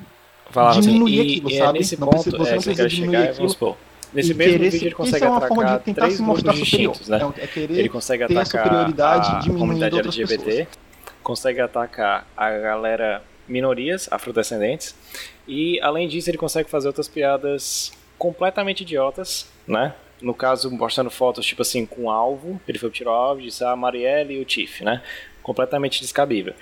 assim, 0.54 0.80
diminuir 0.80 1.20
assim, 1.20 1.30
aquilo, 1.30 1.50
e, 1.50 1.58
sabe? 1.58 1.68
É 1.68 1.80
nesse 1.80 2.00
não 2.00 2.08
ponto, 2.08 2.30
você 2.30 2.30
é, 2.30 2.54
não 2.54 2.62
precisa 2.62 2.88
diminuir 2.88 3.16
chegar, 3.16 3.30
aquilo. 3.30 3.76
Nesse 4.12 4.34
mesmo 4.34 4.58
vídeo 4.58 4.86
ele 4.86 4.94
consegue 4.94 5.24
é 5.24 5.28
atacar 5.28 5.80
três 5.80 6.20
grupos 6.20 6.42
distintos, 6.42 7.08
né? 7.08 7.20
É, 7.36 7.44
é 7.44 7.62
ele 7.62 7.88
consegue 7.88 8.24
atacar 8.24 8.66
a 8.66 9.44
comunidade 9.46 9.98
LGBT, 9.98 10.44
pessoas. 10.44 10.68
consegue 11.22 11.60
atacar 11.60 12.26
a 12.36 12.50
galera 12.50 13.22
minorias 13.46 14.08
afrodescendentes 14.10 14.94
e 15.46 15.80
além 15.80 16.08
disso 16.08 16.30
ele 16.30 16.38
consegue 16.38 16.68
fazer 16.68 16.88
outras 16.88 17.08
piadas 17.08 17.92
completamente 18.18 18.82
idiotas, 18.82 19.46
né? 19.66 19.94
No 20.20 20.34
caso, 20.34 20.70
mostrando 20.70 21.10
fotos, 21.10 21.46
tipo 21.46 21.62
assim, 21.62 21.86
com 21.86 22.10
alvo. 22.10 22.60
Ele 22.66 22.76
foi 22.76 22.88
pro 22.88 22.96
tiro 22.96 23.10
alvo, 23.10 23.40
disse 23.40 23.62
a 23.62 23.76
Marielle 23.76 24.34
e 24.34 24.40
o 24.40 24.44
Tiff, 24.44 24.82
né? 24.82 25.00
Completamente 25.42 26.00
descabível. 26.00 26.54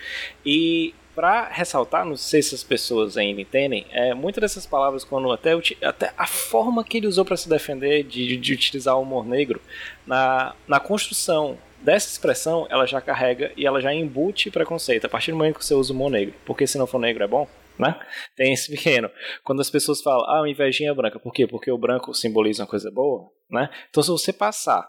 E 0.45 0.95
para 1.17 1.49
ressaltar, 1.49 2.05
não 2.05 2.15
sei 2.15 2.43
se 2.43 2.55
as 2.55 2.63
pessoas 2.63 3.17
ainda 3.17 3.41
entendem, 3.41 3.87
é, 3.91 4.13
muitas 4.13 4.43
dessas 4.43 4.67
palavras, 4.67 5.03
quando 5.03 5.33
até, 5.33 5.53
até 5.83 6.13
a 6.17 6.27
forma 6.27 6.85
que 6.85 6.99
ele 6.99 7.07
usou 7.07 7.25
para 7.25 7.39
se 7.39 7.49
defender 7.49 8.03
de, 8.05 8.37
de, 8.37 8.53
utilizar 8.53 8.97
o 8.99 9.01
humor 9.01 9.25
negro, 9.27 9.59
na, 10.07 10.55
na 10.69 10.79
construção 10.79 11.57
dessa 11.81 12.09
expressão, 12.09 12.67
ela 12.69 12.87
já 12.87 13.01
carrega 13.01 13.51
e 13.57 13.67
ela 13.67 13.81
já 13.81 13.95
embute 13.95 14.51
preconceito 14.51 15.07
a 15.07 15.09
partir 15.09 15.31
do 15.31 15.39
momento 15.39 15.59
que 15.59 15.65
você 15.65 15.75
usa 15.75 15.91
o 15.91 15.97
humor 15.97 16.11
negro. 16.11 16.35
Porque 16.45 16.67
se 16.67 16.77
não 16.77 16.87
for 16.87 16.99
negro 16.99 17.25
é 17.25 17.27
bom, 17.27 17.49
né? 17.79 17.99
Tem 18.37 18.53
esse 18.53 18.71
pequeno. 18.71 19.11
Quando 19.43 19.61
as 19.61 19.71
pessoas 19.71 20.03
falam, 20.03 20.29
ah, 20.29 20.49
invejinha 20.49 20.95
branca, 20.95 21.19
por 21.19 21.33
quê? 21.33 21.47
Porque 21.47 21.71
o 21.71 21.79
branco 21.79 22.13
simboliza 22.13 22.63
uma 22.63 22.69
coisa 22.69 22.91
boa, 22.91 23.31
né? 23.51 23.71
Então 23.89 24.03
se 24.03 24.11
você 24.11 24.33
passar 24.33 24.87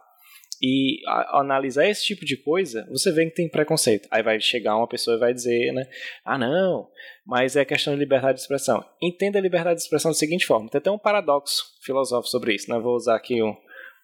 e 0.62 1.02
a, 1.08 1.40
analisar 1.40 1.88
esse 1.88 2.04
tipo 2.04 2.26
de 2.26 2.38
coisa, 2.38 2.88
você 2.90 3.12
vê 3.12 3.26
que 3.26 3.36
tem 3.36 3.50
preconceito. 3.50 4.08
Aí 4.12 4.24
vai 4.24 4.40
chegar 4.40 4.76
uma 4.76 4.88
pessoa 4.88 5.18
e 5.18 5.20
vai 5.20 5.34
dizer, 5.34 5.72
né? 5.74 5.88
Ah, 6.26 6.38
não, 6.38 6.90
mas 7.26 7.56
é 7.56 7.66
questão 7.66 7.94
de 7.94 8.00
liberdade 8.00 8.36
de 8.36 8.42
expressão. 8.42 8.84
Entenda 9.02 9.38
a 9.38 9.42
liberdade 9.42 9.78
de 9.78 9.84
expressão 9.84 10.12
da 10.12 10.16
seguinte 10.16 10.46
forma: 10.46 10.70
tem 10.70 10.80
até 10.80 10.92
um 10.92 10.98
paradoxo 10.98 11.64
filosófico 11.84 12.30
sobre 12.30 12.56
isso, 12.56 12.72
né? 12.72 12.80
Vou 12.80 12.96
usar 12.96 13.16
aqui 13.16 13.42
um 13.42 13.56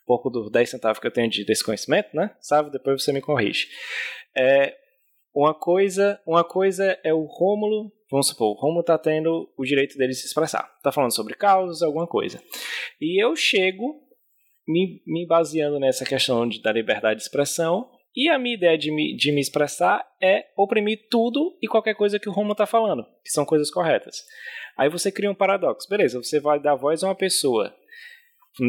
pouco 0.06 0.30
dos 0.30 0.52
10 0.52 0.70
centavos 0.70 1.00
que 1.00 1.08
eu 1.08 1.12
tenho 1.12 1.30
de 1.30 1.46
desconhecimento, 1.46 2.10
né? 2.14 2.36
Sabe? 2.40 2.72
Depois 2.72 3.04
você 3.04 3.12
me 3.12 3.22
corrige. 3.22 3.68
É, 4.36 4.76
uma 5.34 5.54
coisa, 5.54 6.22
uma 6.28 6.44
coisa 6.44 7.00
é 7.04 7.14
o 7.14 7.24
Rômulo, 7.24 7.92
vamos 8.12 8.28
supor, 8.28 8.52
o 8.52 8.60
Rômulo 8.60 8.82
está 8.82 8.98
tendo 9.00 9.52
o 9.58 9.64
direito 9.64 9.98
dele 9.98 10.12
de 10.12 10.18
se 10.18 10.28
expressar. 10.28 10.72
Está 10.78 10.92
falando 10.92 11.14
sobre 11.14 11.34
causas, 11.34 11.82
alguma 11.82 12.06
coisa. 12.06 12.40
E 13.02 13.24
eu 13.24 13.36
chego 13.36 14.03
me, 14.68 15.02
me 15.06 15.26
baseando 15.28 15.80
nessa 15.80 16.06
questão 16.06 16.48
de, 16.48 16.62
da 16.62 16.72
liberdade 16.72 17.18
de 17.18 17.24
expressão 17.24 17.90
E 18.16 18.30
a 18.30 18.38
minha 18.38 18.56
ideia 18.56 18.78
de 18.78 18.92
me, 18.92 19.16
de 19.16 19.32
me 19.32 19.42
expressar 19.42 20.06
é 20.22 20.46
oprimir 20.56 21.08
tudo 21.10 21.58
e 21.62 21.68
qualquer 21.68 21.96
coisa 21.96 22.20
que 22.20 22.30
o 22.30 22.32
Romulo 22.32 22.52
está 22.54 22.68
falando, 22.68 23.04
que 23.24 23.32
são 23.32 23.44
coisas 23.44 23.72
corretas. 23.72 24.18
Aí 24.78 24.90
você 24.90 25.12
cria 25.12 25.32
um 25.32 25.36
paradoxo. 25.36 25.90
Beleza, 25.90 26.22
você 26.22 26.40
vai 26.40 26.60
dar 26.60 26.76
voz 26.76 27.04
a 27.04 27.08
uma 27.08 27.16
pessoa 27.16 27.74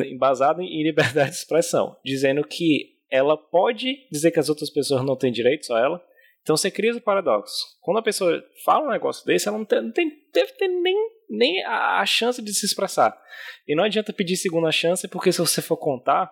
embasada 0.07 0.63
em 0.63 0.83
liberdade 0.83 1.31
de 1.31 1.37
expressão, 1.37 1.95
dizendo 2.03 2.43
que 2.43 2.95
ela 3.11 3.37
pode 3.37 4.09
dizer 4.11 4.31
que 4.31 4.41
as 4.41 4.49
outras 4.49 4.71
pessoas 4.71 5.05
não 5.05 5.17
têm 5.17 5.31
direito, 5.31 5.67
só 5.67 5.79
ela. 5.79 6.03
Então 6.45 6.59
você 6.59 6.71
cria 6.71 6.95
o 6.95 7.01
paradoxo. 7.01 7.57
Quando 7.81 7.97
a 7.97 8.03
pessoa 8.03 8.45
fala 8.67 8.87
um 8.87 8.91
negócio 8.91 9.25
desse, 9.25 9.49
ela 9.49 9.57
não, 9.57 9.65
tem, 9.65 9.81
não 9.81 9.91
tem, 9.91 10.13
deve 10.33 10.53
ter 10.53 10.69
nem, 10.69 10.95
nem 11.31 11.65
a, 11.65 12.01
a 12.01 12.07
chance 12.07 12.43
de 12.43 12.53
se 12.53 12.67
expressar. 12.67 13.19
E 13.67 13.75
não 13.75 13.83
adianta 13.83 14.13
pedir 14.13 14.37
segunda 14.37 14.71
chance, 14.71 15.09
porque 15.09 15.33
se 15.33 15.39
você 15.39 15.63
for 15.63 15.79
contar, 15.79 16.31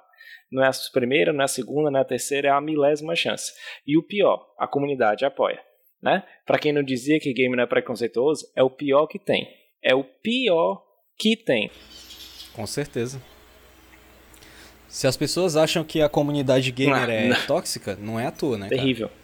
não 0.51 0.63
é 0.63 0.69
a 0.69 0.73
primeira, 0.93 1.33
não 1.33 1.41
é 1.41 1.45
a 1.45 1.49
segunda, 1.49 1.91
não 1.91 1.99
é 1.99 2.03
a 2.03 2.05
terceira, 2.05 2.49
é 2.49 2.51
a 2.51 2.61
milésima 2.61 3.17
chance. 3.17 3.53
E 3.87 3.97
o 3.97 4.03
pior, 4.03 4.53
a 4.59 4.69
comunidade 4.69 5.25
apoia. 5.25 5.59
Né? 6.03 6.23
Para 6.45 6.59
quem 6.59 6.75
não 6.75 6.83
dizia 6.83 7.19
que 7.19 7.33
game 7.33 7.57
não 7.57 7.65
é 7.65 7.67
preconceituoso, 7.67 8.45
é 8.55 8.63
o 8.63 8.69
pior 8.69 9.07
que 9.07 9.19
tem. 9.19 9.49
É 9.83 9.95
o 9.95 10.05
pior 10.05 10.85
que 11.19 11.39
tem. 11.39 11.71
Com 12.53 12.67
certeza. 12.67 13.23
Se 14.89 15.07
as 15.07 15.17
pessoas 15.17 15.57
acham 15.57 15.83
que 15.83 16.03
a 16.03 16.09
comunidade 16.09 16.71
gamer 16.71 17.07
não, 17.07 17.15
é 17.15 17.29
não. 17.29 17.47
tóxica, 17.47 17.97
não 17.97 18.21
é 18.21 18.27
à 18.27 18.31
toa, 18.31 18.59
né? 18.59 18.69
Terrível. 18.69 19.09
Cara? 19.09 19.22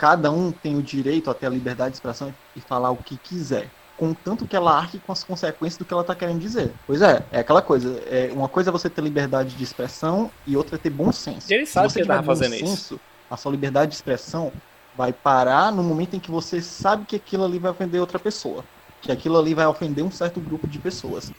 Cada 0.00 0.30
um 0.30 0.50
tem 0.50 0.78
o 0.78 0.82
direito 0.82 1.30
a 1.30 1.34
ter 1.34 1.44
a 1.44 1.50
liberdade 1.50 1.90
de 1.90 1.96
expressão 1.96 2.34
e 2.56 2.60
falar 2.62 2.90
o 2.90 2.96
que 2.96 3.18
quiser. 3.18 3.68
Contanto 3.98 4.46
que 4.46 4.56
ela 4.56 4.74
arque 4.74 4.98
com 4.98 5.12
as 5.12 5.22
consequências 5.22 5.76
do 5.76 5.84
que 5.84 5.92
ela 5.92 6.00
está 6.00 6.14
querendo 6.14 6.40
dizer. 6.40 6.72
Pois 6.86 7.02
é, 7.02 7.22
é 7.30 7.40
aquela 7.40 7.60
coisa. 7.60 8.02
É, 8.06 8.30
uma 8.32 8.48
coisa 8.48 8.70
é 8.70 8.72
você 8.72 8.88
ter 8.88 9.02
liberdade 9.02 9.54
de 9.54 9.62
expressão 9.62 10.30
e 10.46 10.56
outra 10.56 10.76
é 10.76 10.78
ter 10.78 10.88
bom 10.88 11.12
senso. 11.12 11.52
E 11.52 11.54
ele 11.54 11.66
sabe 11.66 11.90
Se 11.90 11.96
você 11.96 12.02
que 12.02 12.10
ele 12.10 12.22
fazendo 12.22 12.52
senso, 12.52 12.72
isso. 12.72 13.00
A 13.30 13.36
sua 13.36 13.52
liberdade 13.52 13.90
de 13.90 13.96
expressão 13.96 14.50
vai 14.96 15.12
parar 15.12 15.70
no 15.70 15.82
momento 15.82 16.16
em 16.16 16.18
que 16.18 16.30
você 16.30 16.62
sabe 16.62 17.04
que 17.04 17.16
aquilo 17.16 17.44
ali 17.44 17.58
vai 17.58 17.70
ofender 17.70 18.00
outra 18.00 18.18
pessoa. 18.18 18.64
Que 19.02 19.12
aquilo 19.12 19.38
ali 19.38 19.52
vai 19.52 19.66
ofender 19.66 20.02
um 20.02 20.10
certo 20.10 20.40
grupo 20.40 20.66
de 20.66 20.78
pessoas. 20.78 21.30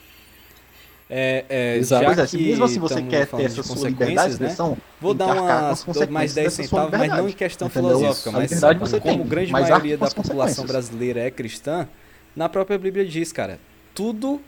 É, 1.14 1.43
é, 1.49 1.76
Exato. 1.76 2.05
Pois 2.05 2.18
é, 2.18 2.26
se 2.26 2.38
mesmo 2.38 2.64
assim 2.64 2.80
você 2.80 3.01
quer 3.01 3.28
ter 3.28 3.43
essa 3.43 3.62
sua 3.62 3.89
liberdade 3.89 4.30
de 4.30 4.34
expressão, 4.36 4.70
né? 4.72 4.78
vou 5.01 5.14
dar 5.14 5.34
uma, 5.34 5.74
mais 6.09 6.34
10 6.34 6.53
centavos, 6.53 6.97
mas 6.97 7.09
não 7.09 7.28
em 7.28 7.34
questão 7.34 7.68
Entendeu? 7.68 7.97
filosófica, 7.97 8.32
mas 8.32 8.59
como 9.01 9.18
tem, 9.18 9.28
grande 9.28 9.51
maioria 9.51 9.97
da 9.97 10.09
população 10.09 10.66
brasileira 10.66 11.20
é 11.20 11.30
cristã, 11.30 11.86
na 12.34 12.47
própria 12.47 12.80
Bíblia 12.80 13.05
diz, 13.05 13.34
cara, 13.34 13.59
tudo 13.93 14.41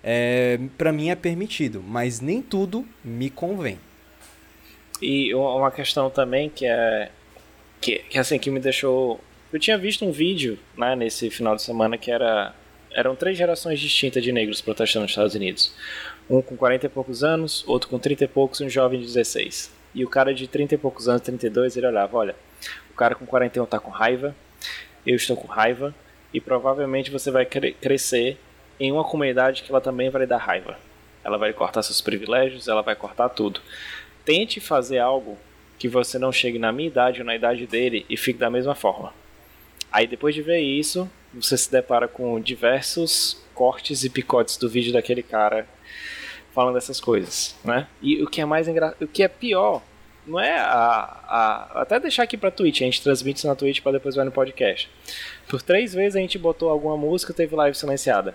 é, 0.00 0.60
para 0.78 0.92
mim 0.92 1.10
é 1.10 1.16
permitido, 1.16 1.82
mas 1.84 2.20
nem 2.20 2.40
tudo 2.42 2.86
me 3.04 3.28
convém. 3.28 3.80
E 5.02 5.34
uma 5.34 5.72
questão 5.72 6.08
também 6.10 6.48
que 6.48 6.64
é 6.64 7.10
que, 7.80 7.98
que 8.08 8.18
assim 8.18 8.38
que 8.38 8.50
me 8.52 8.60
deixou, 8.60 9.20
eu 9.52 9.58
tinha 9.58 9.76
visto 9.76 10.04
um 10.04 10.12
vídeo, 10.12 10.60
né, 10.76 10.94
nesse 10.94 11.28
final 11.28 11.56
de 11.56 11.62
semana 11.62 11.98
que 11.98 12.10
era 12.10 12.54
eram 12.98 13.14
três 13.14 13.38
gerações 13.38 13.78
distintas 13.78 14.24
de 14.24 14.32
negros 14.32 14.60
protestando 14.60 15.04
nos 15.04 15.12
Estados 15.12 15.36
Unidos. 15.36 15.72
Um 16.28 16.42
com 16.42 16.56
40 16.56 16.86
e 16.86 16.88
poucos 16.88 17.22
anos, 17.22 17.62
outro 17.64 17.88
com 17.88 17.96
30 17.96 18.24
e 18.24 18.28
poucos 18.28 18.58
e 18.58 18.64
um 18.64 18.68
jovem 18.68 18.98
de 18.98 19.06
16. 19.06 19.72
E 19.94 20.04
o 20.04 20.08
cara 20.08 20.34
de 20.34 20.48
30 20.48 20.74
e 20.74 20.78
poucos 20.78 21.08
anos, 21.08 21.22
32, 21.22 21.76
ele 21.76 21.86
olhava, 21.86 22.16
olha, 22.16 22.34
o 22.90 22.94
cara 22.94 23.14
com 23.14 23.24
41 23.24 23.66
tá 23.66 23.78
com 23.78 23.92
raiva, 23.92 24.34
eu 25.06 25.14
estou 25.14 25.36
com 25.36 25.46
raiva, 25.46 25.94
e 26.34 26.40
provavelmente 26.40 27.08
você 27.08 27.30
vai 27.30 27.46
cre 27.46 27.72
crescer 27.72 28.36
em 28.80 28.90
uma 28.90 29.04
comunidade 29.04 29.62
que 29.62 29.70
ela 29.70 29.80
também 29.80 30.10
vai 30.10 30.22
lhe 30.22 30.26
dar 30.26 30.38
raiva. 30.38 30.76
Ela 31.22 31.38
vai 31.38 31.52
cortar 31.52 31.82
seus 31.84 32.00
privilégios, 32.00 32.66
ela 32.66 32.82
vai 32.82 32.96
cortar 32.96 33.28
tudo. 33.28 33.60
Tente 34.24 34.58
fazer 34.58 34.98
algo 34.98 35.38
que 35.78 35.86
você 35.86 36.18
não 36.18 36.32
chegue 36.32 36.58
na 36.58 36.72
minha 36.72 36.88
idade 36.88 37.20
ou 37.20 37.26
na 37.26 37.36
idade 37.36 37.64
dele 37.64 38.04
e 38.10 38.16
fique 38.16 38.40
da 38.40 38.50
mesma 38.50 38.74
forma. 38.74 39.12
Aí 39.90 40.06
depois 40.06 40.34
de 40.34 40.42
ver 40.42 40.60
isso, 40.60 41.10
você 41.32 41.56
se 41.56 41.70
depara 41.70 42.06
com 42.06 42.40
diversos 42.40 43.42
cortes 43.54 44.04
e 44.04 44.10
picotes 44.10 44.56
do 44.56 44.68
vídeo 44.68 44.92
daquele 44.92 45.22
cara 45.22 45.66
falando 46.54 46.74
dessas 46.74 47.00
coisas, 47.00 47.56
né? 47.64 47.86
E 48.02 48.22
o 48.22 48.26
que 48.26 48.40
é 48.40 48.44
mais 48.44 48.68
engraçado, 48.68 49.02
o 49.02 49.08
que 49.08 49.22
é 49.22 49.28
pior, 49.28 49.82
não 50.26 50.38
é 50.38 50.58
a, 50.58 50.68
a 51.26 51.82
até 51.82 51.98
deixar 51.98 52.24
aqui 52.24 52.36
para 52.36 52.50
Twitch, 52.50 52.82
a 52.82 52.84
gente 52.84 53.02
transmite 53.02 53.38
isso 53.38 53.46
na 53.46 53.54
Twitch 53.54 53.80
para 53.80 53.92
depois 53.92 54.14
vai 54.14 54.24
no 54.24 54.32
podcast. 54.32 54.90
Por 55.48 55.62
três 55.62 55.94
vezes 55.94 56.16
a 56.16 56.20
gente 56.20 56.38
botou 56.38 56.68
alguma 56.68 56.96
música, 56.96 57.32
teve 57.32 57.54
live 57.56 57.76
silenciada. 57.76 58.34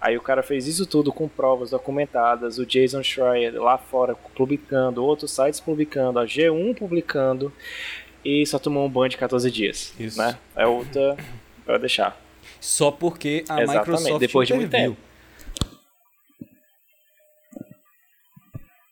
Aí 0.00 0.16
o 0.16 0.20
cara 0.20 0.42
fez 0.42 0.66
isso 0.66 0.86
tudo 0.86 1.12
com 1.12 1.26
provas 1.26 1.70
documentadas, 1.70 2.58
o 2.58 2.66
Jason 2.66 3.02
Schreier 3.02 3.60
lá 3.60 3.78
fora 3.78 4.14
publicando, 4.14 5.04
outros 5.04 5.30
sites 5.30 5.58
publicando, 5.58 6.18
a 6.18 6.24
G1 6.24 6.76
publicando, 6.76 7.52
e 8.24 8.44
só 8.46 8.58
tomou 8.58 8.86
um 8.86 8.90
ban 8.90 9.08
de 9.08 9.16
14 9.16 9.50
dias. 9.50 9.94
Isso. 9.98 10.18
Né? 10.18 10.38
É 10.54 10.66
outra 10.66 11.16
para 11.64 11.78
deixar. 11.78 12.18
Só 12.60 12.90
porque 12.90 13.44
a 13.48 13.62
Exatamente, 13.62 13.78
Microsoft 13.78 14.20
depois 14.20 14.48
de 14.48 14.54
muito 14.54 14.70
tempo. 14.70 14.96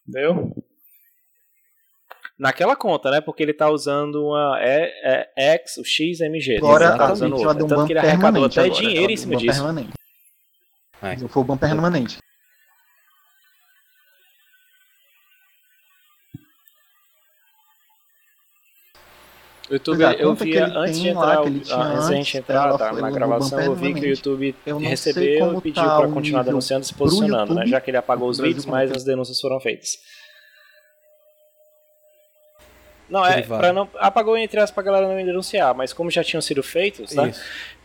Entendeu? 0.09 0.55
Naquela 2.39 2.75
conta, 2.75 3.11
né? 3.11 3.21
Porque 3.21 3.43
ele 3.43 3.55
tá 3.55 3.71
usando 3.71 4.27
uma 4.27 4.59
é, 4.61 5.31
é 5.37 5.55
X, 5.57 5.77
o 5.79 5.85
XMG. 5.85 6.59
Agora 6.59 6.97
tá 6.97 7.13
usando 7.13 7.37
outra. 7.37 7.55
Tanto 7.55 7.81
um 7.81 7.87
que 7.87 7.93
ele 7.93 8.01
arrecadou 8.01 8.45
até 8.45 8.65
agora, 8.65 8.81
dinheiro 8.81 9.13
em 9.13 9.17
cima 9.17 9.37
disso. 9.37 9.63
Permanente. 9.63 9.93
É. 11.01 11.17
Foi 11.29 11.43
o 11.43 11.45
ban 11.45 11.57
permanente. 11.57 12.19
YouTube, 19.75 20.03
é, 20.03 20.17
eu 20.19 20.35
vi 20.35 20.57
antes 20.59 21.01
de 21.01 21.09
entrar, 21.09 21.41
lá, 21.41 21.41
antes, 21.41 21.71
antes 21.71 22.09
de 22.09 22.15
gente 22.15 22.39
entrar 22.39 22.77
tá, 22.77 22.93
na 22.93 23.11
gravação, 23.11 23.61
eu 23.61 23.75
vi 23.75 23.95
que 23.95 24.01
o 24.01 24.09
YouTube 24.09 24.55
recebeu 24.81 25.59
e 25.59 25.61
pediu 25.61 25.83
tá 25.83 25.99
para 25.99 26.09
continuar 26.09 26.43
denunciando 26.43 26.85
e 26.85 26.87
se 26.87 26.95
posicionando, 26.95 27.55
né? 27.55 27.67
Já 27.67 27.81
que 27.81 27.91
ele 27.91 27.97
apagou 27.97 28.29
os 28.29 28.39
vídeos, 28.39 28.67
mas 28.67 28.91
as 28.91 29.05
denúncias 29.05 29.41
foram 29.41 29.61
feitas. 29.61 29.99
Não, 33.09 33.25
é, 33.25 33.43
para 33.43 33.73
não 33.73 33.89
apagou 33.97 34.37
entre 34.37 34.59
aspas 34.59 34.75
pra 34.75 34.83
galera 34.83 35.07
não 35.07 35.15
me 35.15 35.25
denunciar, 35.25 35.75
mas 35.75 35.93
como 35.93 36.11
já 36.11 36.25
tinham 36.25 36.41
sido 36.41 36.63
feitos, 36.63 37.13
né? 37.15 37.33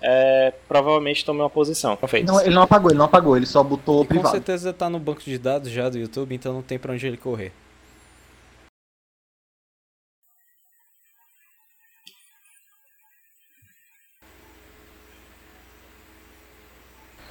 É, 0.01 0.53
provavelmente 0.67 1.25
tomei 1.25 1.43
uma 1.43 1.49
posição. 1.49 1.97
Não, 2.25 2.41
ele 2.41 2.55
não 2.55 2.61
apagou, 2.61 2.89
ele 2.89 2.97
não 2.97 3.05
apagou, 3.05 3.35
ele 3.35 3.45
só 3.45 3.61
botou 3.61 4.03
e 4.03 4.07
privado. 4.07 4.29
Com 4.29 4.31
certeza 4.31 4.71
tá 4.71 4.89
no 4.89 4.97
banco 4.97 5.21
de 5.21 5.37
dados 5.37 5.69
já 5.69 5.89
do 5.89 5.97
YouTube, 5.97 6.33
então 6.33 6.53
não 6.53 6.61
tem 6.61 6.79
para 6.79 6.93
onde 6.93 7.05
ele 7.05 7.17
correr. 7.17 7.51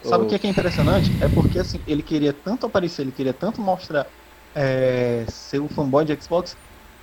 Sabe 0.08 0.24
o 0.24 0.26
que 0.28 0.34
é, 0.34 0.38
que 0.38 0.46
é 0.46 0.50
impressionante? 0.50 1.10
É 1.20 1.28
porque 1.28 1.58
assim, 1.58 1.80
ele 1.86 2.02
queria 2.02 2.32
tanto 2.32 2.66
aparecer, 2.66 3.02
ele 3.02 3.12
queria 3.12 3.32
tanto 3.32 3.60
mostrar 3.60 4.06
é, 4.54 5.24
ser 5.28 5.60
o 5.60 5.68
fanboy 5.68 6.04
de 6.04 6.16
Xbox, 6.20 6.56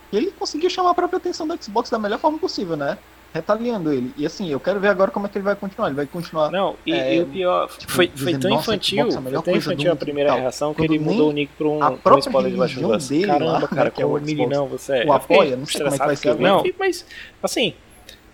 que 0.10 0.18
ele 0.18 0.32
conseguiu 0.32 0.70
chamar 0.70 0.92
a 0.92 0.94
própria 0.94 1.18
atenção 1.18 1.48
da 1.48 1.56
Xbox 1.58 1.90
da 1.90 2.00
melhor 2.00 2.20
forma 2.20 2.38
possível, 2.38 2.76
né? 2.76 2.98
Retaliando 3.34 3.92
ele. 3.92 4.14
E 4.16 4.26
assim, 4.26 4.50
eu 4.50 4.62
quero 4.62 4.80
ver 4.80 4.88
agora 4.88 5.12
como 5.12 5.26
é 5.26 5.30
que 5.30 5.38
ele 5.38 5.44
vai 5.44 5.56
continuar. 5.58 5.88
Ele 5.88 5.96
vai 5.98 6.06
continuar. 6.06 6.50
Não, 6.50 6.76
e, 6.86 6.94
é, 6.94 7.16
e 7.16 7.22
o 7.22 7.26
pior, 7.26 7.68
tipo, 7.78 7.92
foi, 7.92 8.08
foi 8.08 8.28
dizendo, 8.28 8.42
tão 8.44 8.52
infantil, 8.58 9.12
Xbox, 9.12 9.30
foi 9.30 9.42
tão 9.44 9.56
infantil 9.56 9.92
a 9.92 9.96
primeira 9.96 10.34
reação 10.36 10.74
que 10.74 10.82
ele 10.82 10.98
mudou 10.98 11.32
o 11.32 11.34
nick 11.34 11.52
pra 11.58 11.68
um, 11.68 11.80
um 11.84 12.20
spoiler 12.20 12.54
de 12.54 12.62
of 12.62 12.86
Us. 12.86 13.10
Caramba, 13.26 13.52
lá, 13.52 13.68
cara, 13.68 13.92
que 13.92 14.02
é 14.02 14.06
o 14.06 14.14
meninão 14.14 14.68
você 14.68 15.00
é. 15.00 15.06
O 15.06 15.12
apoia, 15.12 15.58
não 15.58 15.66
sei 15.66 15.82
como 15.82 15.96
é 15.96 16.00
que 16.00 16.06
vai 16.06 16.16
ser. 16.16 16.36
Não, 16.36 16.64
mas, 16.80 17.06
assim, 17.44 17.74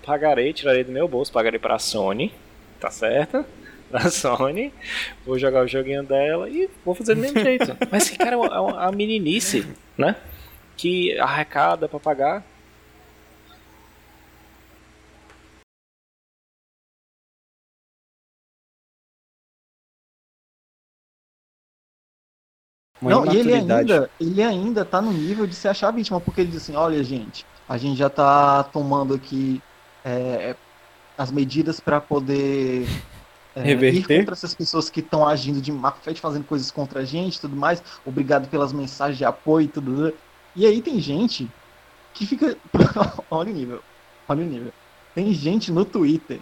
pagarei, 0.06 0.54
tirarei 0.54 0.84
do 0.84 0.92
meu 0.92 1.08
bolso, 1.08 1.32
pagarei 1.32 1.60
pra 1.60 1.80
Sony, 1.80 2.32
tá 2.80 2.92
certo? 2.92 3.44
da 3.94 4.10
Sony, 4.10 4.74
vou 5.26 5.38
jogar 5.38 5.64
o 5.64 5.68
joguinho 5.68 6.04
dela 6.04 6.50
e 6.50 6.70
vou 6.86 6.96
fazer 6.96 7.16
do 7.16 7.22
mesmo 7.22 7.40
jeito. 7.44 7.78
Mas, 7.92 8.10
cara, 8.10 8.36
é 8.36 8.86
a 8.86 8.92
meninice, 8.92 9.68
né? 9.98 10.16
Que 10.78 11.18
arrecada 11.20 11.88
pra 11.88 12.00
pagar. 12.00 12.44
Não, 23.02 23.26
e 23.34 23.38
ele 23.38 23.54
ainda, 23.54 24.10
ele 24.20 24.44
ainda 24.44 24.86
tá 24.86 25.02
no 25.02 25.12
nível 25.12 25.48
de 25.48 25.56
se 25.56 25.68
achar 25.68 25.90
vítima, 25.92 26.22
porque 26.22 26.42
ele 26.42 26.52
diz 26.52 26.62
assim, 26.62 26.76
olha 26.76 27.04
gente, 27.04 27.48
a 27.68 27.76
gente 27.76 27.98
já 27.98 28.12
tá 28.12 28.64
tomando 28.64 29.16
aqui 29.16 29.60
é, 30.06 30.56
as 31.18 31.32
medidas 31.32 31.80
para 31.80 32.00
poder 32.00 32.88
é, 33.56 33.72
ir 33.72 34.08
contra 34.08 34.34
essas 34.34 34.56
pessoas 34.56 34.90
que 34.90 35.02
estão 35.02 35.28
agindo 35.28 35.62
de 35.62 35.72
má 35.72 35.92
fé, 35.92 36.14
fazendo 36.16 36.46
coisas 36.46 36.72
contra 36.72 37.02
a 37.02 37.06
gente 37.06 37.42
tudo 37.42 37.56
mais. 37.56 37.84
Obrigado 38.06 38.48
pelas 38.48 38.72
mensagens 38.72 39.18
de 39.18 39.26
apoio 39.26 39.66
e 39.66 39.68
tudo. 39.68 40.14
E 40.56 40.66
aí 40.66 40.82
tem 40.82 41.00
gente 41.00 41.50
que 42.14 42.26
fica. 42.26 42.58
olha 43.30 43.52
o 43.52 43.54
nível. 43.54 43.82
Olha 44.28 44.44
o 44.44 44.48
nível. 44.48 44.72
Tem 45.14 45.34
gente 45.34 45.72
no 45.72 45.84
Twitter 45.84 46.40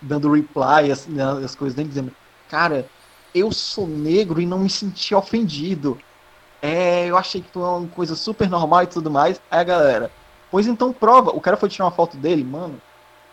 dando 0.00 0.32
reply, 0.32 0.90
as, 0.90 1.06
né, 1.06 1.22
as 1.44 1.54
coisas 1.54 1.74
dele, 1.74 1.88
dizendo, 1.88 2.12
cara, 2.48 2.86
eu 3.34 3.52
sou 3.52 3.86
negro 3.86 4.40
e 4.40 4.46
não 4.46 4.58
me 4.58 4.70
senti 4.70 5.14
ofendido. 5.14 5.98
É, 6.62 7.06
eu 7.06 7.16
achei 7.16 7.40
que 7.40 7.50
foi 7.50 7.62
uma 7.62 7.88
coisa 7.88 8.14
super 8.14 8.48
normal 8.48 8.82
e 8.82 8.86
tudo 8.86 9.10
mais. 9.10 9.40
Aí 9.50 9.60
a 9.60 9.64
galera, 9.64 10.10
pois 10.50 10.66
então 10.66 10.92
prova. 10.92 11.30
O 11.30 11.40
cara 11.40 11.56
foi 11.56 11.68
tirar 11.68 11.86
uma 11.86 11.90
foto 11.90 12.16
dele, 12.16 12.44
mano. 12.44 12.80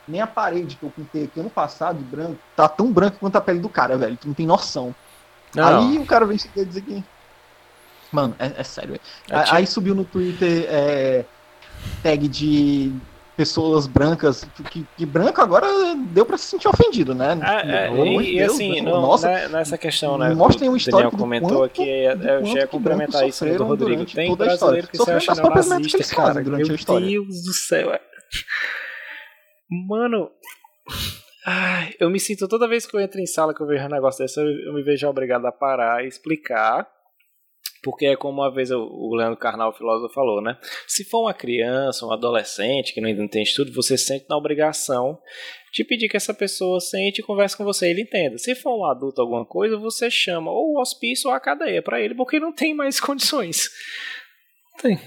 Nem 0.07 0.21
a 0.21 0.27
parede 0.27 0.75
que 0.75 0.83
eu 0.83 0.89
pintei 0.89 1.25
aqui 1.25 1.39
ano 1.39 1.49
passado 1.49 1.97
de 1.97 2.03
branco 2.03 2.37
tá 2.55 2.67
tão 2.67 2.91
branca 2.91 3.17
quanto 3.19 3.35
a 3.35 3.41
pele 3.41 3.59
do 3.59 3.69
cara, 3.69 3.97
velho. 3.97 4.15
Tu 4.17 4.27
não 4.27 4.33
tem 4.33 4.45
noção. 4.47 4.95
Não. 5.53 5.79
Aí 5.91 5.97
o 5.97 6.05
cara 6.05 6.25
vem 6.25 6.37
chegar 6.37 6.61
e 6.61 6.65
dizer 6.65 6.81
que. 6.81 7.03
Mano, 8.11 8.35
é, 8.39 8.51
é 8.57 8.63
sério. 8.63 8.91
velho. 8.91 9.01
É 9.29 9.35
Aí- 9.35 9.43
tipo- 9.43 9.55
Aí 9.57 9.67
subiu 9.67 9.95
no 9.95 10.05
Twitter 10.05 10.65
é, 10.69 11.25
tag 12.01 12.27
de 12.27 12.93
pessoas 13.35 13.85
brancas. 13.85 14.45
Que, 14.71 14.85
que 14.97 15.05
branco 15.05 15.41
agora 15.41 15.67
deu 16.09 16.25
pra 16.25 16.37
se 16.37 16.45
sentir 16.45 16.67
ofendido, 16.67 17.13
né? 17.13 17.37
É, 17.43 17.87
é, 17.87 17.91
e, 17.93 18.37
Deus, 18.37 18.53
assim, 18.53 18.81
não, 18.81 19.01
Nossa, 19.01 19.27
né, 19.27 19.47
nessa 19.49 19.77
questão, 19.77 20.17
né? 20.17 20.33
mostrem 20.33 20.69
um 20.69 20.75
histórico 20.75 21.11
Daniel 21.17 21.39
comentou 21.41 21.63
aqui, 21.63 21.83
é, 21.87 22.05
é, 22.05 22.39
eu 22.39 22.45
já 22.45 22.59
ia 22.59 22.67
complementar 22.67 23.27
isso 23.27 23.45
do 23.45 23.63
Rodrigo. 23.63 24.05
Tem 24.05 24.35
brasileiro 24.35 24.87
que 24.87 24.97
se 24.97 24.97
Sofreram 24.97 25.17
acha 25.17 25.35
nazista, 25.69 26.15
cara. 26.15 26.43
durante 26.43 26.63
Meu 26.63 26.71
a 26.71 26.75
história. 26.75 27.05
Deus 27.05 27.43
do 27.43 27.53
céu. 27.53 27.99
Mano. 29.70 30.32
Ai, 31.45 31.93
eu 31.99 32.09
me 32.09 32.20
sinto 32.20 32.47
toda 32.47 32.68
vez 32.68 32.86
que 32.86 32.95
eu 32.95 32.99
entro 32.99 33.22
em 33.22 33.26
sala 33.26 33.53
que 33.53 33.61
eu 33.61 33.68
vejo 33.68 33.86
um 33.86 33.89
negócio 33.89 34.24
desse, 34.24 34.39
eu, 34.39 34.74
me 34.74 34.84
vejo 34.84 35.07
obrigado 35.07 35.45
a 35.45 35.51
parar 35.51 36.03
e 36.03 36.07
explicar. 36.07 36.86
Porque 37.84 38.05
é 38.07 38.15
como 38.18 38.41
uma 38.41 38.53
vez 38.53 38.70
o, 38.72 39.15
Leandro 39.15 39.38
Carnal, 39.38 39.70
o 39.70 39.74
filósofo, 39.74 40.13
falou, 40.13 40.41
né? 40.41 40.57
Se 40.88 41.05
for 41.05 41.22
uma 41.22 41.34
criança, 41.34 42.05
um 42.05 42.11
adolescente 42.11 42.93
que 42.93 42.99
não 42.99 43.07
entende 43.07 43.55
tudo, 43.55 43.72
você 43.72 43.97
se 43.97 44.05
sente 44.05 44.26
na 44.30 44.36
obrigação 44.36 45.18
de 45.74 45.86
pedir 45.86 46.09
que 46.09 46.18
essa 46.18 46.34
pessoa 46.34 46.82
sente 46.82 47.22
e 47.22 47.24
converse 47.24 47.55
com 47.55 47.63
você 47.63 47.88
e 47.88 47.91
ele 47.91 48.01
entenda. 48.01 48.38
Se 48.38 48.55
for 48.55 48.78
um 48.78 48.86
adulto 48.86 49.22
alguma 49.22 49.45
coisa, 49.45 49.78
você 49.78 50.09
chama 50.09 50.51
ou 50.51 50.74
o 50.74 50.82
hospício 50.82 51.30
ou 51.30 51.36
a 51.36 51.39
cadeia 51.39 51.82
pra 51.82 52.01
ele, 52.01 52.15
porque 52.15 52.39
não 52.39 52.51
tem 52.51 52.74
mais 52.74 52.99
condições. 53.01 53.70
Tem. 54.82 54.99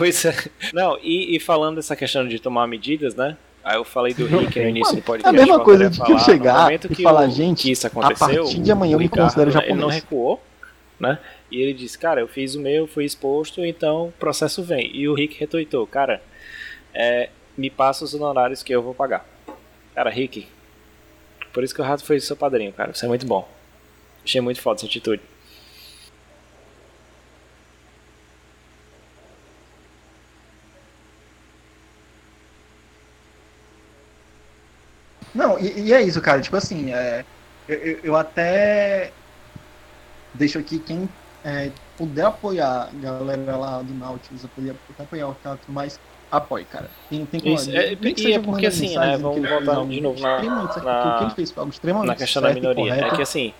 Pois 0.00 0.24
é. 0.24 0.34
Não, 0.72 0.98
e, 1.02 1.36
e 1.36 1.40
falando 1.40 1.76
dessa 1.76 1.94
questão 1.94 2.26
de 2.26 2.38
tomar 2.38 2.66
medidas, 2.66 3.14
né? 3.14 3.36
Aí 3.62 3.76
eu 3.76 3.84
falei 3.84 4.14
do 4.14 4.24
Rick 4.26 4.58
no 4.58 4.68
início 4.70 4.94
do 4.94 5.00
É 5.00 5.02
podcast. 5.02 5.28
a 5.36 5.38
mesma 5.46 5.60
coisa 5.62 5.90
de 5.90 6.00
que 6.02 6.10
eu 6.12 6.18
chegar 6.18 6.72
e 6.72 6.78
que 6.78 7.02
falar, 7.02 7.28
o- 7.28 7.30
gente, 7.30 7.70
isso 7.70 7.86
a 7.86 7.88
aconteceu, 7.90 8.44
partir 8.44 8.58
de 8.60 8.72
amanhã 8.72 8.92
eu 8.94 8.96
o 8.98 9.00
me 9.00 9.08
considero 9.10 9.50
Ele 9.50 9.58
não 9.74 9.80
japonês. 9.80 9.94
recuou, 9.96 10.42
né? 10.98 11.18
E 11.50 11.60
ele 11.60 11.74
disse, 11.74 11.98
cara, 11.98 12.20
eu 12.22 12.26
fiz 12.28 12.54
o 12.54 12.60
meu, 12.60 12.86
fui 12.86 13.04
exposto, 13.04 13.62
então 13.62 14.06
o 14.08 14.12
processo 14.12 14.62
vem. 14.62 14.90
E 14.96 15.06
o 15.06 15.12
Rick 15.14 15.38
retuitou, 15.38 15.86
cara, 15.86 16.22
é, 16.94 17.28
me 17.58 17.68
passa 17.68 18.02
os 18.02 18.14
honorários 18.14 18.62
que 18.62 18.74
eu 18.74 18.80
vou 18.82 18.94
pagar. 18.94 19.26
Cara, 19.94 20.08
Rick, 20.08 20.46
por 21.52 21.62
isso 21.62 21.74
que 21.74 21.82
o 21.82 21.84
Rato 21.84 22.02
foi 22.04 22.18
seu 22.20 22.36
padrinho, 22.36 22.72
cara. 22.72 22.94
Você 22.94 23.04
é 23.04 23.08
muito 23.08 23.26
bom. 23.26 23.46
Achei 24.24 24.40
muito 24.40 24.62
foda 24.62 24.78
essa 24.78 24.86
atitude. 24.86 25.20
Não, 35.34 35.49
e, 35.60 35.88
e 35.88 35.92
é 35.92 36.02
isso, 36.02 36.20
cara. 36.20 36.40
Tipo 36.40 36.56
assim, 36.56 36.92
é, 36.92 37.24
eu, 37.68 38.00
eu- 38.04 38.16
até 38.16 39.12
deixo 40.34 40.58
aqui 40.58 40.78
quem 40.80 41.08
é, 41.44 41.70
puder 41.96 42.26
apoiar 42.26 42.88
a 42.88 42.92
galera 42.92 43.56
lá 43.56 43.82
do 43.82 43.94
Nautilus, 43.94 44.44
puder 44.54 44.74
apoiar 44.98 45.28
o 45.28 45.34
teatro, 45.34 45.72
mas 45.72 45.98
apoie, 46.30 46.64
cara. 46.64 46.90
Tem, 47.08 47.24
tem 47.26 47.40
como- 47.40 47.54
Isso, 47.54 47.70
é, 47.70 47.96
nem 47.96 48.14
que 48.14 48.22
seja 48.22 48.36
é 48.36 48.42
porque 48.42 48.66
assim, 48.66 48.96
né, 48.98 49.16
vamos 49.16 49.48
voltar 49.48 49.86
de 49.86 50.00
novo 50.00 50.20
na- 50.20 50.40
certo, 50.40 50.54
na- 50.54 50.62
porque 50.68 51.08
o 51.08 51.18
que 51.18 51.24
ele 51.24 51.34
fez 51.34 51.56
algo 51.56 51.70
extremamente 51.72 52.08
Na 52.08 52.14
questão 52.16 52.42
da 52.42 52.48
certo 52.48 52.58
e 52.58 52.60
minoria. 52.60 52.92
É 52.92 52.96
correto. 52.98 53.16
que 53.16 53.22
assim, 53.22 53.54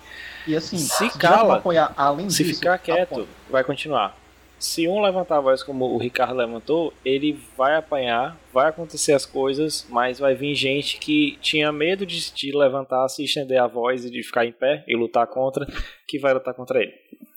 E 0.46 0.56
assim, 0.56 0.78
se 0.78 1.08
como 1.10 1.18
cala, 1.18 1.56
apoiar 1.56 1.92
além 1.96 2.30
Se 2.30 2.44
disso, 2.44 2.60
ficar 2.60 2.78
quieto, 2.78 3.12
apoie. 3.14 3.28
vai 3.48 3.64
continuar. 3.64 4.19
Se 4.60 4.86
um 4.86 5.00
levantar 5.00 5.38
a 5.38 5.40
voz 5.40 5.62
como 5.62 5.86
o 5.86 5.96
Ricardo 5.96 6.36
levantou, 6.36 6.92
ele 7.02 7.32
vai 7.56 7.76
apanhar, 7.76 8.38
vai 8.52 8.68
acontecer 8.68 9.14
as 9.14 9.24
coisas, 9.24 9.86
mas 9.88 10.18
vai 10.18 10.34
vir 10.34 10.54
gente 10.54 10.98
que 10.98 11.38
tinha 11.40 11.72
medo 11.72 12.04
de, 12.04 12.30
de 12.30 12.54
levantar, 12.54 13.08
se 13.08 13.24
estender 13.24 13.58
a 13.58 13.66
voz 13.66 14.04
e 14.04 14.10
de 14.10 14.22
ficar 14.22 14.44
em 14.44 14.52
pé 14.52 14.84
e 14.86 14.94
lutar 14.94 15.26
contra, 15.28 15.66
que 16.06 16.18
vai 16.18 16.34
lutar 16.34 16.52
contra 16.52 16.78
ele. 16.78 16.92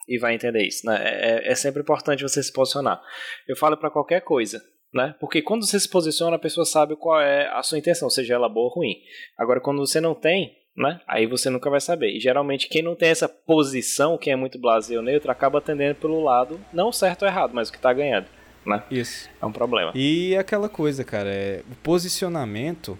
E 0.05 0.19
vai 0.19 0.35
entender 0.35 0.67
isso, 0.67 0.85
né? 0.85 0.99
É, 1.01 1.51
é 1.53 1.55
sempre 1.55 1.81
importante 1.81 2.23
você 2.23 2.43
se 2.43 2.51
posicionar. 2.51 3.01
Eu 3.47 3.55
falo 3.55 3.77
pra 3.77 3.89
qualquer 3.89 4.19
coisa, 4.19 4.61
né? 4.93 5.15
Porque 5.17 5.41
quando 5.41 5.65
você 5.65 5.79
se 5.79 5.89
posiciona, 5.89 6.35
a 6.35 6.39
pessoa 6.39 6.65
sabe 6.65 6.97
qual 6.97 7.21
é 7.21 7.47
a 7.53 7.63
sua 7.63 7.77
intenção, 7.77 8.09
seja 8.09 8.33
ela 8.33 8.49
boa 8.49 8.65
ou 8.65 8.73
ruim. 8.73 8.95
Agora, 9.37 9.61
quando 9.61 9.79
você 9.79 10.01
não 10.01 10.13
tem, 10.13 10.57
né? 10.75 10.99
Aí 11.07 11.25
você 11.25 11.49
nunca 11.49 11.69
vai 11.69 11.79
saber. 11.79 12.15
E 12.15 12.19
geralmente 12.19 12.67
quem 12.67 12.81
não 12.81 12.95
tem 12.95 13.09
essa 13.09 13.29
posição, 13.29 14.17
quem 14.17 14.33
é 14.33 14.35
muito 14.35 14.57
blasé 14.59 14.97
ou 14.97 15.03
neutro, 15.03 15.31
acaba 15.31 15.59
atendendo 15.59 15.95
pelo 15.95 16.23
lado, 16.23 16.59
não 16.71 16.91
certo 16.91 17.23
ou 17.23 17.27
errado, 17.27 17.51
mas 17.53 17.69
o 17.69 17.71
que 17.71 17.79
tá 17.79 17.93
ganhando, 17.93 18.27
né? 18.65 18.83
Isso. 18.89 19.29
É 19.41 19.45
um 19.45 19.51
problema. 19.51 19.91
E 19.95 20.35
aquela 20.35 20.67
coisa, 20.67 21.03
cara, 21.03 21.29
é, 21.29 21.61
o 21.71 21.75
posicionamento, 21.75 22.97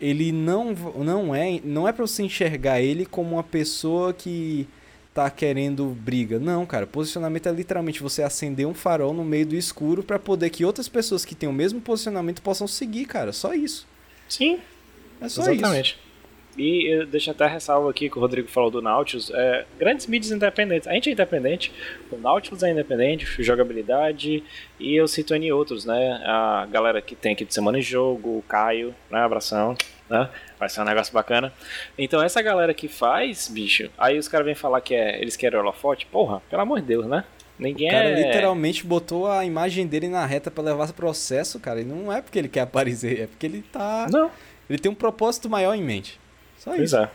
ele 0.00 0.32
não, 0.32 0.72
não 0.96 1.34
é 1.34 1.60
não 1.62 1.86
é 1.86 1.92
para 1.92 2.06
você 2.06 2.22
enxergar 2.22 2.80
ele 2.80 3.04
como 3.04 3.36
uma 3.36 3.44
pessoa 3.44 4.12
que 4.12 4.66
tá 5.12 5.30
querendo 5.30 5.86
briga. 5.86 6.38
Não, 6.38 6.66
cara, 6.66 6.86
posicionamento 6.86 7.48
é 7.48 7.52
literalmente 7.52 8.02
você 8.02 8.22
acender 8.22 8.66
um 8.66 8.74
farol 8.74 9.14
no 9.14 9.24
meio 9.24 9.46
do 9.46 9.56
escuro 9.56 10.02
para 10.02 10.18
poder 10.18 10.50
que 10.50 10.62
outras 10.62 10.88
pessoas 10.90 11.24
que 11.24 11.34
têm 11.34 11.48
o 11.48 11.52
mesmo 11.54 11.80
posicionamento 11.80 12.42
possam 12.42 12.68
seguir, 12.68 13.06
cara. 13.06 13.32
Só 13.32 13.54
isso. 13.54 13.86
Sim, 14.28 14.60
É 15.20 15.28
só 15.28 15.50
isso. 15.50 15.96
E 16.56 16.86
eu 16.90 17.06
deixo 17.06 17.30
até 17.30 17.46
ressalvo 17.46 17.88
aqui 17.88 18.08
que 18.08 18.16
o 18.16 18.20
Rodrigo 18.20 18.48
falou 18.48 18.70
do 18.70 18.80
Nautilus. 18.80 19.30
É, 19.34 19.66
grandes 19.78 20.06
mídias 20.06 20.32
independentes. 20.32 20.88
A 20.88 20.92
gente 20.92 21.10
é 21.10 21.12
independente, 21.12 21.72
o 22.10 22.16
Nautilus 22.16 22.62
é 22.62 22.70
independente, 22.70 23.42
jogabilidade, 23.42 24.42
e 24.80 24.96
eu 24.96 25.06
cito 25.06 25.34
N 25.34 25.52
outros, 25.52 25.84
né? 25.84 26.22
A 26.24 26.66
galera 26.70 27.02
que 27.02 27.14
tem 27.14 27.32
aqui 27.32 27.44
de 27.44 27.52
Semana 27.52 27.78
em 27.78 27.82
Jogo, 27.82 28.38
o 28.38 28.44
Caio, 28.48 28.94
né? 29.10 29.20
Abração, 29.20 29.76
né? 30.08 30.30
Vai 30.58 30.68
ser 30.68 30.80
um 30.80 30.84
negócio 30.84 31.12
bacana. 31.12 31.52
Então 31.98 32.22
essa 32.22 32.40
galera 32.40 32.72
que 32.72 32.88
faz, 32.88 33.48
bicho, 33.48 33.90
aí 33.98 34.18
os 34.18 34.28
caras 34.28 34.46
vêm 34.46 34.54
falar 34.54 34.80
que 34.80 34.94
é, 34.94 35.20
eles 35.20 35.36
querem 35.36 35.58
holofote, 35.58 36.06
porra, 36.06 36.40
pelo 36.48 36.62
amor 36.62 36.80
de 36.80 36.86
Deus, 36.86 37.06
né? 37.06 37.24
Ninguém 37.58 37.88
O 37.88 37.90
cara 37.90 38.08
é... 38.08 38.26
literalmente 38.26 38.84
botou 38.84 39.26
a 39.26 39.44
imagem 39.44 39.86
dele 39.86 40.08
na 40.08 40.24
reta 40.26 40.50
para 40.50 40.64
levar 40.64 40.92
processo, 40.92 41.58
cara. 41.58 41.80
E 41.80 41.84
não 41.84 42.12
é 42.12 42.20
porque 42.20 42.38
ele 42.38 42.48
quer 42.48 42.60
aparecer, 42.60 43.20
é 43.20 43.26
porque 43.26 43.46
ele 43.46 43.62
tá. 43.62 44.06
Não, 44.10 44.30
Ele 44.68 44.78
tem 44.78 44.90
um 44.90 44.94
propósito 44.94 45.48
maior 45.48 45.74
em 45.74 45.82
mente. 45.82 46.20
Só 46.66 46.72
pois 46.72 46.82
isso. 46.82 46.96
é. 46.96 47.10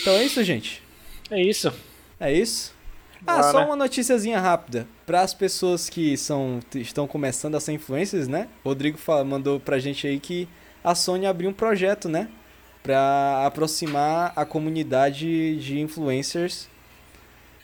Então 0.00 0.14
é 0.14 0.24
isso, 0.24 0.42
gente. 0.42 0.82
É 1.30 1.40
isso. 1.40 1.72
É 2.18 2.32
isso? 2.32 2.74
Ah, 3.24 3.36
Bora, 3.36 3.52
só 3.52 3.60
né? 3.60 3.66
uma 3.66 3.76
noticiazinha 3.76 4.40
rápida. 4.40 4.84
Para 5.06 5.20
as 5.20 5.32
pessoas 5.32 5.88
que 5.88 6.16
são, 6.16 6.58
estão 6.74 7.06
começando 7.06 7.54
a 7.54 7.60
ser 7.60 7.72
influencers, 7.72 8.26
né? 8.26 8.48
Rodrigo 8.64 8.98
fala, 8.98 9.22
mandou 9.22 9.60
pra 9.60 9.78
gente 9.78 10.08
aí 10.08 10.18
que 10.18 10.48
a 10.82 10.92
Sony 10.96 11.24
abriu 11.24 11.48
um 11.48 11.52
projeto, 11.52 12.08
né? 12.08 12.28
Pra 12.82 13.46
aproximar 13.46 14.32
a 14.34 14.44
comunidade 14.44 15.56
de 15.60 15.78
influencers, 15.78 16.68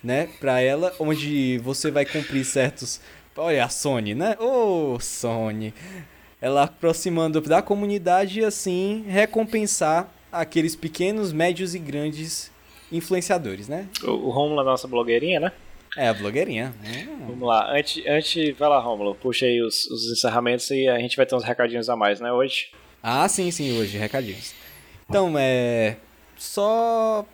né? 0.03 0.29
Pra 0.39 0.61
ela, 0.61 0.95
onde 1.01 1.59
você 1.59 1.91
vai 1.91 2.07
cumprir 2.07 2.45
certos. 2.45 3.01
Olha 3.37 3.64
a 3.64 3.68
Sony, 3.68 4.14
né? 4.14 4.37
Ô, 4.39 4.97
Sony. 5.01 5.74
Ela 6.41 6.64
aproximando 6.64 7.41
da 7.41 7.61
comunidade 7.61 8.39
e 8.39 8.45
assim 8.45 9.05
recompensar 9.09 10.09
aqueles 10.33 10.74
pequenos, 10.76 11.33
médios 11.33 11.74
e 11.74 11.79
grandes 11.79 12.51
influenciadores, 12.91 13.68
né? 13.68 13.89
O, 14.05 14.11
o 14.11 14.31
Romulo 14.31 14.61
é 14.61 14.62
a 14.62 14.66
nossa 14.66 14.89
blogueirinha, 14.89 15.41
né? 15.41 15.53
É, 15.97 16.09
a 16.09 16.14
blogueirinha. 16.14 16.74
Hum. 16.85 17.26
Vamos 17.29 17.49
lá. 17.49 17.70
Antes, 17.72 18.03
antes 18.07 18.57
vai 18.57 18.68
lá, 18.68 18.79
Romulo. 18.79 19.14
Puxa 19.14 19.47
aí 19.47 19.61
os, 19.62 19.87
os 19.87 20.11
encerramentos 20.12 20.70
e 20.70 20.87
a 20.89 20.99
gente 20.99 21.16
vai 21.16 21.26
ter 21.26 21.35
uns 21.35 21.45
recadinhos 21.45 21.89
a 21.89 21.97
mais, 21.97 22.20
né, 22.20 22.31
hoje? 22.33 22.70
Ah, 23.03 23.26
sim, 23.29 23.51
sim, 23.51 23.79
hoje, 23.79 23.97
recadinhos. 23.99 24.55
Então, 25.09 25.35
é. 25.39 25.97
Só. 26.37 27.24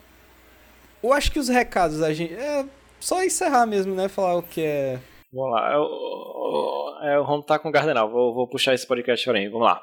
Eu 1.03 1.13
acho 1.13 1.31
que 1.31 1.39
os 1.39 1.49
recados 1.49 2.01
a 2.03 2.13
gente. 2.13 2.33
É 2.35 2.65
só 3.01 3.23
encerrar 3.23 3.67
mesmo, 3.67 3.95
né? 3.95 4.09
Falar 4.09 4.37
o 4.37 4.43
que 4.43 4.63
é. 4.63 4.99
Vamos 5.33 5.53
lá. 5.53 5.73
É, 5.73 5.77
o- 5.77 5.83
o, 5.83 6.99
é, 7.05 7.19
o 7.19 7.23
Romulo 7.25 7.43
tá 7.45 7.59
com 7.59 7.69
o 7.69 7.73
Gardenal. 7.73 8.09
Vou, 8.11 8.33
vou 8.35 8.49
puxar 8.49 8.73
esse 8.75 8.87
podcast 8.87 9.25
pra 9.25 9.35
mim. 9.39 9.49
Vamos 9.51 9.67
lá. 9.67 9.83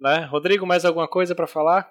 Né? 0.00 0.26
Rodrigo, 0.30 0.66
mais 0.66 0.84
alguma 0.84 1.08
coisa 1.08 1.34
pra 1.34 1.46
falar? 1.46 1.88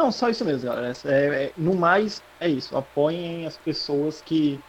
Não, 0.00 0.10
só 0.10 0.30
isso 0.30 0.44
mesmo, 0.46 0.66
galera. 0.66 0.94
É, 1.04 1.48
é- 1.48 1.54
no 1.58 1.74
mais, 1.76 2.24
é 2.40 2.48
isso. 2.48 2.74
Apoiem 2.74 3.46
as 3.46 3.58
pessoas 3.58 4.22
que, 4.22 4.64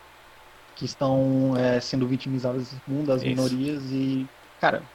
que 0.75 0.85
estão 0.85 1.55
é, 1.57 1.81
sendo 1.81 2.07
vitimizadas 2.07 2.73
no 2.73 2.81
mundo, 2.87 3.11
as 3.13 3.23
Isso. 3.23 3.29
minorias 3.29 3.91
e, 3.91 4.31
cara, 4.59 4.89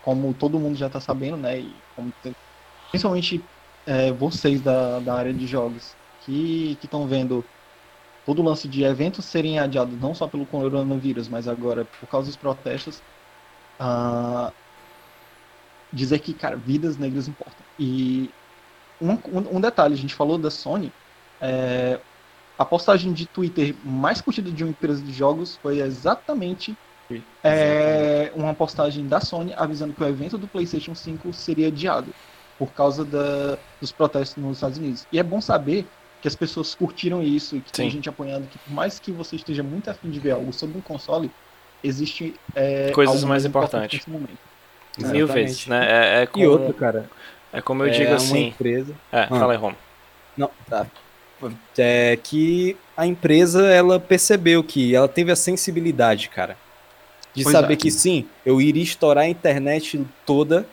como 0.00 0.34
todo 0.34 0.60
mundo 0.60 0.76
já 0.78 0.90
tá 0.90 1.00
sabendo, 1.00 1.38
né? 1.38 1.60
E 1.60 1.84
como 1.94 2.14
principalmente 2.90 3.50
é, 3.86 4.12
vocês 4.12 4.62
da, 4.62 5.00
da 5.00 5.14
área 5.14 5.34
de 5.34 5.46
jogos, 5.46 5.96
que 6.18 6.78
estão 6.82 7.08
vendo 7.08 7.48
todo 8.24 8.40
o 8.42 8.44
lance 8.44 8.68
de 8.68 8.84
eventos 8.84 9.26
serem 9.26 9.58
adiados 9.58 9.98
não 9.98 10.14
só 10.14 10.28
pelo 10.28 10.46
coronavírus, 10.46 11.28
mas 11.28 11.48
agora 11.48 11.86
por 11.86 12.08
causa 12.08 12.28
dos 12.28 12.36
protestos, 12.36 13.02
uh, 13.80 14.52
dizer 15.92 16.20
que, 16.20 16.34
cara, 16.34 16.56
vidas 16.56 16.96
negras 16.96 17.28
importam. 17.28 17.66
E 17.78 18.34
um, 19.00 19.12
um, 19.12 19.56
um 19.56 19.60
detalhe, 19.60 19.94
a 19.94 19.96
gente 19.96 20.14
falou 20.14 20.38
da 20.38 20.50
Sony, 20.50 20.92
é, 21.40 21.98
a 22.58 22.64
postagem 22.64 23.12
de 23.12 23.26
Twitter 23.26 23.74
mais 23.84 24.20
curtida 24.20 24.50
de 24.50 24.64
uma 24.64 24.70
empresa 24.70 25.00
de 25.02 25.12
jogos 25.12 25.56
foi 25.62 25.80
exatamente 25.80 26.76
é, 27.42 28.30
uma 28.34 28.52
postagem 28.52 29.06
da 29.06 29.20
Sony 29.20 29.54
avisando 29.56 29.94
que 29.94 30.02
o 30.02 30.06
evento 30.06 30.36
do 30.36 30.46
PlayStation 30.46 30.94
5 30.94 31.32
seria 31.32 31.68
adiado 31.68 32.12
por 32.58 32.72
causa 32.72 33.04
da, 33.04 33.56
dos 33.80 33.92
protestos 33.92 34.42
nos 34.42 34.56
Estados 34.56 34.78
Unidos. 34.78 35.06
E 35.12 35.18
é 35.18 35.22
bom 35.22 35.40
saber 35.40 35.86
que 36.20 36.26
as 36.26 36.34
pessoas 36.34 36.74
curtiram 36.74 37.22
isso 37.22 37.56
e 37.56 37.60
que 37.60 37.70
Sim. 37.70 37.82
tem 37.82 37.90
gente 37.90 38.08
apoiando 38.08 38.48
que 38.48 38.58
por 38.58 38.72
mais 38.72 38.98
que 38.98 39.12
você 39.12 39.36
esteja 39.36 39.62
muito 39.62 39.88
afim 39.88 40.10
de 40.10 40.18
ver 40.18 40.32
algo 40.32 40.52
sobre 40.52 40.76
um 40.76 40.80
console, 40.80 41.30
existe 41.82 42.34
é, 42.54 42.90
coisas 42.90 43.22
mais 43.22 43.44
importantes. 43.44 44.00
Nesse 44.00 44.10
momento. 44.10 44.38
Mil 44.98 45.28
vezes, 45.28 45.68
né? 45.68 45.86
É, 45.88 46.22
é 46.22 46.26
como, 46.26 46.44
e 46.44 46.48
outro, 46.48 46.74
cara. 46.74 47.08
É 47.52 47.60
como 47.60 47.82
eu 47.82 47.88
é 47.88 47.90
digo 47.90 48.12
assim. 48.12 48.48
Empresa... 48.48 48.94
É, 49.12 49.22
ah. 49.22 49.28
fala 49.28 49.52
aí, 49.52 49.58
Rom. 49.58 49.72
Não, 50.36 50.50
tá 50.68 50.86
é 51.76 52.18
que 52.22 52.76
a 52.96 53.06
empresa 53.06 53.66
ela 53.66 54.00
percebeu 54.00 54.62
que 54.64 54.94
ela 54.94 55.08
teve 55.08 55.30
a 55.30 55.36
sensibilidade, 55.36 56.28
cara, 56.28 56.56
de 57.34 57.44
pois 57.44 57.52
saber 57.52 57.74
é. 57.74 57.76
que 57.76 57.90
sim, 57.90 58.26
eu 58.44 58.60
iria 58.60 58.82
estourar 58.82 59.24
a 59.24 59.28
internet 59.28 60.04
toda 60.26 60.66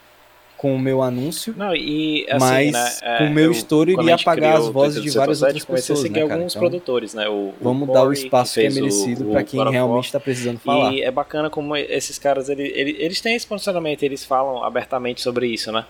com 0.58 0.74
o 0.74 0.80
meu 0.80 1.04
anúncio. 1.04 1.54
Não, 1.56 1.76
e 1.76 2.26
assim, 2.30 2.40
mas 2.40 2.72
né, 2.72 2.92
é, 3.04 3.18
com 3.18 3.26
o 3.26 3.30
meu 3.30 3.52
estouro 3.52 3.92
iria 3.92 4.16
apagar 4.16 4.58
as 4.58 4.68
vozes 4.70 5.04
de 5.04 5.10
várias 5.12 5.42
outras 5.42 5.66
pessoas, 5.66 6.00
a 6.00 6.10
né, 6.10 6.22
cara? 6.22 6.34
alguns 6.34 6.56
então, 6.56 6.62
produtores, 6.62 7.14
né? 7.14 7.28
O, 7.28 7.54
vamos 7.62 7.90
o 7.90 7.92
dar 7.92 8.04
o 8.04 8.14
espaço 8.14 8.56
que, 8.56 8.62
que 8.62 8.68
é 8.68 8.70
merecido 8.70 9.26
para 9.26 9.44
quem 9.44 9.70
realmente 9.70 10.06
está 10.06 10.20
precisando 10.20 10.58
falar. 10.60 10.94
E 10.94 11.04
é 11.04 11.12
bacana 11.12 11.50
como 11.50 11.76
esses 11.76 12.18
caras, 12.18 12.50
eles, 12.50 12.72
eles 12.74 13.22
têm 13.22 13.36
esse 13.36 13.46
posicionamento, 13.46 14.02
eles 14.02 14.26
falam 14.26 14.64
abertamente 14.64 15.22
sobre 15.22 15.48
isso, 15.48 15.72
né? 15.72 15.86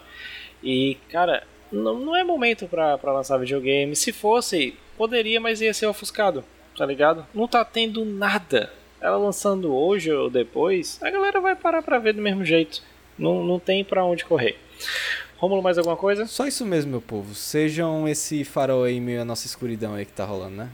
E, 0.65 0.97
cara, 1.11 1.45
não, 1.71 1.99
não 1.99 2.15
é 2.15 2.23
momento 2.23 2.67
pra, 2.67 2.97
pra 2.97 3.13
lançar 3.13 3.37
videogame. 3.37 3.95
Se 3.95 4.11
fosse, 4.11 4.75
poderia, 4.97 5.39
mas 5.39 5.61
ia 5.61 5.73
ser 5.73 5.85
ofuscado, 5.85 6.43
tá 6.75 6.85
ligado? 6.85 7.25
Não 7.33 7.47
tá 7.47 7.63
tendo 7.63 8.03
nada. 8.03 8.73
Ela 8.99 9.17
lançando 9.17 9.75
hoje 9.75 10.11
ou 10.11 10.29
depois, 10.29 10.99
a 11.03 11.11
galera 11.11 11.39
vai 11.39 11.55
parar 11.55 11.83
pra 11.83 11.99
ver 11.99 12.13
do 12.13 12.21
mesmo 12.21 12.43
jeito. 12.43 12.81
Não, 13.17 13.43
não 13.43 13.59
tem 13.59 13.83
pra 13.83 14.03
onde 14.03 14.25
correr. 14.25 14.57
Rômulo, 15.37 15.61
mais 15.61 15.77
alguma 15.77 15.95
coisa? 15.95 16.25
Só 16.25 16.47
isso 16.47 16.65
mesmo, 16.65 16.91
meu 16.91 17.01
povo. 17.01 17.35
Sejam 17.35 18.07
esse 18.07 18.43
farol 18.43 18.83
aí 18.83 18.99
meio 18.99 19.21
a 19.21 19.25
nossa 19.25 19.45
escuridão 19.45 19.93
aí 19.93 20.05
que 20.05 20.13
tá 20.13 20.25
rolando, 20.25 20.55
né? 20.55 20.71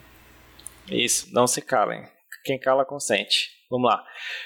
Isso, 0.89 1.27
não 1.33 1.45
se 1.45 1.61
calem. 1.61 2.07
Quem 2.45 2.57
cala 2.57 2.85
consente. 2.85 3.49
Vamos 3.69 3.89
lá. 3.89 4.03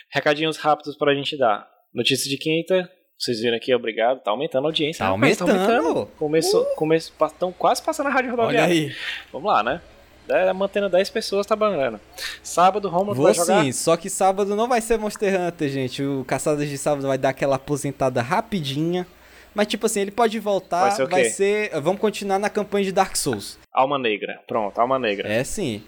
Recadinhos 0.09 0.57
rápidos 0.57 0.97
pra 0.97 1.13
gente 1.13 1.37
dar. 1.37 1.67
Notícia 1.93 2.29
de 2.29 2.37
quinta, 2.37 2.89
vocês 3.18 3.39
viram 3.39 3.55
aqui, 3.55 3.74
obrigado. 3.74 4.22
Tá 4.22 4.32
aumentando 4.32 4.66
a 4.66 4.68
audiência. 4.68 5.05
Tá, 5.05 5.11
rapaz, 5.11 5.41
aumentando. 5.41 5.68
tá 5.68 5.78
aumentando. 5.78 6.05
Começou, 6.18 6.61
uh. 6.63 6.76
começou, 6.76 7.28
estão 7.28 7.51
quase 7.51 7.82
passando 7.82 8.07
a 8.07 8.09
rádio 8.09 8.32
rodoviária. 8.32 8.63
Olha 8.63 8.74
aí. 8.74 8.95
Vamos 9.32 9.51
lá, 9.51 9.63
né? 9.63 9.82
É, 10.28 10.51
mantendo 10.53 10.89
10 10.89 11.09
pessoas 11.11 11.45
tá 11.45 11.55
trabalhando. 11.55 11.99
Sábado, 12.41 12.89
Romulo 12.89 13.13
Vou 13.13 13.26
vai 13.26 13.34
jogar? 13.34 13.63
sim, 13.63 13.72
só 13.72 13.95
que 13.95 14.09
sábado 14.09 14.55
não 14.55 14.68
vai 14.68 14.82
ser 14.82 14.97
Monster 14.97 15.39
Hunter, 15.39 15.70
gente. 15.70 16.03
O 16.03 16.26
Caçadas 16.26 16.68
de 16.68 16.78
Sábado 16.78 17.07
vai 17.07 17.18
dar 17.18 17.30
aquela 17.30 17.57
aposentada 17.57 18.22
rapidinha. 18.22 19.05
Mas, 19.53 19.68
tipo 19.68 19.86
assim, 19.86 20.01
ele 20.01 20.11
pode 20.11 20.38
voltar, 20.39 20.82
vai 20.82 20.91
ser, 20.91 21.07
vai 21.07 21.24
ser, 21.26 21.80
Vamos 21.80 22.01
continuar 22.01 22.39
na 22.39 22.49
campanha 22.49 22.86
de 22.86 22.91
Dark 22.91 23.16
Souls. 23.16 23.57
Alma 23.72 23.97
Negra, 23.97 24.41
pronto, 24.47 24.78
Alma 24.80 24.99
Negra. 24.99 25.30
É 25.32 25.43
sim. 25.43 25.82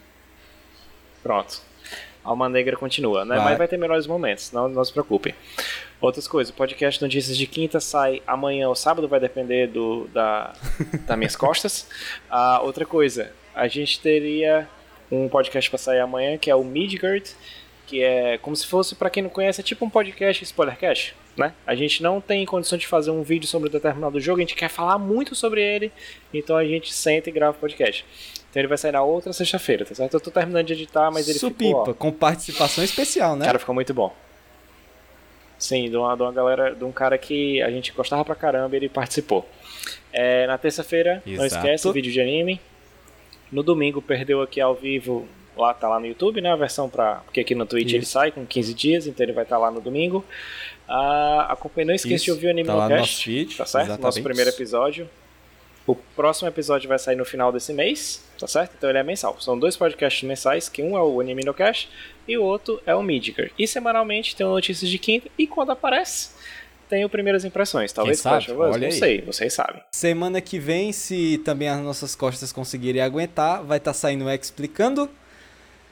Pronto. 1.22 1.62
Alma 2.28 2.50
Negra 2.50 2.76
continua, 2.76 3.24
né? 3.24 3.38
Vai. 3.38 3.46
Mas 3.46 3.58
vai 3.58 3.68
ter 3.68 3.78
melhores 3.78 4.06
momentos, 4.06 4.52
não, 4.52 4.68
não 4.68 4.84
se 4.84 4.92
preocupem. 4.92 5.34
Outras 6.02 6.28
coisas, 6.28 6.54
o 6.54 6.56
podcast 6.56 7.02
Notícias 7.02 7.38
de 7.38 7.48
Quinta 7.48 7.80
sai 7.80 8.22
amanhã 8.28 8.68
ou 8.68 8.76
sábado, 8.76 9.08
vai 9.08 9.20
depender 9.20 9.68
do, 9.68 10.08
da, 10.14 10.54
das 11.08 11.18
minhas 11.18 11.36
costas. 11.38 11.90
Ah, 12.30 12.60
outra 12.62 12.86
coisa, 12.86 13.32
a 13.56 13.68
gente 13.70 14.00
teria 14.02 14.68
um 15.10 15.30
podcast 15.30 15.70
para 15.70 15.80
sair 15.80 16.00
amanhã 16.00 16.38
que 16.38 16.52
é 16.52 16.56
o 16.56 16.66
Midgard, 16.66 17.34
que 17.86 18.04
é 18.04 18.38
como 18.40 18.56
se 18.56 18.68
fosse, 18.68 18.94
para 18.94 19.10
quem 19.10 19.24
não 19.24 19.30
conhece, 19.30 19.62
é 19.62 19.64
tipo 19.64 19.86
um 19.86 19.90
podcast 19.90 20.44
spoilercast, 20.44 21.16
né? 21.38 21.54
A 21.66 21.74
gente 21.74 22.04
não 22.04 22.20
tem 22.20 22.46
condição 22.46 22.78
de 22.78 22.86
fazer 22.86 23.12
um 23.12 23.24
vídeo 23.24 23.48
sobre 23.48 23.70
um 23.70 23.72
determinado 23.72 24.20
jogo, 24.20 24.40
a 24.40 24.42
gente 24.42 24.56
quer 24.56 24.70
falar 24.70 24.98
muito 24.98 25.34
sobre 25.34 25.62
ele, 25.62 25.94
então 26.34 26.58
a 26.58 26.66
gente 26.66 26.94
senta 26.94 27.30
e 27.30 27.32
grava 27.32 27.56
o 27.56 27.60
podcast. 27.60 28.06
Então 28.58 28.64
ele 28.64 28.70
vai 28.70 28.78
sair 28.80 28.92
na 28.92 29.04
outra 29.04 29.32
sexta-feira, 29.32 29.86
tá 29.86 29.94
certo? 29.94 30.16
Eu 30.16 30.20
tô 30.20 30.32
terminando 30.32 30.66
de 30.66 30.74
editar, 30.74 31.12
mas 31.12 31.30
ele 31.30 31.38
ficou, 31.38 31.76
ó, 31.76 31.94
com 31.94 32.12
participação 32.12 32.84
especial, 32.84 33.36
né? 33.36 33.46
Cara, 33.46 33.60
ficou 33.60 33.76
muito 33.76 33.94
bom. 33.94 34.12
Sim, 35.60 35.92
de 35.92 35.96
uma, 35.96 36.16
de 36.16 36.24
uma 36.24 36.32
galera, 36.32 36.74
de 36.74 36.84
um 36.84 36.92
cara 36.92 37.20
que 37.20 37.62
a 37.62 37.70
gente 37.70 37.92
gostava 37.92 38.26
pra 38.26 38.34
caramba 38.34 38.76
e 38.76 38.80
ele 38.80 38.90
participou. 38.90 39.48
É, 40.12 40.48
na 40.48 40.58
terça-feira, 40.58 41.22
não 41.24 41.46
esquece, 41.46 41.92
vídeo 41.92 42.12
de 42.12 42.20
anime. 42.20 42.60
No 43.52 43.62
domingo, 43.62 44.02
perdeu 44.02 44.42
aqui 44.42 44.60
ao 44.60 44.74
vivo, 44.74 45.28
lá 45.56 45.72
tá 45.76 45.88
lá 45.88 46.00
no 46.00 46.08
YouTube, 46.08 46.42
né? 46.42 46.52
A 46.52 46.56
versão 46.56 46.90
pra. 46.90 47.18
Porque 47.26 47.42
aqui 47.42 47.54
no 47.54 47.68
Twitch 47.68 47.90
Isso. 47.90 47.96
ele 47.96 48.06
sai 48.08 48.32
com 48.32 48.44
15 48.44 48.74
dias, 48.74 49.06
então 49.06 49.24
ele 49.24 49.34
vai 49.34 49.44
estar 49.44 49.58
tá 49.58 49.62
lá 49.62 49.70
no 49.70 49.80
domingo. 49.80 50.26
Ah, 50.88 51.46
acompanhe, 51.52 51.86
não 51.86 51.94
esqueça 51.94 52.16
Isso. 52.16 52.26
de 52.26 52.32
ouvir 52.32 52.48
o 52.48 52.50
Anime 52.50 52.66
tá 52.66 52.74
no 52.74 52.88
Cast, 52.90 53.46
tá 53.56 53.68
certo? 53.68 53.86
Exatamente. 53.86 54.02
Nosso 54.02 54.24
primeiro 54.24 54.50
episódio. 54.50 55.08
O 55.86 55.94
próximo 55.94 56.48
episódio 56.48 56.90
vai 56.90 56.98
sair 56.98 57.16
no 57.16 57.24
final 57.24 57.52
desse 57.52 57.72
mês, 57.72 58.27
tá 58.38 58.48
certo? 58.48 58.74
Então 58.78 58.90
ele 58.90 59.00
é 59.00 59.04
mensal. 59.04 59.40
São 59.40 59.58
dois 59.58 59.76
podcasts 59.76 60.24
mensais, 60.24 60.70
que 60.70 60.82
um 60.82 60.98
é 60.98 61.02
o 61.02 61.20
Anime 61.20 61.44
no 61.44 61.54
Cash 61.54 61.90
e 62.28 62.38
o 62.38 62.44
outro 62.44 62.82
é 62.86 62.94
o 62.96 63.02
Midgar. 63.02 63.50
E 63.58 63.68
semanalmente 63.68 64.36
tem 64.36 64.46
notícias 64.46 64.90
de 64.90 64.98
quinta 64.98 65.30
e 65.38 65.48
quando 65.48 65.72
aparece 65.72 66.30
tem 66.90 67.04
o 67.04 67.10
Primeiras 67.10 67.44
Impressões. 67.44 67.92
Talvez 67.92 68.22
Quem 68.22 68.32
sabe? 68.32 68.52
Olha 68.52 68.78
não 68.78 68.86
aí. 68.88 68.92
sei, 68.92 69.22
vocês 69.22 69.54
sabem. 69.54 69.82
Semana 69.92 70.40
que 70.40 70.58
vem, 70.58 70.92
se 70.92 71.38
também 71.40 71.68
as 71.68 71.82
nossas 71.82 72.16
costas 72.16 72.52
conseguirem 72.52 73.02
aguentar, 73.02 73.64
vai 73.64 73.78
estar 73.78 73.92
tá 73.92 73.98
saindo 73.98 74.26
o 74.26 74.30
Explicando. 74.30 75.10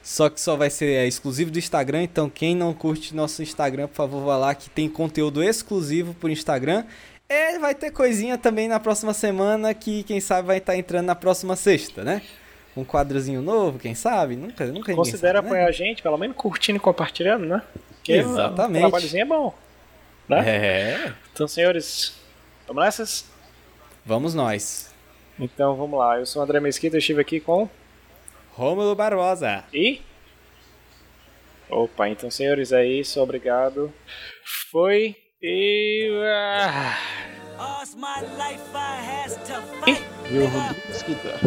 Só 0.02 0.30
que 0.30 0.40
só 0.40 0.54
vai 0.54 0.70
ser 0.70 0.86
é, 0.86 1.06
exclusivo 1.06 1.50
do 1.50 1.58
Instagram, 1.58 2.04
então 2.04 2.30
quem 2.30 2.54
não 2.54 2.72
curte 2.72 3.12
nosso 3.12 3.42
Instagram, 3.42 3.88
por 3.88 3.96
favor, 3.96 4.24
vá 4.24 4.36
lá 4.36 4.54
que 4.54 4.70
tem 4.70 4.88
conteúdo 4.88 5.42
exclusivo 5.42 6.14
por 6.14 6.30
Instagram. 6.30 6.84
E 7.28 7.58
vai 7.58 7.74
ter 7.74 7.90
coisinha 7.90 8.38
também 8.38 8.68
na 8.68 8.78
próxima 8.78 9.12
semana 9.12 9.74
que 9.74 10.04
quem 10.04 10.20
sabe 10.20 10.46
vai 10.46 10.58
estar 10.58 10.72
tá 10.72 10.78
entrando 10.78 11.06
na 11.06 11.14
próxima 11.14 11.56
sexta, 11.56 12.04
né? 12.04 12.22
Um 12.76 12.84
quadrozinho 12.84 13.42
novo, 13.42 13.78
quem 13.78 13.94
sabe? 13.94 14.36
Nunca, 14.36 14.66
nunca 14.66 14.94
Considera 14.94 15.38
sabe, 15.38 15.48
apoiar 15.48 15.64
né? 15.64 15.68
a 15.68 15.72
gente, 15.72 16.02
pelo 16.02 16.16
menos 16.18 16.36
curtindo 16.36 16.76
e 16.76 16.80
compartilhando, 16.80 17.46
né? 17.46 17.62
Porque 17.96 18.12
Exatamente. 18.12 18.84
O 18.84 18.88
trabalhozinho 18.88 19.22
é 19.22 19.24
bom. 19.24 19.54
Né? 20.28 20.48
É. 20.48 21.12
Então, 21.32 21.48
senhores, 21.48 22.16
vamos 22.66 22.84
nessas? 22.84 23.24
Vamos 24.04 24.34
nós. 24.34 24.94
Então 25.38 25.74
vamos 25.74 25.98
lá. 25.98 26.18
Eu 26.18 26.26
sou 26.26 26.40
o 26.40 26.44
André 26.44 26.60
Mesquita, 26.60 26.96
eu 26.96 26.98
estive 26.98 27.20
aqui 27.20 27.40
com. 27.40 27.68
Rômulo 28.52 28.94
Barbosa. 28.94 29.64
E. 29.72 30.00
Opa, 31.68 32.08
então, 32.08 32.30
senhores, 32.30 32.72
é 32.72 32.86
isso. 32.86 33.20
Obrigado. 33.20 33.92
Foi. 34.70 35.16
E. 35.42 36.08
Ah. 36.24 36.98
E 40.30 40.38
o 40.38 40.46
Rodrigo 40.48 40.88
Mesquita. 40.88 41.38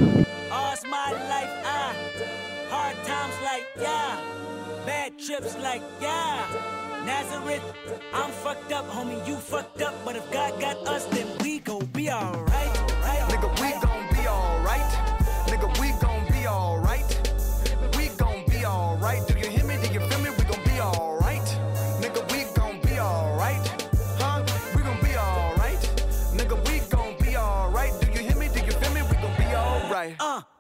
Bad 4.86 5.18
trips 5.18 5.58
like, 5.58 5.82
yeah. 6.00 6.46
Nazareth, 7.04 7.64
I'm 8.14 8.32
fucked 8.32 8.72
up, 8.72 8.88
homie, 8.90 9.26
you 9.28 9.36
fucked 9.36 9.82
up. 9.82 9.96
But 10.06 10.16
if 10.18 10.32
God 10.32 10.60
got 10.62 10.88
us, 10.88 11.06
then 11.06 11.28
we 11.44 11.60
gon' 11.60 11.86
be 11.88 12.12
alright. 12.12 12.74
Nigga, 13.30 13.50
we 13.60 13.72
gon' 13.82 14.08
be 14.14 14.28
alright. 14.28 15.09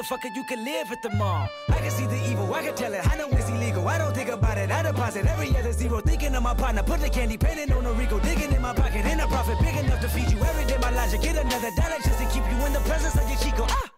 Motherfucker, 0.00 0.34
you 0.34 0.44
can 0.44 0.64
live 0.64 0.90
at 0.92 1.02
the 1.02 1.10
mall. 1.10 1.46
I 1.68 1.76
can 1.76 1.90
see 1.90 2.06
the 2.06 2.16
evil, 2.30 2.54
I 2.54 2.62
can 2.62 2.74
tell 2.74 2.94
it. 2.94 3.06
I 3.06 3.18
know 3.18 3.28
it's 3.32 3.50
illegal. 3.50 3.86
I 3.86 3.98
don't 3.98 4.14
think 4.14 4.30
about 4.30 4.56
it. 4.56 4.70
I 4.70 4.82
deposit 4.82 5.26
every 5.26 5.50
other 5.50 5.72
zero. 5.72 6.00
Thinking 6.00 6.34
of 6.34 6.42
my 6.42 6.54
partner, 6.54 6.82
put 6.82 7.00
the 7.00 7.10
candy 7.10 7.36
painting 7.36 7.70
on 7.70 7.84
a 7.84 7.92
Rico. 7.92 8.18
Digging 8.18 8.50
in 8.50 8.62
my 8.62 8.72
pocket, 8.72 9.04
in 9.04 9.20
a 9.20 9.26
profit 9.26 9.58
big 9.60 9.76
enough 9.76 10.00
to 10.00 10.08
feed 10.08 10.30
you 10.30 10.38
every 10.38 10.64
day. 10.64 10.78
My 10.80 10.90
logic, 10.90 11.20
get 11.20 11.36
another 11.36 11.70
dollar 11.76 11.98
just 12.02 12.18
to 12.18 12.24
keep 12.32 12.44
you 12.50 12.64
in 12.64 12.72
the 12.72 12.80
presence 12.88 13.14
of 13.14 13.28
your 13.28 13.38
Chico. 13.40 13.66
Ah! 13.68 13.90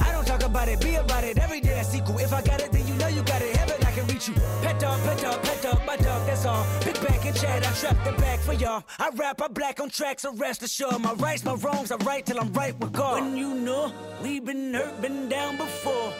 I 0.00 0.10
don't 0.10 0.26
talk 0.26 0.42
about 0.42 0.66
it, 0.66 0.80
be 0.80 0.96
about 0.96 1.22
it. 1.22 1.38
Every 1.38 1.60
day 1.60 1.78
I 1.78 1.82
sequel. 1.82 2.18
If 2.18 2.32
I 2.32 2.42
got 2.42 2.60
it, 2.60 2.72
then 2.72 2.84
you 2.88 2.94
know 2.94 3.06
you 3.06 3.22
got 3.22 3.42
it. 3.42 3.54
Heaven, 3.54 3.76
I 3.86 3.92
can 3.92 4.06
reach 4.08 4.26
you. 4.26 4.34
Pet 4.34 4.80
dog, 4.80 5.00
pet 5.04 5.21
trap 7.82 8.04
the 8.04 8.12
back 8.12 8.38
for 8.38 8.52
y'all. 8.52 8.84
I 9.00 9.10
rap, 9.16 9.42
I 9.42 9.48
black 9.48 9.80
on 9.80 9.90
tracks, 9.90 10.22
so 10.22 10.32
rest 10.34 10.62
assured. 10.62 11.00
My 11.00 11.14
rights, 11.14 11.44
my 11.44 11.54
wrongs, 11.54 11.90
I 11.90 11.96
right 11.96 12.24
till 12.24 12.38
I'm 12.38 12.52
right 12.52 12.78
with 12.78 12.92
God. 12.92 13.20
When 13.20 13.36
you 13.36 13.54
know 13.54 13.92
we 14.22 14.38
been 14.38 14.72
hurt, 14.72 15.02
been 15.02 15.28
down 15.28 15.56
before. 15.56 16.12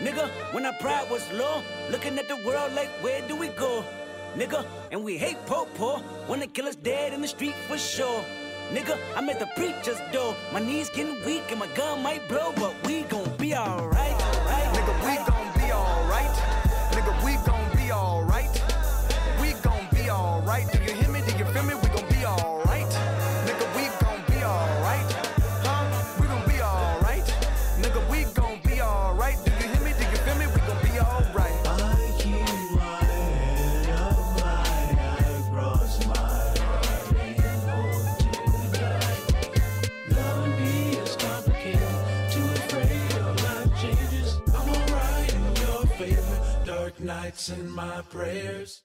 Nigga, 0.00 0.30
when 0.54 0.64
our 0.64 0.72
pride 0.80 1.10
was 1.10 1.30
low, 1.32 1.62
looking 1.90 2.18
at 2.18 2.26
the 2.26 2.36
world 2.46 2.72
like, 2.72 2.88
where 3.02 3.20
do 3.28 3.36
we 3.36 3.48
go? 3.48 3.84
Nigga, 4.34 4.64
and 4.92 5.04
we 5.04 5.18
hate 5.18 5.36
po 5.44 5.66
po 5.74 6.02
they 6.28 6.46
kill 6.46 6.66
us 6.66 6.76
dead 6.76 7.12
in 7.12 7.20
the 7.20 7.28
street 7.28 7.54
for 7.68 7.76
sure. 7.76 8.24
Nigga, 8.72 8.96
I'm 9.14 9.28
at 9.28 9.40
the 9.40 9.50
preacher's 9.56 10.00
door. 10.12 10.34
My 10.54 10.60
knees 10.60 10.88
getting 10.88 11.22
weak 11.26 11.44
and 11.50 11.60
my 11.60 11.68
gun 11.74 12.02
might 12.02 12.26
blow, 12.28 12.54
but 12.56 12.74
we 12.86 13.02
gon' 13.02 13.36
be 13.36 13.54
alright. 13.54 14.19
nights 47.30 47.48
in 47.48 47.70
my 47.70 48.02
prayers. 48.10 48.82